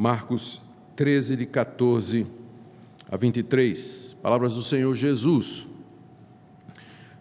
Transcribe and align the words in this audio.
Marcos 0.00 0.62
13, 0.94 1.34
de 1.34 1.44
14 1.44 2.24
a 3.10 3.16
23. 3.16 4.16
Palavras 4.22 4.54
do 4.54 4.62
Senhor 4.62 4.94
Jesus. 4.94 5.66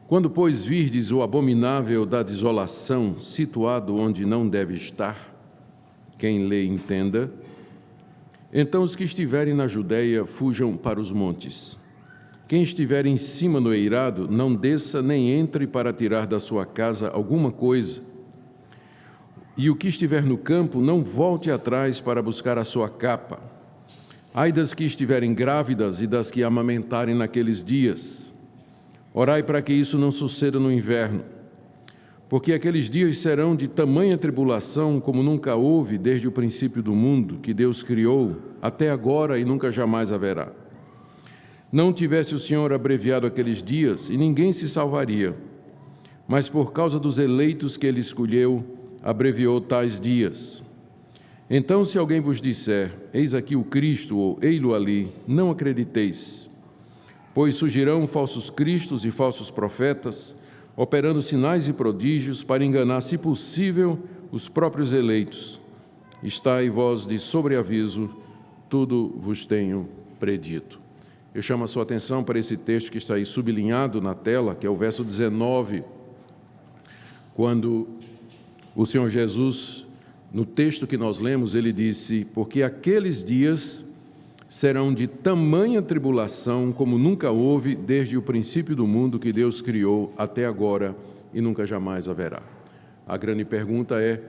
Quando, 0.07 0.30
pois, 0.30 0.64
virdes 0.64 1.12
o 1.12 1.24
abominável 1.24 2.05
da 2.05 2.21
desolação 2.21 3.20
situado 3.20 3.95
onde 3.95 4.27
não 4.27 4.48
deve 4.48 4.76
estar, 4.76 5.36
quem 6.20 6.45
lê 6.45 6.66
entenda, 6.66 7.34
então 8.54 8.84
os 8.84 8.96
que 8.96 9.05
estiverem 9.05 9.55
na 9.55 9.66
Judéia 9.66 10.23
fujam 10.28 10.78
para 10.78 11.00
os 11.00 11.12
montes. 11.12 11.75
Quem 12.48 12.62
estiver 12.62 13.07
em 13.07 13.18
cima 13.18 13.59
no 13.59 13.73
eirado, 13.73 14.30
não 14.30 14.54
desça 14.54 15.02
nem 15.02 15.32
entre 15.32 15.66
para 15.66 15.91
tirar 15.91 16.28
da 16.28 16.38
sua 16.38 16.64
casa 16.64 17.09
alguma 17.09 17.52
coisa. 17.52 18.04
E 19.57 19.70
o 19.70 19.75
que 19.75 19.88
estiver 19.88 20.23
no 20.23 20.38
campo, 20.38 20.79
não 20.79 21.02
volte 21.02 21.49
atrás 21.49 21.99
para 21.99 22.21
buscar 22.21 22.57
a 22.57 22.63
sua 22.63 22.89
capa. 22.89 23.39
Ai 24.33 24.52
das 24.52 24.73
que 24.73 24.83
estiverem 24.83 25.33
grávidas 25.33 25.99
e 25.99 26.07
das 26.07 26.30
que 26.30 26.43
amamentarem 26.43 27.16
naqueles 27.16 27.63
dias 27.63 28.27
Orai 29.20 29.41
para 29.41 29.63
que 29.63 29.73
isso 29.73 29.97
não 29.97 30.11
suceda 30.11 30.59
no 30.59 30.71
inverno, 30.71 31.23
porque 32.30 32.53
aqueles 32.53 32.88
dias 32.88 33.17
serão 33.17 33.55
de 33.55 33.67
tamanha 33.67 34.16
tribulação 34.16 34.99
como 34.99 35.23
nunca 35.23 35.55
houve 35.55 35.97
desde 35.97 36.27
o 36.27 36.31
princípio 36.31 36.83
do 36.83 36.94
mundo 36.94 37.39
que 37.39 37.52
Deus 37.52 37.81
criou, 37.81 38.38
até 38.61 38.91
agora 38.91 39.39
e 39.39 39.44
nunca 39.44 39.71
jamais 39.71 40.11
haverá. 40.11 40.52
Não 41.71 41.91
tivesse 41.91 42.35
o 42.35 42.39
Senhor 42.39 42.71
abreviado 42.71 43.25
aqueles 43.25 43.63
dias, 43.63 44.08
e 44.08 44.16
ninguém 44.16 44.53
se 44.53 44.69
salvaria, 44.69 45.35
mas 46.27 46.47
por 46.47 46.71
causa 46.71 46.99
dos 46.99 47.17
eleitos 47.17 47.75
que 47.75 47.88
ele 47.88 48.02
escolheu, 48.02 48.63
abreviou 49.02 49.62
tais 49.62 50.00
dias. 50.00 50.64
Então, 51.50 51.86
se 51.86 51.98
alguém 51.98 52.20
vos 52.20 52.42
disser, 52.42 52.92
eis 53.14 53.34
aqui 53.34 53.56
o 53.56 53.64
Cristo, 53.64 54.17
ou 54.17 54.38
ei-lo 54.42 54.73
ali, 54.73 55.08
não 55.28 55.50
acrediteis 55.50 56.48
pois 57.38 57.54
surgirão 57.54 58.08
falsos 58.08 58.50
cristos 58.50 59.06
e 59.06 59.12
falsos 59.12 59.52
profetas, 59.52 60.36
operando 60.76 61.22
sinais 61.22 61.67
e 61.67 61.73
prodígios 61.73 62.44
para 62.44 62.66
enganar, 62.66 63.00
se 63.02 63.16
possível, 63.16 64.00
os 64.31 64.50
próprios 64.50 64.92
eleitos. 64.92 65.61
Estai 66.23 66.67
vós 66.67 67.06
de 67.06 67.20
sobreaviso, 67.20 68.09
tudo 68.67 69.14
vos 69.20 69.45
tenho 69.45 69.88
predito. 70.20 70.80
Eu 71.32 71.44
chamo 71.44 71.64
a 71.64 71.67
sua 71.67 71.84
atenção 71.84 72.23
para 72.23 72.39
esse 72.39 72.58
texto 72.58 72.92
que 72.92 72.98
está 72.98 73.14
aí 73.14 73.23
sublinhado 73.23 74.02
na 74.02 74.16
tela, 74.16 74.56
que 74.56 74.66
é 74.66 74.70
o 74.72 74.76
verso 74.76 75.04
19, 75.04 75.84
quando 77.36 77.88
o 78.78 78.86
Senhor 78.86 79.09
Jesus, 79.09 79.88
no 80.31 80.45
texto 80.45 80.86
que 80.86 80.97
nós 80.97 81.20
lemos, 81.20 81.56
ele 81.56 81.73
disse: 81.73 82.28
Porque 82.31 82.61
aqueles 82.61 83.23
dias 83.23 83.83
serão 84.47 84.94
de 84.94 85.08
tamanha 85.08 85.81
tribulação 85.81 86.72
como 86.72 86.95
nunca 86.95 87.31
houve 87.31 87.75
desde 87.75 88.16
o 88.16 88.22
princípio 88.22 88.75
do 88.75 88.86
mundo 88.86 89.17
que 89.17 89.33
Deus 89.33 89.61
criou 89.61 90.14
até 90.16 90.45
agora 90.45 90.95
e 91.33 91.42
nunca 91.42 91.66
jamais 91.66 92.08
haverá. 92.08 92.44
A 93.08 93.17
grande 93.17 93.44
pergunta 93.44 94.00
é: 94.00 94.22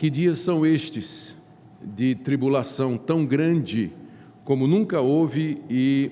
que 0.00 0.10
dias 0.10 0.40
são 0.40 0.66
estes 0.66 1.36
de 1.80 2.16
tribulação 2.16 2.98
tão 2.98 3.24
grande 3.24 3.92
como 4.44 4.66
nunca 4.66 5.00
houve 5.00 5.62
e 5.70 6.10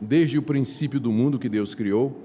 desde 0.00 0.38
o 0.38 0.42
princípio 0.42 0.98
do 0.98 1.12
mundo 1.12 1.38
que 1.38 1.50
Deus 1.50 1.74
criou 1.74 2.16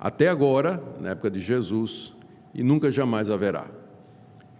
até 0.00 0.28
agora, 0.28 0.82
na 0.98 1.10
época 1.10 1.30
de 1.30 1.40
Jesus, 1.40 2.14
e 2.54 2.62
nunca 2.62 2.90
jamais 2.90 3.28
haverá? 3.28 3.83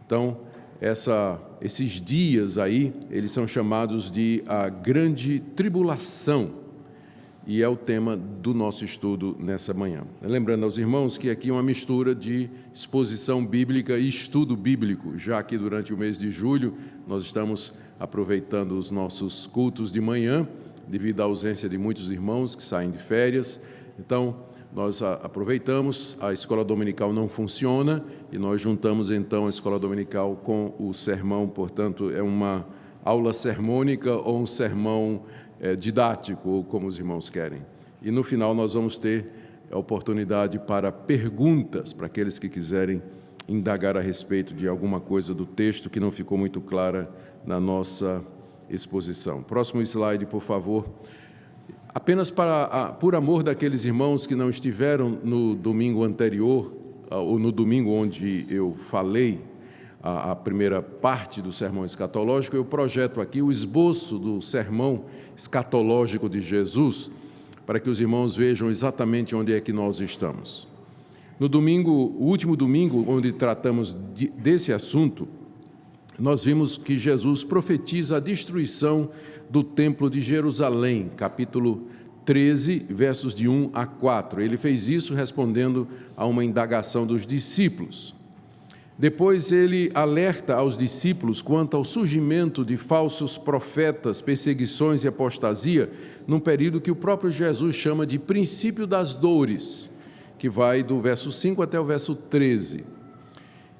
Então, 0.07 0.39
essa, 0.81 1.41
esses 1.61 1.93
dias 1.93 2.59
aí, 2.59 2.93
eles 3.11 3.31
são 3.31 3.47
chamados 3.47 4.11
de 4.11 4.43
a 4.47 4.69
grande 4.69 5.41
tribulação, 5.41 6.65
e 7.47 7.63
é 7.63 7.69
o 7.69 7.77
tema 7.77 8.17
do 8.17 8.55
nosso 8.55 8.85
estudo 8.85 9.37
nessa 9.39 9.75
manhã. 9.75 10.05
Lembrando 10.23 10.65
aos 10.65 10.79
irmãos 10.79 11.19
que 11.19 11.29
aqui 11.29 11.51
é 11.51 11.53
uma 11.53 11.63
mistura 11.63 12.15
de 12.15 12.49
exposição 12.73 13.45
bíblica 13.45 13.99
e 13.99 14.09
estudo 14.09 14.57
bíblico, 14.57 15.19
já 15.19 15.43
que 15.43 15.59
durante 15.59 15.93
o 15.93 15.97
mês 15.97 16.19
de 16.19 16.31
julho 16.31 16.75
nós 17.07 17.23
estamos 17.23 17.75
aproveitando 18.01 18.73
os 18.73 18.91
nossos 18.91 19.47
cultos 19.47 19.93
de 19.93 20.01
manhã, 20.01 20.49
devido 20.89 21.21
à 21.21 21.25
ausência 21.25 21.69
de 21.69 21.77
muitos 21.77 22.11
irmãos 22.11 22.55
que 22.55 22.63
saem 22.63 22.91
de 22.91 22.99
férias. 22.99 23.61
Então, 23.99 24.37
nós 24.75 25.01
aproveitamos, 25.03 26.17
a 26.21 26.33
escola 26.33 26.65
dominical 26.65 27.13
não 27.13 27.29
funciona 27.29 28.05
e 28.33 28.39
nós 28.39 28.61
juntamos 28.61 29.09
então 29.09 29.47
a 29.47 29.49
escola 29.49 29.79
dominical 29.79 30.35
com 30.35 30.75
o 30.81 30.93
sermão, 30.93 31.49
portanto, 31.49 32.11
é 32.11 32.21
uma 32.21 32.67
aula 33.05 33.33
sermônica 33.33 34.13
ou 34.13 34.41
um 34.41 34.47
sermão 34.47 35.23
é, 35.61 35.77
didático, 35.77 36.49
ou 36.49 36.65
como 36.65 36.89
os 36.89 36.99
irmãos 36.99 37.29
querem. 37.29 37.65
E 38.03 38.11
no 38.11 38.25
final 38.25 38.53
nós 38.53 38.75
vamos 38.75 38.99
ter 38.99 39.31
a 39.71 39.79
oportunidade 39.79 40.59
para 40.59 40.91
perguntas 40.91 41.93
para 41.93 42.07
aqueles 42.07 42.39
que 42.39 42.49
quiserem 42.49 43.01
indagar 43.49 43.97
a 43.97 44.01
respeito 44.01 44.55
de 44.55 44.67
alguma 44.67 44.99
coisa 44.99 45.33
do 45.33 45.47
texto 45.47 45.89
que 45.89 46.01
não 46.01 46.11
ficou 46.11 46.37
muito 46.37 46.61
clara 46.61 47.09
na 47.47 47.61
nossa 47.61 48.25
exposição. 48.69 49.43
Próximo 49.43 49.83
slide, 49.83 50.27
por 50.27 50.41
favor. 50.41 50.87
Apenas 51.95 52.29
para, 52.29 52.89
por 52.95 53.15
amor 53.15 53.45
daqueles 53.45 53.85
irmãos 53.85 54.27
que 54.27 54.35
não 54.35 54.51
estiveram 54.51 55.17
no 55.23 55.55
domingo 55.55 56.03
anterior, 56.03 56.75
ah, 57.09 57.19
ou 57.19 57.39
no 57.39 57.53
domingo 57.53 57.91
onde 57.93 58.45
eu 58.51 58.75
falei 58.75 59.39
a, 60.03 60.33
a 60.33 60.37
primeira 60.37 60.83
parte 60.83 61.41
do 61.41 61.53
sermão 61.53 61.85
escatológico, 61.85 62.57
eu 62.57 62.65
projeto 62.65 63.21
aqui 63.21 63.41
o 63.41 63.49
esboço 63.49 64.19
do 64.19 64.43
sermão 64.43 65.05
escatológico 65.37 66.29
de 66.29 66.41
Jesus, 66.41 67.13
para 67.65 67.79
que 67.79 67.89
os 67.89 68.01
irmãos 68.01 68.35
vejam 68.35 68.69
exatamente 68.69 69.37
onde 69.37 69.53
é 69.53 69.61
que 69.61 69.73
nós 69.73 70.01
estamos. 70.01 70.67
No 71.39 71.49
domingo, 71.49 71.93
o 71.93 72.25
último 72.25 72.57
domingo, 72.57 73.05
onde 73.07 73.33
tratamos 73.33 73.97
de, 74.13 74.27
desse 74.31 74.73
assunto, 74.73 75.29
nós 76.19 76.45
vimos 76.45 76.77
que 76.77 76.99
Jesus 76.99 77.43
profetiza 77.43 78.17
a 78.17 78.21
destruição 78.21 79.11
do 79.55 79.63
Templo 79.63 80.11
de 80.11 80.21
Jerusalém, 80.21 81.13
capítulo 81.17 81.87
13, 82.25 82.87
versos 82.91 83.33
de 83.33 83.47
1 83.47 83.71
a 83.73 83.87
4. 83.87 84.43
Ele 84.43 84.57
fez 84.57 84.89
isso 84.89 85.15
respondendo 85.15 85.87
a 86.17 86.27
uma 86.27 86.45
indagação 86.45 87.07
dos 87.07 87.25
discípulos. 87.25 88.17
Depois 88.99 89.53
ele 89.53 89.93
alerta 89.95 90.57
aos 90.57 90.77
discípulos 90.77 91.41
quanto 91.41 91.77
ao 91.77 91.85
surgimento 91.85 92.65
de 92.65 92.77
falsos 92.77 93.39
profetas, 93.39 94.21
perseguições 94.21 95.05
e 95.05 95.09
apostasia, 95.09 95.89
num 96.27 96.41
período 96.41 96.81
que 96.81 96.91
o 96.91 96.97
próprio 96.97 97.31
Jesus 97.31 97.77
chama 97.77 98.05
de 98.05 98.19
princípio 98.19 98.89
das 98.89 99.15
dores, 99.15 99.89
que 100.37 100.49
vai 100.49 100.83
do 100.83 101.01
verso 101.01 101.31
5 101.31 101.63
até 101.63 101.79
o 101.79 101.85
verso 101.85 102.17
13. 102.17 102.83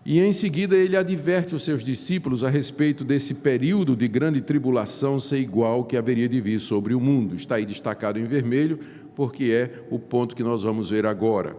E 0.07 0.21
em 0.21 0.35
seguida 0.35 0.77
ele 0.77 0.97
adverte 0.97 1.55
os 1.55 1.63
seus 1.63 1.83
discípulos 1.83 2.45
a 2.45 2.51
respeito 2.51 3.03
desse 3.05 3.33
período 3.33 3.97
de 3.97 4.07
grande 4.07 4.43
tribulação 4.43 5.19
ser 5.19 5.39
igual 5.39 5.85
que 5.85 5.97
haveria 5.97 6.29
de 6.29 6.41
vir 6.43 6.61
sobre 6.61 6.95
o 6.95 7.01
mundo. 7.01 7.35
Está 7.35 7.55
aí 7.55 7.65
destacado 7.65 8.19
em 8.19 8.25
vermelho, 8.25 8.79
porque 9.17 9.45
é 9.45 9.83
o 9.91 9.99
ponto 9.99 10.37
que 10.37 10.43
nós 10.43 10.63
vamos 10.63 10.91
ver 10.91 11.07
agora. 11.07 11.57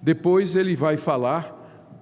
Depois 0.00 0.56
ele 0.56 0.74
vai 0.74 0.96
falar 0.96 1.56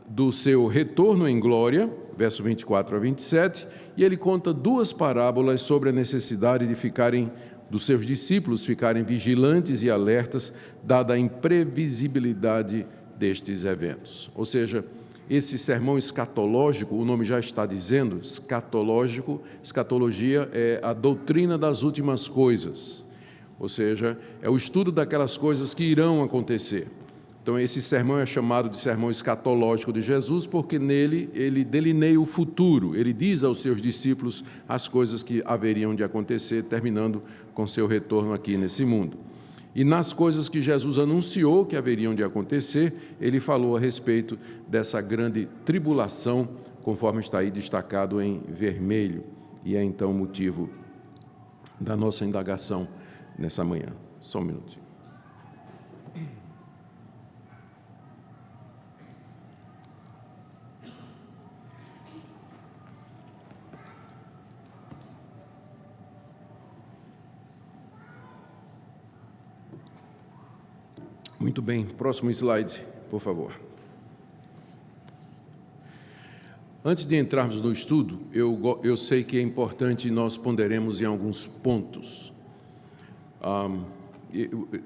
do 0.08 0.30
seu 0.30 0.68
retorno 0.68 1.28
em 1.28 1.40
glória, 1.40 1.90
verso 2.16 2.44
24 2.44 2.96
a 2.96 2.98
27, 3.00 3.66
e 3.96 4.04
ele 4.04 4.16
conta 4.16 4.52
duas 4.52 4.92
parábolas 4.92 5.62
sobre 5.62 5.88
a 5.88 5.92
necessidade 5.92 6.64
de 6.64 6.76
ficarem 6.76 7.32
dos 7.68 7.84
seus 7.84 8.06
discípulos 8.06 8.64
ficarem 8.64 9.02
vigilantes 9.02 9.82
e 9.82 9.90
alertas 9.90 10.52
dada 10.84 11.14
a 11.14 11.18
imprevisibilidade 11.18 12.86
destes 13.18 13.64
eventos. 13.64 14.30
Ou 14.36 14.44
seja, 14.44 14.84
esse 15.28 15.58
sermão 15.58 15.98
escatológico, 15.98 16.94
o 16.94 17.04
nome 17.04 17.24
já 17.24 17.40
está 17.40 17.66
dizendo, 17.66 18.18
escatológico, 18.22 19.40
escatologia 19.62 20.48
é 20.52 20.80
a 20.82 20.92
doutrina 20.92 21.58
das 21.58 21.82
últimas 21.82 22.28
coisas, 22.28 23.04
ou 23.58 23.68
seja, 23.68 24.18
é 24.40 24.48
o 24.48 24.56
estudo 24.56 24.92
daquelas 24.92 25.36
coisas 25.36 25.74
que 25.74 25.82
irão 25.82 26.22
acontecer. 26.22 26.86
Então, 27.42 27.60
esse 27.60 27.80
sermão 27.80 28.18
é 28.18 28.26
chamado 28.26 28.68
de 28.68 28.76
sermão 28.76 29.08
escatológico 29.08 29.92
de 29.92 30.00
Jesus, 30.00 30.46
porque 30.48 30.80
nele 30.80 31.30
ele 31.32 31.64
delineia 31.64 32.20
o 32.20 32.26
futuro, 32.26 32.96
ele 32.96 33.12
diz 33.12 33.44
aos 33.44 33.60
seus 33.60 33.80
discípulos 33.80 34.44
as 34.68 34.88
coisas 34.88 35.22
que 35.22 35.42
haveriam 35.44 35.94
de 35.94 36.02
acontecer, 36.02 36.64
terminando 36.64 37.22
com 37.54 37.64
seu 37.66 37.86
retorno 37.86 38.32
aqui 38.32 38.56
nesse 38.56 38.84
mundo. 38.84 39.16
E 39.76 39.84
nas 39.84 40.10
coisas 40.10 40.48
que 40.48 40.62
Jesus 40.62 40.96
anunciou 40.96 41.66
que 41.66 41.76
haveriam 41.76 42.14
de 42.14 42.24
acontecer, 42.24 43.14
ele 43.20 43.38
falou 43.38 43.76
a 43.76 43.78
respeito 43.78 44.38
dessa 44.66 45.02
grande 45.02 45.50
tribulação, 45.66 46.48
conforme 46.82 47.20
está 47.20 47.40
aí 47.40 47.50
destacado 47.50 48.18
em 48.22 48.40
vermelho, 48.48 49.22
e 49.62 49.76
é 49.76 49.84
então 49.84 50.14
motivo 50.14 50.70
da 51.78 51.94
nossa 51.94 52.24
indagação 52.24 52.88
nessa 53.38 53.62
manhã. 53.62 53.92
Só 54.18 54.38
um 54.38 54.44
minutinho. 54.44 54.85
Muito 71.46 71.62
bem, 71.62 71.84
próximo 71.84 72.28
slide, 72.28 72.82
por 73.08 73.20
favor. 73.20 73.52
Antes 76.84 77.06
de 77.06 77.14
entrarmos 77.16 77.62
no 77.62 77.70
estudo, 77.70 78.18
eu, 78.32 78.80
eu 78.82 78.96
sei 78.96 79.22
que 79.22 79.38
é 79.38 79.42
importante 79.42 80.10
nós 80.10 80.36
ponderemos 80.36 81.00
em 81.00 81.04
alguns 81.04 81.46
pontos. 81.46 82.32
Um, 83.40 83.84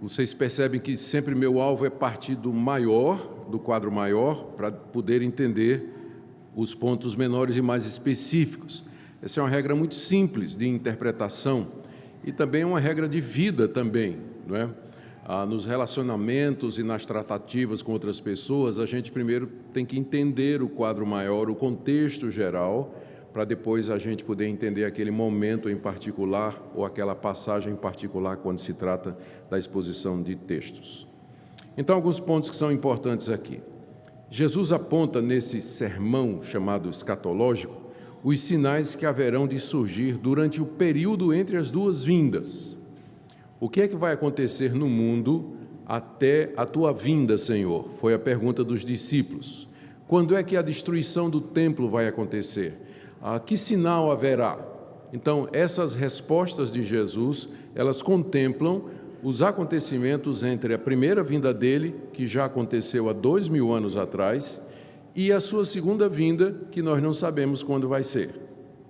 vocês 0.02 0.34
percebem 0.34 0.78
que 0.78 0.98
sempre 0.98 1.34
meu 1.34 1.62
alvo 1.62 1.86
é 1.86 1.88
partir 1.88 2.34
do 2.34 2.52
maior, 2.52 3.46
do 3.50 3.58
quadro 3.58 3.90
maior, 3.90 4.44
para 4.54 4.70
poder 4.70 5.22
entender 5.22 5.82
os 6.54 6.74
pontos 6.74 7.16
menores 7.16 7.56
e 7.56 7.62
mais 7.62 7.86
específicos. 7.86 8.84
Essa 9.22 9.40
é 9.40 9.42
uma 9.42 9.48
regra 9.48 9.74
muito 9.74 9.94
simples 9.94 10.54
de 10.54 10.68
interpretação 10.68 11.68
e 12.22 12.30
também 12.30 12.60
é 12.60 12.66
uma 12.66 12.80
regra 12.80 13.08
de 13.08 13.18
vida 13.18 13.66
também, 13.66 14.18
não 14.46 14.56
é? 14.56 14.68
Ah, 15.32 15.46
nos 15.46 15.64
relacionamentos 15.64 16.76
e 16.76 16.82
nas 16.82 17.06
tratativas 17.06 17.82
com 17.82 17.92
outras 17.92 18.18
pessoas, 18.18 18.80
a 18.80 18.84
gente 18.84 19.12
primeiro 19.12 19.46
tem 19.72 19.86
que 19.86 19.96
entender 19.96 20.60
o 20.60 20.68
quadro 20.68 21.06
maior, 21.06 21.48
o 21.48 21.54
contexto 21.54 22.32
geral, 22.32 22.96
para 23.32 23.44
depois 23.44 23.90
a 23.90 23.96
gente 23.96 24.24
poder 24.24 24.48
entender 24.48 24.84
aquele 24.84 25.12
momento 25.12 25.70
em 25.70 25.76
particular 25.76 26.60
ou 26.74 26.84
aquela 26.84 27.14
passagem 27.14 27.74
em 27.74 27.76
particular 27.76 28.38
quando 28.38 28.58
se 28.58 28.74
trata 28.74 29.16
da 29.48 29.56
exposição 29.56 30.20
de 30.20 30.34
textos. 30.34 31.06
Então, 31.76 31.94
alguns 31.94 32.18
pontos 32.18 32.50
que 32.50 32.56
são 32.56 32.72
importantes 32.72 33.28
aqui. 33.28 33.60
Jesus 34.28 34.72
aponta 34.72 35.22
nesse 35.22 35.62
sermão 35.62 36.42
chamado 36.42 36.90
escatológico 36.90 37.80
os 38.24 38.40
sinais 38.40 38.96
que 38.96 39.06
haverão 39.06 39.46
de 39.46 39.60
surgir 39.60 40.18
durante 40.18 40.60
o 40.60 40.66
período 40.66 41.32
entre 41.32 41.56
as 41.56 41.70
duas 41.70 42.02
vindas. 42.02 42.79
O 43.60 43.68
que 43.68 43.82
é 43.82 43.88
que 43.88 43.94
vai 43.94 44.14
acontecer 44.14 44.72
no 44.72 44.88
mundo 44.88 45.52
até 45.84 46.50
a 46.56 46.64
tua 46.64 46.94
vinda, 46.94 47.36
Senhor? 47.36 47.90
Foi 47.96 48.14
a 48.14 48.18
pergunta 48.18 48.64
dos 48.64 48.82
discípulos. 48.82 49.68
Quando 50.08 50.34
é 50.34 50.42
que 50.42 50.56
a 50.56 50.62
destruição 50.62 51.28
do 51.28 51.42
templo 51.42 51.90
vai 51.90 52.08
acontecer? 52.08 52.80
Ah, 53.20 53.38
que 53.38 53.58
sinal 53.58 54.10
haverá? 54.10 54.58
Então, 55.12 55.46
essas 55.52 55.94
respostas 55.94 56.72
de 56.72 56.82
Jesus, 56.82 57.50
elas 57.74 58.00
contemplam 58.00 58.84
os 59.22 59.42
acontecimentos 59.42 60.42
entre 60.42 60.72
a 60.72 60.78
primeira 60.78 61.22
vinda 61.22 61.52
dele, 61.52 61.94
que 62.14 62.26
já 62.26 62.46
aconteceu 62.46 63.10
há 63.10 63.12
dois 63.12 63.46
mil 63.46 63.74
anos 63.74 63.94
atrás, 63.94 64.62
e 65.14 65.30
a 65.30 65.38
sua 65.38 65.66
segunda 65.66 66.08
vinda, 66.08 66.56
que 66.72 66.80
nós 66.80 67.02
não 67.02 67.12
sabemos 67.12 67.62
quando 67.62 67.86
vai 67.86 68.04
ser. 68.04 68.30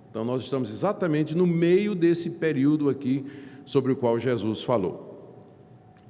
Então, 0.09 0.23
nós 0.23 0.43
estamos 0.43 0.71
exatamente 0.71 1.35
no 1.35 1.45
meio 1.45 1.93
desse 1.93 2.29
período 2.31 2.87
aqui 2.87 3.25
sobre 3.71 3.93
o 3.93 3.95
qual 3.95 4.19
Jesus 4.19 4.63
falou. 4.63 5.39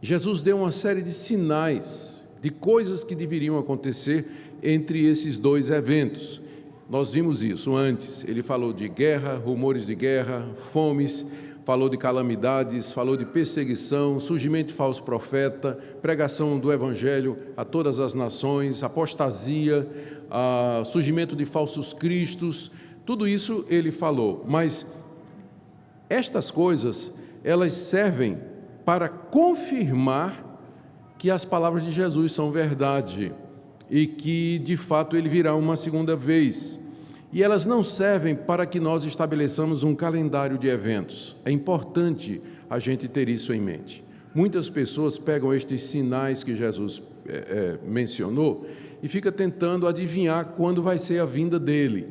Jesus 0.01 0.41
deu 0.41 0.57
uma 0.57 0.71
série 0.71 1.03
de 1.03 1.11
sinais, 1.11 2.25
de 2.41 2.49
coisas 2.49 3.03
que 3.03 3.13
deveriam 3.13 3.55
acontecer 3.59 4.31
entre 4.63 5.05
esses 5.05 5.37
dois 5.37 5.69
eventos. 5.69 6.41
Nós 6.89 7.13
vimos 7.13 7.43
isso 7.43 7.75
antes. 7.75 8.23
Ele 8.23 8.41
falou 8.41 8.73
de 8.73 8.89
guerra, 8.89 9.35
rumores 9.35 9.85
de 9.85 9.93
guerra, 9.93 10.49
fomes, 10.71 11.23
falou 11.63 11.87
de 11.87 11.97
calamidades, 11.97 12.91
falou 12.91 13.15
de 13.15 13.25
perseguição, 13.25 14.19
surgimento 14.19 14.69
de 14.69 14.73
falso 14.73 15.03
profeta, 15.03 15.77
pregação 16.01 16.57
do 16.57 16.73
evangelho 16.73 17.37
a 17.55 17.63
todas 17.63 17.99
as 17.99 18.15
nações, 18.15 18.81
apostasia, 18.81 19.87
surgimento 20.83 21.35
de 21.35 21.45
falsos 21.45 21.93
cristos. 21.93 22.71
Tudo 23.05 23.27
isso 23.27 23.63
ele 23.69 23.91
falou, 23.91 24.43
mas 24.47 24.83
estas 26.09 26.49
coisas 26.49 27.20
elas 27.43 27.73
servem 27.73 28.37
para 28.85 29.09
confirmar 29.09 30.51
que 31.17 31.29
as 31.29 31.45
palavras 31.45 31.83
de 31.83 31.91
Jesus 31.91 32.31
são 32.31 32.51
verdade 32.51 33.31
e 33.89 34.07
que 34.07 34.57
de 34.59 34.77
fato 34.77 35.15
ele 35.15 35.29
virá 35.29 35.55
uma 35.55 35.75
segunda 35.75 36.15
vez. 36.15 36.79
E 37.33 37.43
elas 37.43 37.65
não 37.65 37.83
servem 37.83 38.35
para 38.35 38.65
que 38.65 38.79
nós 38.79 39.03
estabeleçamos 39.03 39.83
um 39.83 39.95
calendário 39.95 40.57
de 40.57 40.67
eventos. 40.67 41.35
É 41.45 41.51
importante 41.51 42.41
a 42.69 42.79
gente 42.79 43.07
ter 43.07 43.29
isso 43.29 43.53
em 43.53 43.61
mente. 43.61 44.03
Muitas 44.33 44.69
pessoas 44.69 45.17
pegam 45.17 45.53
estes 45.53 45.83
sinais 45.83 46.43
que 46.43 46.55
Jesus 46.55 47.01
é, 47.27 47.77
é, 47.83 47.87
mencionou 47.87 48.65
e 49.03 49.07
fica 49.07 49.31
tentando 49.31 49.87
adivinhar 49.87 50.53
quando 50.55 50.81
vai 50.81 50.97
ser 50.97 51.19
a 51.19 51.25
vinda 51.25 51.59
dele. 51.59 52.07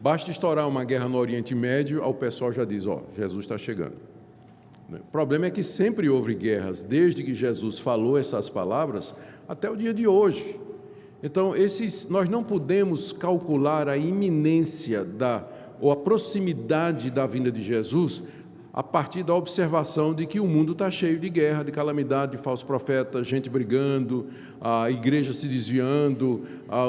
Basta 0.00 0.30
estourar 0.30 0.66
uma 0.66 0.84
guerra 0.84 1.08
no 1.08 1.16
Oriente 1.16 1.54
Médio, 1.54 2.02
o 2.02 2.14
pessoal 2.14 2.52
já 2.52 2.64
diz: 2.64 2.86
Ó, 2.86 3.02
Jesus 3.16 3.44
está 3.44 3.56
chegando. 3.56 4.11
O 5.00 5.12
problema 5.12 5.46
é 5.46 5.50
que 5.50 5.62
sempre 5.62 6.08
houve 6.08 6.34
guerras, 6.34 6.82
desde 6.82 7.22
que 7.22 7.34
Jesus 7.34 7.78
falou 7.78 8.18
essas 8.18 8.48
palavras 8.48 9.14
até 9.48 9.70
o 9.70 9.76
dia 9.76 9.92
de 9.92 10.06
hoje. 10.06 10.58
Então, 11.22 11.54
esses, 11.54 12.08
nós 12.08 12.28
não 12.28 12.42
podemos 12.42 13.12
calcular 13.12 13.88
a 13.88 13.96
iminência 13.96 15.04
da, 15.04 15.46
ou 15.80 15.92
a 15.92 15.96
proximidade 15.96 17.10
da 17.10 17.26
vinda 17.26 17.50
de 17.50 17.62
Jesus 17.62 18.22
a 18.72 18.82
partir 18.82 19.22
da 19.22 19.34
observação 19.34 20.14
de 20.14 20.24
que 20.24 20.40
o 20.40 20.46
mundo 20.46 20.72
está 20.72 20.90
cheio 20.90 21.18
de 21.18 21.28
guerra, 21.28 21.62
de 21.62 21.70
calamidade, 21.70 22.38
de 22.38 22.42
falsos 22.42 22.64
profetas, 22.64 23.26
gente 23.26 23.50
brigando, 23.50 24.28
a 24.58 24.90
igreja 24.90 25.34
se 25.34 25.46
desviando, 25.46 26.46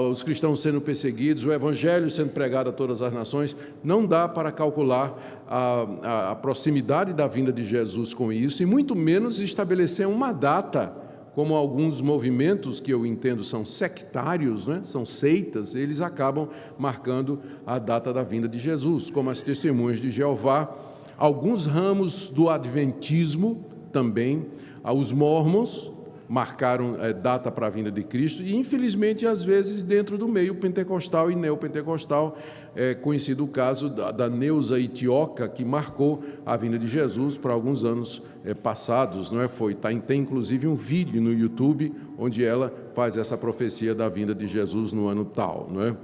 os 0.09 0.23
cristãos 0.23 0.61
sendo 0.61 0.79
perseguidos, 0.79 1.43
o 1.43 1.51
evangelho 1.51 2.09
sendo 2.09 2.29
pregado 2.29 2.69
a 2.69 2.73
todas 2.73 3.01
as 3.01 3.11
nações. 3.11 3.53
Não 3.83 4.05
dá 4.05 4.29
para 4.29 4.49
calcular 4.49 5.43
a, 5.45 6.31
a, 6.31 6.35
proximidade 6.35 7.11
da 7.11 7.27
vinda 7.27 7.51
de 7.51 7.65
Jesus 7.65 8.13
com 8.13 8.31
isso, 8.31 8.63
e 8.63 8.65
muito 8.65 8.95
menos 8.95 9.41
estabelecer 9.41 10.07
uma 10.07 10.31
data 10.31 10.93
como 11.35 11.55
alguns 11.55 11.99
movimentos 11.99 12.79
que 12.79 12.93
eu 12.93 13.05
entendo 13.05 13.43
são 13.43 13.65
sectários, 13.65 14.67
né? 14.67 14.81
são 14.83 15.05
seitas, 15.05 15.73
eles 15.75 15.99
acabam 15.99 16.47
marcando 16.77 17.39
a 17.65 17.77
data 17.79 18.13
da 18.13 18.23
vinda 18.23 18.47
de 18.47 18.59
Jesus, 18.59 19.09
como 19.09 19.31
as 19.31 19.41
testemunhas 19.41 19.99
de 19.99 20.11
Jeová, 20.11 20.92
alguns 21.17 21.65
ramos 21.65 22.29
do 22.29 22.49
Adventismo 22.49 23.65
também, 23.91 24.47
os 24.83 25.11
mormons 25.11 25.91
marcaram 26.27 26.95
é, 26.99 27.13
data 27.13 27.51
para 27.51 27.67
a 27.67 27.69
vinda 27.69 27.91
de 27.91 28.01
Cristo, 28.03 28.41
e 28.41 28.55
infelizmente, 28.55 29.25
às 29.25 29.43
vezes, 29.43 29.83
dentro 29.83 30.17
do 30.17 30.27
meio 30.27 30.55
pentecostal 30.55 31.29
e 31.29 31.35
neopentecostal, 31.35 32.37
é 32.75 32.95
conhecido 32.95 33.43
o 33.43 33.47
caso 33.47 33.87
da, 33.87 34.11
da 34.11 34.29
Neuza 34.29 34.79
Itioca, 34.79 35.47
que 35.47 35.63
marcou 35.63 36.23
a 36.43 36.57
vinda 36.57 36.79
de 36.79 36.87
Jesus 36.87 37.37
para 37.37 37.53
alguns 37.53 37.83
anos 37.83 38.21
é, 38.43 38.53
passados, 38.53 39.29
não 39.29 39.41
é? 39.41 39.47
Foi, 39.47 39.75
tá, 39.75 39.93
tem 39.93 40.21
inclusive 40.21 40.65
um 40.67 40.75
vídeo 40.75 41.21
no 41.21 41.31
YouTube 41.31 41.93
onde 42.17 42.43
ela 42.43 42.73
faz 42.95 43.15
essa 43.15 43.37
profecia 43.37 43.93
da 43.93 44.09
vinda 44.09 44.33
de 44.33 44.47
Jesus 44.47 44.91
no 44.91 45.07
ano 45.07 45.25
tal, 45.25 45.69
não 45.71 45.83
é? 45.83 45.95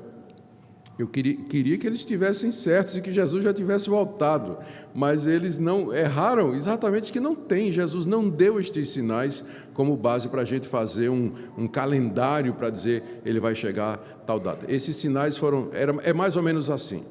Eu 1.00 1.08
queria, 1.08 1.38
queria, 1.38 1.78
que 1.78 1.88
eles 1.88 2.00
estivessem 2.00 2.52
certos 2.52 2.98
e 2.98 3.02
que 3.02 3.14
Jesus 3.14 3.42
já 3.46 3.54
tivesse 3.54 3.90
voltado, 3.90 4.58
mas 4.94 5.26
eles 5.26 5.58
não 5.58 5.94
erraram 5.94 6.54
exatamente 6.54 7.10
que 7.10 7.22
não 7.22 7.34
tem. 7.34 7.72
Jesus 7.72 8.06
não 8.06 8.30
deu 8.30 8.60
estes 8.60 8.90
sinais 8.90 9.42
como 9.74 9.96
base 9.96 10.28
para 10.28 10.42
a 10.42 10.46
gente 10.46 10.68
fazer 10.68 11.08
um, 11.08 11.32
um 11.58 11.70
calendário 11.70 12.54
para 12.54 12.70
dizer 12.70 13.22
ele 13.24 13.40
vai 13.40 13.56
chegar 13.56 13.98
tal 14.28 14.42
data. 14.42 14.66
Esses 14.68 14.98
sinais 14.98 15.38
foram, 15.38 15.70
era, 15.72 15.96
é 16.04 16.12
mais 16.12 16.36
ou 16.36 16.44
menos 16.44 16.70
assim. 16.70 17.06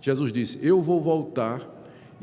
Jesus 0.00 0.32
disse: 0.32 0.60
Eu 0.62 0.80
vou 0.80 1.00
voltar 1.00 1.73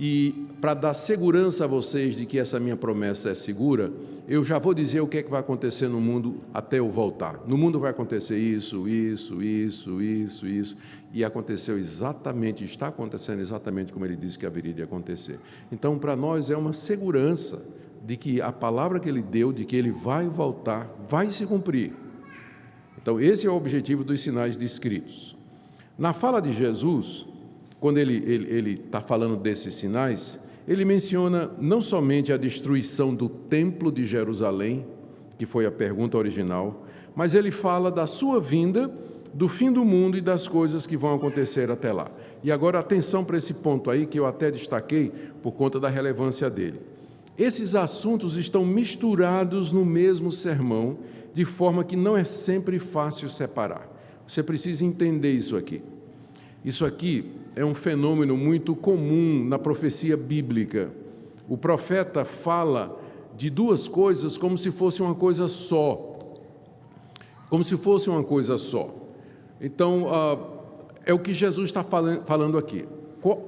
e 0.03 0.47
para 0.59 0.73
dar 0.73 0.95
segurança 0.95 1.65
a 1.65 1.67
vocês 1.67 2.15
de 2.15 2.25
que 2.25 2.39
essa 2.39 2.59
minha 2.59 2.75
promessa 2.75 3.29
é 3.29 3.35
segura, 3.35 3.93
eu 4.27 4.43
já 4.43 4.57
vou 4.57 4.73
dizer 4.73 4.99
o 4.99 5.05
que 5.07 5.19
é 5.19 5.21
que 5.21 5.29
vai 5.29 5.39
acontecer 5.39 5.87
no 5.87 6.01
mundo 6.01 6.39
até 6.51 6.79
eu 6.79 6.89
voltar. 6.89 7.39
No 7.45 7.55
mundo 7.55 7.79
vai 7.79 7.91
acontecer 7.91 8.35
isso, 8.35 8.87
isso, 8.87 9.43
isso, 9.43 10.01
isso, 10.01 10.47
isso. 10.47 10.77
E 11.13 11.23
aconteceu 11.23 11.77
exatamente, 11.77 12.65
está 12.65 12.87
acontecendo 12.87 13.41
exatamente 13.41 13.93
como 13.93 14.03
ele 14.03 14.15
disse 14.15 14.39
que 14.39 14.45
haveria 14.47 14.73
de 14.73 14.81
acontecer. 14.81 15.39
Então, 15.71 15.99
para 15.99 16.15
nós 16.15 16.49
é 16.49 16.57
uma 16.57 16.73
segurança 16.73 17.63
de 18.03 18.17
que 18.17 18.41
a 18.41 18.51
palavra 18.51 18.99
que 18.99 19.07
ele 19.07 19.21
deu, 19.21 19.53
de 19.53 19.65
que 19.65 19.75
ele 19.75 19.91
vai 19.91 20.25
voltar, 20.25 20.89
vai 21.07 21.29
se 21.29 21.45
cumprir. 21.45 21.93
Então, 22.99 23.21
esse 23.21 23.45
é 23.45 23.51
o 23.51 23.55
objetivo 23.55 24.03
dos 24.03 24.19
sinais 24.19 24.57
descritos. 24.57 25.37
Na 25.95 26.11
fala 26.11 26.41
de 26.41 26.51
Jesus, 26.51 27.27
quando 27.81 27.97
ele 27.97 28.73
está 28.85 29.01
falando 29.01 29.35
desses 29.35 29.73
sinais, 29.73 30.39
ele 30.67 30.85
menciona 30.85 31.49
não 31.59 31.81
somente 31.81 32.31
a 32.31 32.37
destruição 32.37 33.13
do 33.13 33.27
templo 33.27 33.91
de 33.91 34.05
Jerusalém, 34.05 34.85
que 35.35 35.47
foi 35.47 35.65
a 35.65 35.71
pergunta 35.71 36.15
original, 36.15 36.85
mas 37.15 37.33
ele 37.33 37.49
fala 37.49 37.91
da 37.91 38.05
sua 38.05 38.39
vinda, 38.39 38.93
do 39.33 39.47
fim 39.47 39.71
do 39.71 39.83
mundo 39.83 40.15
e 40.15 40.21
das 40.21 40.47
coisas 40.47 40.85
que 40.85 40.95
vão 40.95 41.15
acontecer 41.15 41.71
até 41.71 41.91
lá. 41.91 42.07
E 42.43 42.51
agora 42.51 42.77
atenção 42.77 43.25
para 43.25 43.39
esse 43.39 43.55
ponto 43.55 43.89
aí 43.89 44.05
que 44.05 44.19
eu 44.19 44.27
até 44.27 44.51
destaquei 44.51 45.11
por 45.41 45.53
conta 45.53 45.79
da 45.79 45.89
relevância 45.89 46.51
dele. 46.51 46.79
Esses 47.35 47.73
assuntos 47.73 48.37
estão 48.37 48.63
misturados 48.63 49.71
no 49.71 49.83
mesmo 49.83 50.31
sermão, 50.31 50.99
de 51.33 51.45
forma 51.45 51.83
que 51.83 51.95
não 51.95 52.15
é 52.15 52.23
sempre 52.23 52.77
fácil 52.77 53.27
separar. 53.27 53.89
Você 54.27 54.43
precisa 54.43 54.85
entender 54.85 55.33
isso 55.33 55.57
aqui. 55.57 55.81
Isso 56.63 56.85
aqui 56.85 57.40
é 57.55 57.65
um 57.65 57.73
fenômeno 57.73 58.37
muito 58.37 58.75
comum 58.75 59.43
na 59.43 59.59
profecia 59.59 60.15
bíblica. 60.15 60.91
O 61.49 61.57
profeta 61.57 62.23
fala 62.23 62.99
de 63.35 63.49
duas 63.49 63.87
coisas 63.87 64.37
como 64.37 64.57
se 64.57 64.71
fosse 64.71 65.01
uma 65.01 65.15
coisa 65.15 65.47
só. 65.47 66.17
Como 67.49 67.63
se 67.63 67.75
fosse 67.77 68.09
uma 68.09 68.23
coisa 68.23 68.57
só. 68.57 68.93
Então, 69.59 70.07
ah, 70.09 70.37
é 71.05 71.13
o 71.13 71.19
que 71.19 71.33
Jesus 71.33 71.69
está 71.69 71.83
falando 71.83 72.57
aqui. 72.57 72.85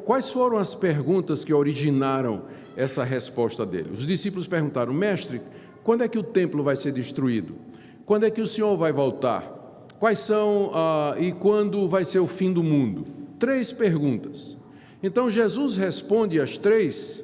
Quais 0.06 0.30
foram 0.30 0.58
as 0.58 0.76
perguntas 0.76 1.44
que 1.44 1.54
originaram 1.54 2.44
essa 2.76 3.04
resposta 3.04 3.66
dele? 3.66 3.90
Os 3.94 4.06
discípulos 4.06 4.46
perguntaram: 4.46 4.94
Mestre, 4.94 5.42
quando 5.84 6.04
é 6.04 6.08
que 6.08 6.20
o 6.20 6.24
templo 6.24 6.62
vai 6.62 6.76
ser 6.76 6.92
destruído? 6.92 7.56
Quando 8.06 8.26
é 8.26 8.30
que 8.30 8.42
o 8.42 8.46
Senhor 8.46 8.76
vai 8.78 8.92
voltar? 8.92 9.88
Quais 10.00 10.20
são 10.20 10.70
ah, 10.74 11.16
e 11.18 11.32
quando 11.32 11.88
vai 11.88 12.04
ser 12.04 12.20
o 12.20 12.28
fim 12.28 12.52
do 12.52 12.62
mundo? 12.62 13.23
Três 13.44 13.74
perguntas. 13.74 14.58
Então 15.04 15.30
Jesus 15.30 15.76
responde 15.76 16.40
as 16.40 16.58
três 16.58 17.22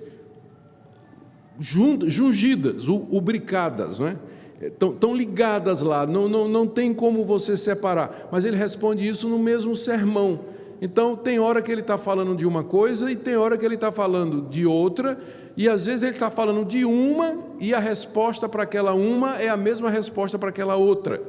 jungidas, 1.58 2.90
ubricadas, 2.90 3.98
não 4.00 4.08
é? 4.08 4.18
Estão 4.62 5.16
ligadas 5.16 5.82
lá, 5.82 6.06
não, 6.06 6.28
não, 6.28 6.46
não 6.50 6.68
tem 6.68 6.94
como 6.94 7.24
você 7.24 7.56
separar. 7.56 8.28
Mas 8.30 8.44
ele 8.44 8.58
responde 8.58 9.08
isso 9.08 9.30
no 9.30 9.40
mesmo 9.40 9.74
sermão. 9.78 10.42
Então, 10.82 11.16
tem 11.16 11.40
hora 11.40 11.62
que 11.62 11.72
ele 11.72 11.80
está 11.80 11.98
falando 11.98 12.36
de 12.36 12.46
uma 12.46 12.66
coisa 12.66 13.10
e 13.10 13.16
tem 13.16 13.38
hora 13.38 13.58
que 13.58 13.64
ele 13.64 13.76
está 13.76 13.90
falando 13.90 14.42
de 14.50 14.66
outra, 14.66 15.18
e 15.56 15.70
às 15.70 15.86
vezes 15.86 16.04
ele 16.04 16.12
está 16.12 16.30
falando 16.30 16.66
de 16.66 16.84
uma 16.84 17.46
e 17.62 17.74
a 17.74 17.80
resposta 17.80 18.50
para 18.50 18.64
aquela 18.64 18.94
uma 18.94 19.38
é 19.38 19.48
a 19.48 19.56
mesma 19.56 19.90
resposta 19.90 20.38
para 20.38 20.50
aquela 20.50 20.76
outra. 20.76 21.22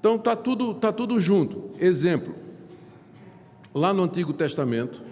Então, 0.00 0.16
está 0.16 0.34
tudo, 0.34 0.74
tá 0.74 0.92
tudo 0.92 1.20
junto. 1.20 1.70
Exemplo: 1.78 2.47
lá 3.78 3.92
no 3.92 4.02
Antigo 4.02 4.32
Testamento, 4.32 5.02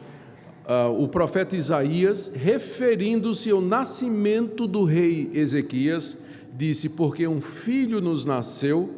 uh, 0.66 1.02
o 1.02 1.08
profeta 1.08 1.56
Isaías, 1.56 2.30
referindo-se 2.34 3.50
ao 3.50 3.60
nascimento 3.60 4.66
do 4.66 4.84
rei 4.84 5.30
Ezequias, 5.32 6.18
disse: 6.56 6.88
Porque 6.88 7.26
um 7.26 7.40
filho 7.40 8.00
nos 8.00 8.24
nasceu, 8.24 8.90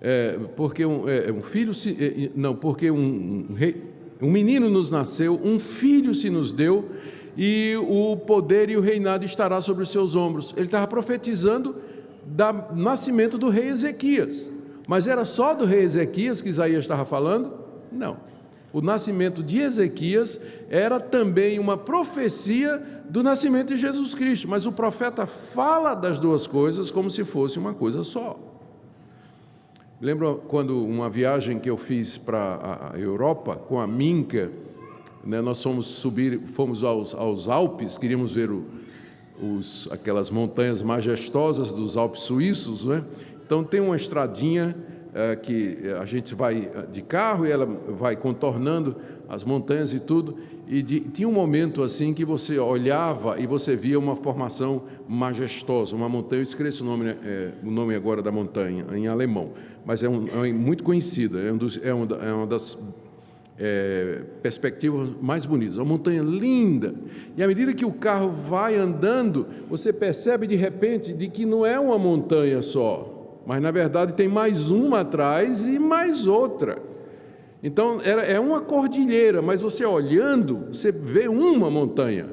é, 0.00 0.38
porque 0.56 0.84
um, 0.84 1.08
é, 1.08 1.32
um 1.32 1.40
filho 1.40 1.74
se, 1.74 1.96
é, 1.98 2.30
não, 2.34 2.54
porque 2.54 2.90
um, 2.90 3.46
um, 3.50 3.54
rei, 3.54 3.82
um 4.20 4.30
menino 4.30 4.68
nos 4.68 4.90
nasceu, 4.90 5.40
um 5.42 5.58
filho 5.58 6.14
se 6.14 6.30
nos 6.30 6.52
deu, 6.52 6.90
e 7.36 7.74
o 7.88 8.16
poder 8.16 8.70
e 8.70 8.76
o 8.76 8.80
reinado 8.80 9.24
estará 9.24 9.60
sobre 9.60 9.82
os 9.82 9.88
seus 9.88 10.14
ombros. 10.14 10.52
Ele 10.56 10.66
estava 10.66 10.86
profetizando 10.86 11.76
do 12.26 12.74
nascimento 12.76 13.38
do 13.38 13.48
rei 13.48 13.68
Ezequias. 13.68 14.50
Mas 14.86 15.06
era 15.06 15.24
só 15.24 15.54
do 15.54 15.64
rei 15.64 15.84
Ezequias 15.84 16.42
que 16.42 16.48
Isaías 16.48 16.80
estava 16.80 17.04
falando? 17.04 17.52
Não. 17.92 18.16
O 18.72 18.80
nascimento 18.80 19.42
de 19.42 19.58
Ezequias 19.58 20.40
era 20.68 21.00
também 21.00 21.58
uma 21.58 21.76
profecia 21.76 22.80
do 23.08 23.22
nascimento 23.22 23.74
de 23.74 23.76
Jesus 23.76 24.14
Cristo, 24.14 24.46
mas 24.46 24.64
o 24.64 24.72
profeta 24.72 25.26
fala 25.26 25.94
das 25.94 26.18
duas 26.18 26.46
coisas 26.46 26.90
como 26.90 27.10
se 27.10 27.24
fosse 27.24 27.58
uma 27.58 27.74
coisa 27.74 28.04
só. 28.04 28.38
Lembro 30.00 30.42
quando 30.46 30.82
uma 30.84 31.10
viagem 31.10 31.58
que 31.58 31.68
eu 31.68 31.76
fiz 31.76 32.16
para 32.16 32.92
a 32.94 32.98
Europa 32.98 33.56
com 33.56 33.80
a 33.80 33.86
Minca, 33.86 34.50
né, 35.24 35.42
nós 35.42 35.62
fomos 35.62 35.86
subir, 35.86 36.40
fomos 36.46 36.84
aos, 36.84 37.12
aos 37.12 37.48
Alpes, 37.48 37.98
queríamos 37.98 38.32
ver 38.32 38.50
o, 38.50 38.64
os, 39.42 39.88
aquelas 39.90 40.30
montanhas 40.30 40.80
majestosas 40.80 41.72
dos 41.72 41.96
Alpes 41.96 42.22
suíços, 42.22 42.84
né? 42.84 43.04
Então 43.44 43.64
tem 43.64 43.80
uma 43.80 43.96
estradinha 43.96 44.76
que 45.42 45.78
a 46.00 46.04
gente 46.04 46.34
vai 46.34 46.70
é, 46.72 46.86
de 46.86 47.02
carro 47.02 47.46
e 47.46 47.50
ela 47.50 47.66
vai 47.66 48.14
contornando 48.14 48.96
as 49.28 49.44
montanhas 49.44 49.92
e 49.92 50.00
tudo, 50.00 50.36
e 50.66 50.82
de, 50.82 51.00
tinha 51.00 51.28
um 51.28 51.32
momento 51.32 51.82
assim 51.82 52.12
que 52.12 52.24
você 52.24 52.58
olhava 52.58 53.40
e 53.40 53.46
você 53.46 53.76
via 53.76 53.98
uma 53.98 54.16
formação 54.16 54.82
majestosa, 55.08 55.94
uma 55.94 56.08
montanha, 56.08 56.40
eu 56.40 56.44
esqueço 56.44 56.82
o 56.82 56.86
nome, 56.86 57.10
é, 57.10 57.50
o 57.62 57.70
nome 57.70 57.94
agora 57.94 58.22
da 58.22 58.32
montanha, 58.32 58.86
em 58.92 59.06
alemão, 59.06 59.52
mas 59.84 60.02
é, 60.02 60.08
um, 60.08 60.26
é 60.44 60.52
muito 60.52 60.82
conhecida, 60.82 61.40
é, 61.40 61.52
um 61.52 61.56
dos, 61.56 61.78
é, 61.82 61.92
uma, 61.92 62.16
é 62.16 62.32
uma 62.32 62.46
das 62.46 62.78
é, 63.58 64.22
perspectivas 64.42 65.10
mais 65.20 65.44
bonitas, 65.44 65.76
uma 65.76 65.84
montanha 65.84 66.22
linda. 66.22 66.94
E 67.36 67.42
à 67.42 67.46
medida 67.46 67.74
que 67.74 67.84
o 67.84 67.92
carro 67.92 68.30
vai 68.30 68.76
andando, 68.76 69.46
você 69.68 69.92
percebe 69.92 70.46
de 70.46 70.56
repente 70.56 71.12
de 71.12 71.28
que 71.28 71.44
não 71.44 71.64
é 71.66 71.78
uma 71.78 71.98
montanha 71.98 72.62
só, 72.62 73.19
mas 73.46 73.62
na 73.62 73.70
verdade 73.70 74.12
tem 74.12 74.28
mais 74.28 74.70
uma 74.70 75.00
atrás 75.00 75.66
e 75.66 75.78
mais 75.78 76.26
outra. 76.26 76.78
Então 77.62 77.98
é 78.02 78.40
uma 78.40 78.60
cordilheira, 78.60 79.42
mas 79.42 79.60
você 79.60 79.84
olhando, 79.84 80.68
você 80.72 80.90
vê 80.90 81.28
uma 81.28 81.70
montanha. 81.70 82.26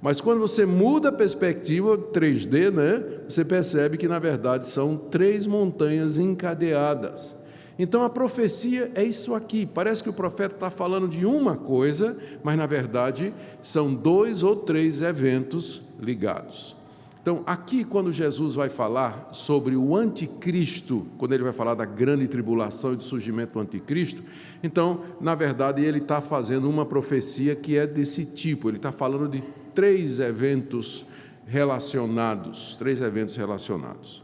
Mas 0.00 0.20
quando 0.20 0.38
você 0.40 0.64
muda 0.64 1.10
a 1.10 1.12
perspectiva 1.12 1.98
3D, 1.98 2.70
né, 2.70 3.04
você 3.28 3.44
percebe 3.44 3.98
que 3.98 4.08
na 4.08 4.18
verdade 4.18 4.66
são 4.66 4.96
três 4.96 5.46
montanhas 5.46 6.18
encadeadas. 6.18 7.38
Então 7.78 8.02
a 8.02 8.10
profecia 8.10 8.90
é 8.94 9.02
isso 9.02 9.34
aqui. 9.34 9.66
Parece 9.66 10.02
que 10.02 10.08
o 10.08 10.12
profeta 10.12 10.54
está 10.54 10.70
falando 10.70 11.08
de 11.08 11.26
uma 11.26 11.56
coisa, 11.56 12.16
mas 12.42 12.56
na 12.56 12.66
verdade 12.66 13.34
são 13.62 13.94
dois 13.94 14.42
ou 14.42 14.54
três 14.56 15.02
eventos 15.02 15.82
ligados. 15.98 16.79
Então, 17.22 17.42
aqui, 17.46 17.84
quando 17.84 18.12
Jesus 18.12 18.54
vai 18.54 18.70
falar 18.70 19.28
sobre 19.32 19.76
o 19.76 19.94
anticristo, 19.94 21.06
quando 21.18 21.34
ele 21.34 21.42
vai 21.42 21.52
falar 21.52 21.74
da 21.74 21.84
grande 21.84 22.26
tribulação 22.26 22.94
e 22.94 22.96
do 22.96 23.04
surgimento 23.04 23.52
do 23.52 23.60
anticristo, 23.60 24.22
então, 24.62 25.02
na 25.20 25.34
verdade, 25.34 25.84
ele 25.84 25.98
está 25.98 26.22
fazendo 26.22 26.68
uma 26.68 26.86
profecia 26.86 27.54
que 27.54 27.76
é 27.76 27.86
desse 27.86 28.24
tipo, 28.24 28.70
ele 28.70 28.78
está 28.78 28.90
falando 28.90 29.28
de 29.28 29.42
três 29.74 30.18
eventos 30.18 31.04
relacionados, 31.46 32.74
três 32.76 33.02
eventos 33.02 33.36
relacionados. 33.36 34.22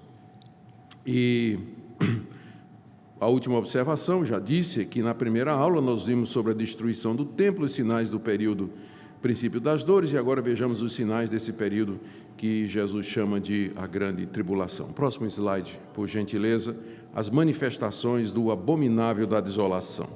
E 1.07 1.59
a 3.21 3.27
última 3.27 3.59
observação, 3.59 4.25
já 4.25 4.39
disse 4.39 4.87
que 4.87 5.03
na 5.03 5.15
primeira 5.15 5.53
aula 5.53 5.83
nós 5.83 6.05
vimos 6.05 6.31
sobre 6.31 6.53
a 6.53 6.55
destruição 6.55 7.15
do 7.15 7.27
templo, 7.27 7.67
os 7.67 7.73
sinais 7.73 8.09
do 8.09 8.19
período 8.19 8.71
princípio 9.21 9.61
das 9.61 9.83
dores, 9.83 10.13
e 10.13 10.17
agora 10.19 10.41
vejamos 10.41 10.83
os 10.83 10.95
sinais 10.95 11.29
desse 11.29 11.53
período 11.53 11.99
que 12.37 12.67
Jesus 12.67 13.07
chama 13.07 13.41
de 13.41 13.73
a 13.77 13.87
grande 13.87 14.27
tribulação. 14.27 14.89
Próximo 14.93 15.27
slide, 15.27 15.79
por 15.95 16.07
gentileza, 16.07 16.77
as 17.15 17.31
manifestações 17.31 18.31
do 18.31 18.51
abominável 18.51 19.27
da 19.27 19.41
desolação. 19.41 20.09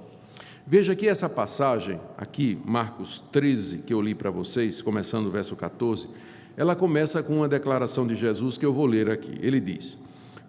Veja 0.67 0.95
que 0.95 1.09
essa 1.09 1.29
passagem, 1.29 1.99
aqui, 2.17 2.59
Marcos 2.65 3.21
13, 3.33 3.79
que 3.79 3.95
eu 3.95 4.01
li 4.01 4.15
para 4.15 4.31
vocês, 4.31 4.83
começando 4.83 5.27
o 5.27 5.31
verso 5.31 5.57
14, 5.57 6.09
ela 6.57 6.77
começa 6.77 7.23
com 7.23 7.39
uma 7.39 7.49
declaração 7.49 8.07
de 8.07 8.15
Jesus 8.15 8.59
que 8.59 8.67
eu 8.67 8.73
vou 8.73 8.87
ler 8.87 9.11
aqui. 9.11 9.35
Ele 9.41 9.59
diz: 9.59 9.99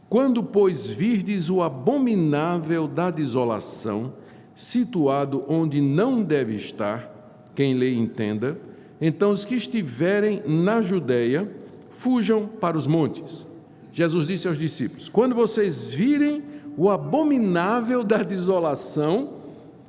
Quando, 0.09 0.43
pois, 0.43 0.87
virdes 0.87 1.49
o 1.49 1.61
abominável 1.61 2.87
da 2.87 3.09
desolação, 3.09 4.13
situado 4.53 5.45
onde 5.47 5.79
não 5.79 6.21
deve 6.21 6.53
estar, 6.53 7.49
quem 7.55 7.73
lê 7.73 7.93
entenda, 7.93 8.59
então 8.99 9.31
os 9.31 9.45
que 9.45 9.55
estiverem 9.55 10.43
na 10.45 10.81
Judéia, 10.81 11.60
fujam 11.91 12.47
para 12.47 12.75
os 12.75 12.87
montes. 12.87 13.45
Jesus 13.93 14.25
disse 14.25 14.47
aos 14.47 14.57
discípulos: 14.57 15.09
Quando 15.09 15.35
vocês 15.35 15.91
virem 15.91 16.43
o 16.77 16.89
abominável 16.89 18.03
da 18.03 18.23
desolação, 18.23 19.41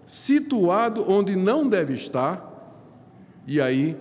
situado 0.04 1.04
onde 1.08 1.36
não 1.36 1.68
deve 1.68 1.94
estar, 1.94 2.50
e 3.46 3.60
aí 3.60 3.96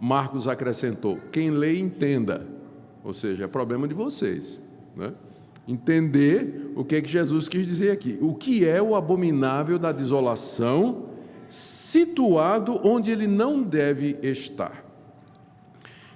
Marcos 0.00 0.46
acrescentou: 0.46 1.18
quem 1.32 1.50
lê, 1.50 1.78
entenda. 1.78 2.46
Ou 3.04 3.14
seja, 3.14 3.44
é 3.44 3.48
problema 3.48 3.88
de 3.88 3.94
vocês. 3.94 4.60
Né? 4.96 5.12
Entender 5.66 6.72
o 6.76 6.84
que, 6.84 6.96
é 6.96 7.00
que 7.00 7.08
Jesus 7.08 7.48
quis 7.48 7.66
dizer 7.66 7.90
aqui. 7.90 8.18
O 8.20 8.34
que 8.34 8.66
é 8.66 8.82
o 8.82 8.94
abominável 8.94 9.78
da 9.78 9.92
desolação, 9.92 11.06
situado 11.48 12.80
onde 12.86 13.10
ele 13.10 13.26
não 13.26 13.62
deve 13.62 14.18
estar. 14.22 14.87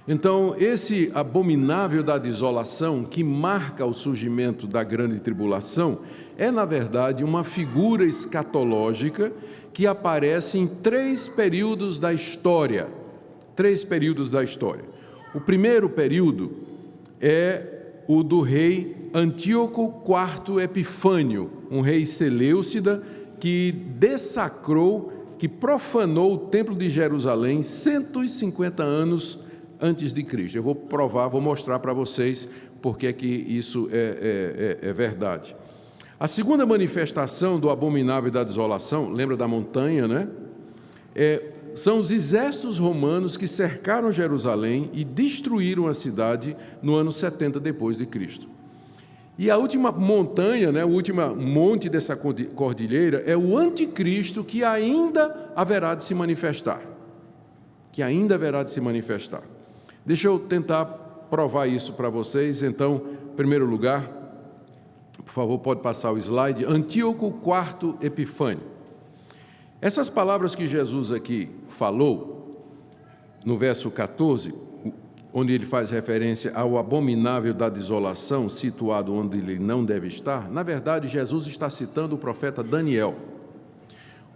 Então, 0.05 0.53
esse 0.57 1.09
abominável 1.13 2.03
da 2.03 2.17
desolação, 2.17 3.03
que 3.03 3.23
marca 3.23 3.85
o 3.85 3.93
surgimento 3.93 4.67
da 4.67 4.83
grande 4.83 5.19
tribulação, 5.19 5.99
é, 6.37 6.51
na 6.51 6.65
verdade, 6.65 7.23
uma 7.23 7.43
figura 7.43 8.03
escatológica 8.03 9.31
que 9.71 9.87
aparece 9.87 10.57
em 10.57 10.67
três 10.67 11.27
períodos 11.27 11.99
da 11.99 12.13
história. 12.13 12.87
Três 13.55 13.83
períodos 13.85 14.29
da 14.29 14.43
história. 14.43 14.83
O 15.33 15.39
primeiro 15.39 15.89
período 15.89 16.51
é 17.21 18.01
o 18.07 18.23
do 18.23 18.41
rei 18.41 19.09
Antíoco 19.13 20.03
IV 20.05 20.61
Epifânio, 20.61 21.49
um 21.71 21.79
rei 21.79 22.05
Seleucida 22.05 23.01
que 23.39 23.71
dessacrou, 23.71 25.13
que 25.39 25.47
profanou 25.47 26.33
o 26.33 26.37
templo 26.37 26.75
de 26.75 26.89
Jerusalém 26.89 27.63
150 27.63 28.83
anos 28.83 29.42
antes 29.81 30.13
de 30.13 30.23
Cristo. 30.23 30.57
Eu 30.57 30.63
vou 30.63 30.75
provar, 30.75 31.27
vou 31.27 31.41
mostrar 31.41 31.79
para 31.79 31.93
vocês 31.93 32.47
porque 32.81 33.07
é 33.07 33.13
que 33.13 33.27
isso 33.27 33.89
é, 33.91 34.77
é, 34.81 34.87
é, 34.87 34.89
é 34.89 34.93
verdade. 34.93 35.55
A 36.19 36.27
segunda 36.27 36.65
manifestação 36.65 37.59
do 37.59 37.69
abominável 37.69 38.29
e 38.29 38.31
da 38.31 38.43
desolação, 38.43 39.09
lembra 39.09 39.35
da 39.35 39.47
montanha, 39.47 40.07
né? 40.07 40.27
É 41.15 41.53
são 41.75 41.97
os 41.97 42.11
exércitos 42.11 42.77
romanos 42.77 43.35
que 43.35 43.47
cercaram 43.47 44.11
Jerusalém 44.11 44.89
e 44.93 45.03
destruíram 45.03 45.87
a 45.87 45.93
cidade 45.93 46.55
no 46.81 46.95
ano 46.95 47.11
70 47.11 47.59
depois 47.59 47.97
de 47.97 48.05
Cristo. 48.05 48.47
E 49.37 49.49
a 49.49 49.57
última 49.57 49.91
montanha, 49.91 50.71
né, 50.71 50.85
o 50.85 50.89
último 50.89 51.35
monte 51.35 51.89
dessa 51.89 52.15
cordilheira 52.15 53.23
é 53.25 53.35
o 53.35 53.57
anticristo 53.57 54.43
que 54.43 54.63
ainda 54.63 55.51
haverá 55.55 55.95
de 55.95 56.03
se 56.03 56.13
manifestar. 56.13 56.81
Que 57.91 58.03
ainda 58.03 58.35
haverá 58.35 58.61
de 58.61 58.69
se 58.69 58.79
manifestar. 58.79 59.41
Deixa 60.05 60.27
eu 60.27 60.39
tentar 60.39 60.85
provar 61.29 61.67
isso 61.67 61.93
para 61.93 62.09
vocês. 62.09 62.61
Então, 62.61 63.01
em 63.31 63.35
primeiro 63.35 63.65
lugar, 63.65 64.09
por 65.23 65.31
favor, 65.31 65.59
pode 65.59 65.81
passar 65.81 66.11
o 66.11 66.17
slide. 66.17 66.65
Antíoco 66.65 67.27
IV 67.27 67.95
Epifânio. 68.01 68.63
Essas 69.81 70.09
palavras 70.09 70.55
que 70.55 70.67
Jesus 70.67 71.11
aqui 71.11 71.49
falou, 71.67 72.65
no 73.45 73.57
verso 73.57 73.89
14, 73.91 74.53
onde 75.33 75.51
ele 75.51 75.65
faz 75.65 75.89
referência 75.89 76.53
ao 76.53 76.77
abominável 76.77 77.53
da 77.53 77.67
desolação, 77.67 78.47
situado 78.47 79.13
onde 79.13 79.37
ele 79.39 79.57
não 79.57 79.83
deve 79.83 80.07
estar, 80.07 80.49
na 80.49 80.61
verdade, 80.61 81.07
Jesus 81.07 81.47
está 81.47 81.69
citando 81.69 82.15
o 82.15 82.17
profeta 82.17 82.61
Daniel. 82.63 83.15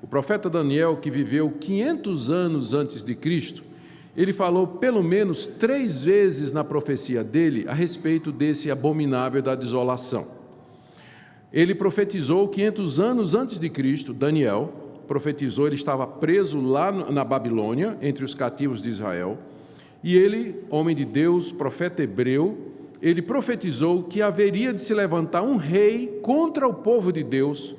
O 0.01 0.07
profeta 0.07 0.49
Daniel, 0.49 0.97
que 0.97 1.11
viveu 1.11 1.51
500 1.51 2.29
anos 2.29 2.73
antes 2.73 3.03
de 3.03 3.15
Cristo, 3.15 3.63
ele 4.17 4.33
falou 4.33 4.65
pelo 4.65 5.03
menos 5.03 5.45
três 5.45 6.03
vezes 6.03 6.51
na 6.51 6.63
profecia 6.63 7.23
dele 7.23 7.65
a 7.67 7.73
respeito 7.73 8.31
desse 8.31 8.71
abominável 8.71 9.43
da 9.43 9.53
desolação. 9.53 10.25
Ele 11.53 11.75
profetizou 11.75 12.47
500 12.47 12.99
anos 12.99 13.35
antes 13.35 13.59
de 13.59 13.69
Cristo, 13.69 14.15
Daniel, 14.15 14.73
profetizou, 15.07 15.67
ele 15.67 15.75
estava 15.75 16.07
preso 16.07 16.59
lá 16.59 16.91
na 16.91 17.23
Babilônia, 17.23 17.95
entre 18.01 18.25
os 18.25 18.33
cativos 18.33 18.81
de 18.81 18.89
Israel, 18.89 19.37
e 20.03 20.17
ele, 20.17 20.63
homem 20.69 20.95
de 20.95 21.05
Deus, 21.05 21.51
profeta 21.51 22.01
hebreu, 22.01 22.57
ele 22.99 23.21
profetizou 23.21 24.03
que 24.03 24.23
haveria 24.23 24.73
de 24.73 24.81
se 24.81 24.93
levantar 24.95 25.43
um 25.43 25.57
rei 25.57 26.19
contra 26.23 26.67
o 26.67 26.73
povo 26.73 27.13
de 27.13 27.23
Deus, 27.23 27.75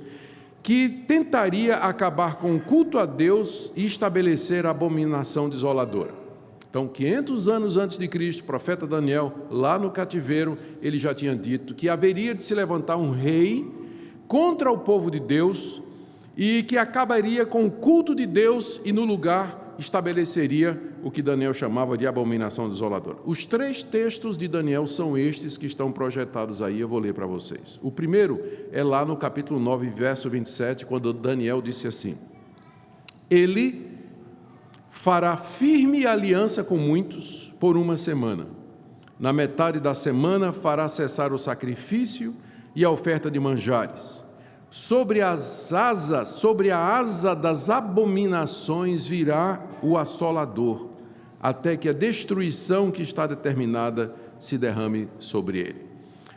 que 0.63 0.89
tentaria 0.89 1.77
acabar 1.77 2.37
com 2.37 2.55
o 2.55 2.61
culto 2.61 2.97
a 2.97 3.05
Deus 3.05 3.73
e 3.75 3.85
estabelecer 3.85 4.65
a 4.67 4.71
abominação 4.71 5.49
desoladora. 5.49 6.18
Então, 6.71 6.87
500 6.87 7.49
anos 7.49 7.77
antes 7.77 7.97
de 7.97 8.07
Cristo, 8.07 8.41
o 8.41 8.45
profeta 8.45 8.87
Daniel, 8.87 9.33
lá 9.51 9.79
no 9.79 9.91
cativeiro, 9.91 10.59
ele 10.83 10.99
já 10.99 11.15
tinha 11.15 11.35
dito 11.35 11.75
que 11.75 11.89
haveria 11.89 12.35
de 12.35 12.43
se 12.43 12.55
levantar 12.55 12.97
um 12.97 13.11
rei 13.11 13.67
contra 14.27 14.71
o 14.71 14.79
povo 14.79 15.11
de 15.11 15.19
Deus 15.19 15.83
e 16.37 16.63
que 16.63 16.77
acabaria 16.77 17.47
com 17.47 17.65
o 17.65 17.71
culto 17.71 18.15
de 18.15 18.27
Deus 18.27 18.81
e 18.85 18.93
no 18.93 19.05
lugar 19.05 19.75
estabeleceria 19.79 20.81
o 21.03 21.11
que 21.11 21.23
Daniel 21.23 21.55
chamava 21.55 21.97
de 21.97 22.07
abominação 22.07 22.69
desoladora. 22.69 23.19
Os 23.25 23.47
três 23.47 23.83
textos 23.83 24.37
de 24.37 24.47
Daniel 24.47 24.87
são 24.87 25.17
estes 25.17 25.57
que 25.57 25.67
estão 25.67 25.91
projetados 25.91 26.61
aí, 26.61 26.81
eu 26.81 26.89
vou 26.89 26.99
ler 26.99 27.15
para 27.15 27.27
vocês. 27.27 27.79
O 27.83 27.91
primeiro 27.91 28.41
é 28.73 28.83
lá 28.83 29.05
no 29.05 29.17
capítulo 29.17 29.59
9, 29.59 29.89
verso 29.89 30.29
27, 30.29 30.85
quando 30.85 31.13
Daniel 31.13 31.63
disse 31.63 31.87
assim: 31.87 32.19
Ele 33.31 33.88
fará 35.09 35.39
firme 35.39 36.05
aliança 36.05 36.63
com 36.63 36.77
muitos 36.77 37.55
por 37.59 37.79
uma 37.79 37.97
semana. 37.97 38.47
Na 39.19 39.33
metade 39.33 39.81
da 39.81 39.95
semana 39.95 40.53
fará 40.53 40.87
cessar 40.87 41.33
o 41.33 41.39
sacrifício 41.39 42.35
e 42.77 42.85
a 42.85 42.91
oferta 42.91 43.31
de 43.31 43.41
manjares 43.41 44.23
Sobre 44.71 45.23
as 45.23 45.73
asas, 45.73 46.29
sobre 46.29 46.71
a 46.71 46.79
asa 46.79 47.35
das 47.35 47.71
abominações 47.71 49.07
virá 49.07 49.65
o 49.83 49.97
assolador, 49.97 50.91
até 51.41 51.75
que 51.75 51.89
a 51.89 51.95
destruição 51.95 52.91
que 52.91 53.01
está 53.01 53.27
determinada 53.27 54.15
se 54.39 54.59
derrame 54.59 55.09
sobre 55.19 55.61
ele. 55.61 55.87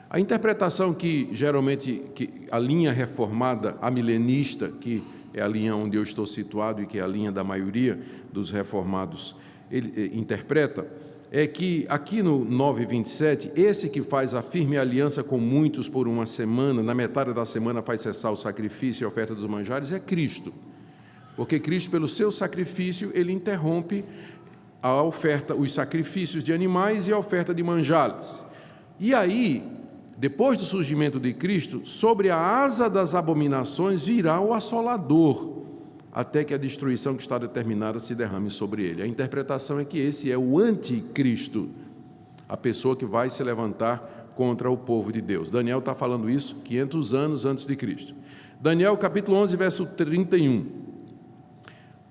A 0.09 0.17
interpretação 0.17 0.93
que 0.93 1.27
geralmente 1.33 2.03
que 2.15 2.47
a 2.49 2.57
linha 2.57 2.93
reformada, 2.93 3.75
a 3.81 3.91
milenista, 3.91 4.69
que 4.69 5.03
é 5.33 5.41
a 5.41 5.47
linha 5.47 5.75
onde 5.75 5.97
eu 5.97 6.03
estou 6.03 6.25
situado 6.25 6.81
e 6.81 6.85
que 6.85 6.99
é 6.99 7.01
a 7.01 7.07
linha 7.07 7.31
da 7.31 7.43
maioria 7.43 7.99
dos 8.31 8.51
reformados, 8.51 9.35
ele 9.71 9.93
eh, 9.95 10.17
interpreta, 10.17 10.87
é 11.31 11.47
que 11.47 11.85
aqui 11.87 12.21
no 12.21 12.45
9:27, 12.45 13.51
esse 13.55 13.89
que 13.89 14.01
faz 14.01 14.33
a 14.33 14.41
firme 14.41 14.77
aliança 14.77 15.23
com 15.23 15.37
muitos 15.37 15.87
por 15.87 16.07
uma 16.07 16.25
semana, 16.25 16.83
na 16.83 16.93
metade 16.93 17.33
da 17.33 17.45
semana 17.45 17.81
faz 17.81 18.01
cessar 18.01 18.31
o 18.31 18.35
sacrifício 18.35 19.03
e 19.03 19.05
a 19.05 19.07
oferta 19.07 19.33
dos 19.33 19.47
manjares, 19.47 19.91
é 19.93 19.99
Cristo. 19.99 20.53
Porque 21.35 21.57
Cristo, 21.57 21.89
pelo 21.89 22.07
seu 22.07 22.31
sacrifício, 22.31 23.11
ele 23.13 23.31
interrompe 23.31 24.03
a 24.83 25.01
oferta, 25.01 25.55
os 25.55 25.71
sacrifícios 25.71 26.43
de 26.43 26.51
animais 26.51 27.07
e 27.07 27.13
a 27.13 27.17
oferta 27.17 27.53
de 27.53 27.63
manjares. 27.63 28.43
E 28.99 29.13
aí, 29.13 29.63
depois 30.17 30.57
do 30.57 30.65
surgimento 30.65 31.19
de 31.19 31.33
Cristo, 31.33 31.85
sobre 31.85 32.29
a 32.29 32.37
asa 32.37 32.89
das 32.89 33.15
abominações 33.15 34.03
virá 34.03 34.41
o 34.41 34.53
assolador 34.53 35.61
até 36.11 36.43
que 36.43 36.53
a 36.53 36.57
destruição 36.57 37.15
que 37.15 37.21
está 37.21 37.37
determinada 37.37 37.97
se 37.97 38.13
derrame 38.13 38.49
sobre 38.49 38.83
ele. 38.83 39.01
A 39.01 39.07
interpretação 39.07 39.79
é 39.79 39.85
que 39.85 39.97
esse 39.97 40.31
é 40.31 40.37
o 40.37 40.59
anticristo, 40.59 41.69
a 42.49 42.57
pessoa 42.57 42.95
que 42.95 43.05
vai 43.05 43.29
se 43.29 43.41
levantar 43.43 44.29
contra 44.35 44.69
o 44.69 44.77
povo 44.77 45.11
de 45.11 45.21
Deus. 45.21 45.49
Daniel 45.49 45.79
está 45.79 45.95
falando 45.95 46.29
isso 46.29 46.55
500 46.63 47.13
anos 47.13 47.45
antes 47.45 47.65
de 47.65 47.75
Cristo. 47.75 48.13
Daniel 48.59 48.97
capítulo 48.97 49.37
11, 49.37 49.55
verso 49.55 49.85
31. 49.85 50.65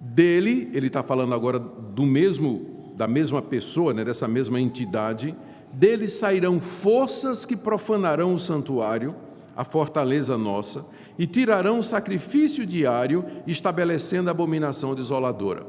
Dele, 0.01 0.71
ele 0.73 0.87
está 0.87 1.03
falando 1.03 1.35
agora 1.35 1.59
do 1.59 2.07
mesmo, 2.07 2.93
da 2.97 3.07
mesma 3.07 3.43
pessoa, 3.43 3.93
né, 3.93 4.05
dessa 4.05 4.27
mesma 4.27 4.61
entidade, 4.61 5.37
dele 5.73 6.09
sairão 6.09 6.59
forças 6.59 7.45
que 7.45 7.57
profanarão 7.57 8.35
o 8.35 8.39
santuário, 8.39 9.15
a 9.55 9.65
fortaleza 9.65 10.39
nossa, 10.39 10.87
e 11.21 11.27
tirarão 11.27 11.81
o 11.81 11.83
sacrifício 11.83 12.65
diário, 12.65 13.23
estabelecendo 13.47 14.31
a 14.31 14.31
abominação 14.31 14.95
desoladora. 14.95 15.67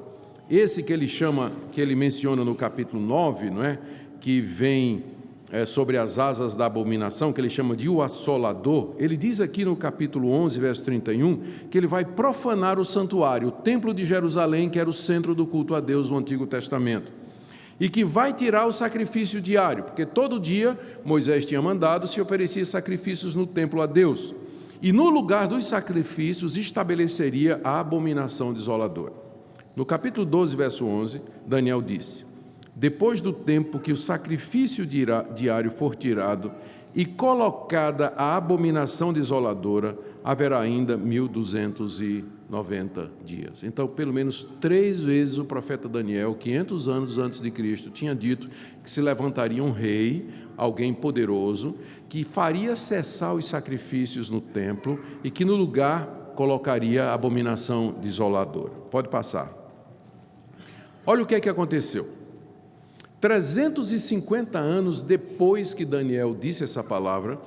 Esse 0.49 0.81
que 0.81 0.93
ele 0.93 1.09
chama, 1.09 1.51
que 1.73 1.81
ele 1.81 1.93
menciona 1.93 2.45
no 2.45 2.55
capítulo 2.55 3.01
9, 3.03 3.49
não 3.49 3.61
é? 3.61 3.77
que 4.21 4.39
vem 4.39 5.03
é, 5.51 5.65
sobre 5.65 5.97
as 5.97 6.17
asas 6.17 6.55
da 6.55 6.67
abominação, 6.67 7.33
que 7.33 7.41
ele 7.41 7.49
chama 7.49 7.75
de 7.75 7.89
o 7.89 8.01
assolador, 8.01 8.95
ele 8.97 9.17
diz 9.17 9.41
aqui 9.41 9.65
no 9.65 9.75
capítulo 9.75 10.31
11, 10.31 10.57
verso 10.57 10.83
31, 10.85 11.41
que 11.69 11.77
ele 11.77 11.87
vai 11.87 12.05
profanar 12.05 12.79
o 12.79 12.85
santuário, 12.85 13.49
o 13.49 13.51
templo 13.51 13.93
de 13.93 14.05
Jerusalém, 14.05 14.69
que 14.69 14.79
era 14.79 14.89
o 14.89 14.93
centro 14.93 15.35
do 15.35 15.45
culto 15.45 15.75
a 15.75 15.81
Deus 15.81 16.09
no 16.09 16.17
Antigo 16.17 16.47
Testamento 16.47 17.11
e 17.77 17.89
que 17.89 18.05
vai 18.05 18.31
tirar 18.31 18.67
o 18.67 18.71
sacrifício 18.71 19.41
diário, 19.41 19.83
porque 19.83 20.05
todo 20.05 20.39
dia 20.39 20.79
Moisés 21.03 21.45
tinha 21.45 21.61
mandado 21.61 22.07
se 22.07 22.21
oferecer 22.21 22.63
sacrifícios 22.63 23.35
no 23.35 23.45
templo 23.45 23.81
a 23.81 23.85
Deus 23.85 24.33
e 24.81 24.91
no 24.91 25.09
lugar 25.09 25.47
dos 25.47 25.65
sacrifícios 25.65 26.57
estabeleceria 26.57 27.61
a 27.63 27.79
abominação 27.79 28.51
desoladora. 28.51 29.21
No 29.75 29.85
capítulo 29.85 30.25
12, 30.25 30.55
verso 30.55 30.85
11, 30.85 31.21
Daniel 31.45 31.81
disse: 31.81 32.25
Depois 32.75 33.21
do 33.21 33.31
tempo 33.31 33.79
que 33.79 33.91
o 33.91 33.95
sacrifício 33.95 34.85
diário 34.85 35.71
for 35.71 35.95
tirado 35.95 36.51
e 36.93 37.05
colocada 37.05 38.13
a 38.17 38.35
abominação 38.35 39.13
desoladora, 39.13 39.97
haverá 40.23 40.59
ainda 40.59 40.97
1290 40.97 43.11
dias. 43.23 43.63
Então, 43.63 43.87
pelo 43.87 44.11
menos 44.11 44.45
três 44.59 45.01
vezes 45.01 45.37
o 45.37 45.45
profeta 45.45 45.87
Daniel, 45.87 46.35
500 46.35 46.89
anos 46.89 47.17
antes 47.17 47.39
de 47.39 47.49
Cristo, 47.49 47.89
tinha 47.89 48.13
dito 48.13 48.49
que 48.83 48.91
se 48.91 49.01
levantaria 49.01 49.63
um 49.63 49.71
rei, 49.71 50.27
alguém 50.61 50.93
poderoso, 50.93 51.75
que 52.07 52.23
faria 52.23 52.75
cessar 52.75 53.33
os 53.33 53.47
sacrifícios 53.47 54.29
no 54.29 54.39
templo 54.39 54.99
e 55.23 55.31
que 55.31 55.43
no 55.43 55.55
lugar 55.55 56.33
colocaria 56.35 57.05
a 57.05 57.15
abominação 57.15 57.95
desoladora. 57.99 58.75
Pode 58.91 59.09
passar. 59.09 59.51
Olha 61.03 61.23
o 61.23 61.25
que 61.25 61.33
é 61.33 61.39
que 61.39 61.49
aconteceu. 61.49 62.07
350 63.19 64.59
anos 64.59 65.01
depois 65.01 65.73
que 65.73 65.83
Daniel 65.83 66.37
disse 66.39 66.63
essa 66.63 66.83
palavra, 66.83 67.39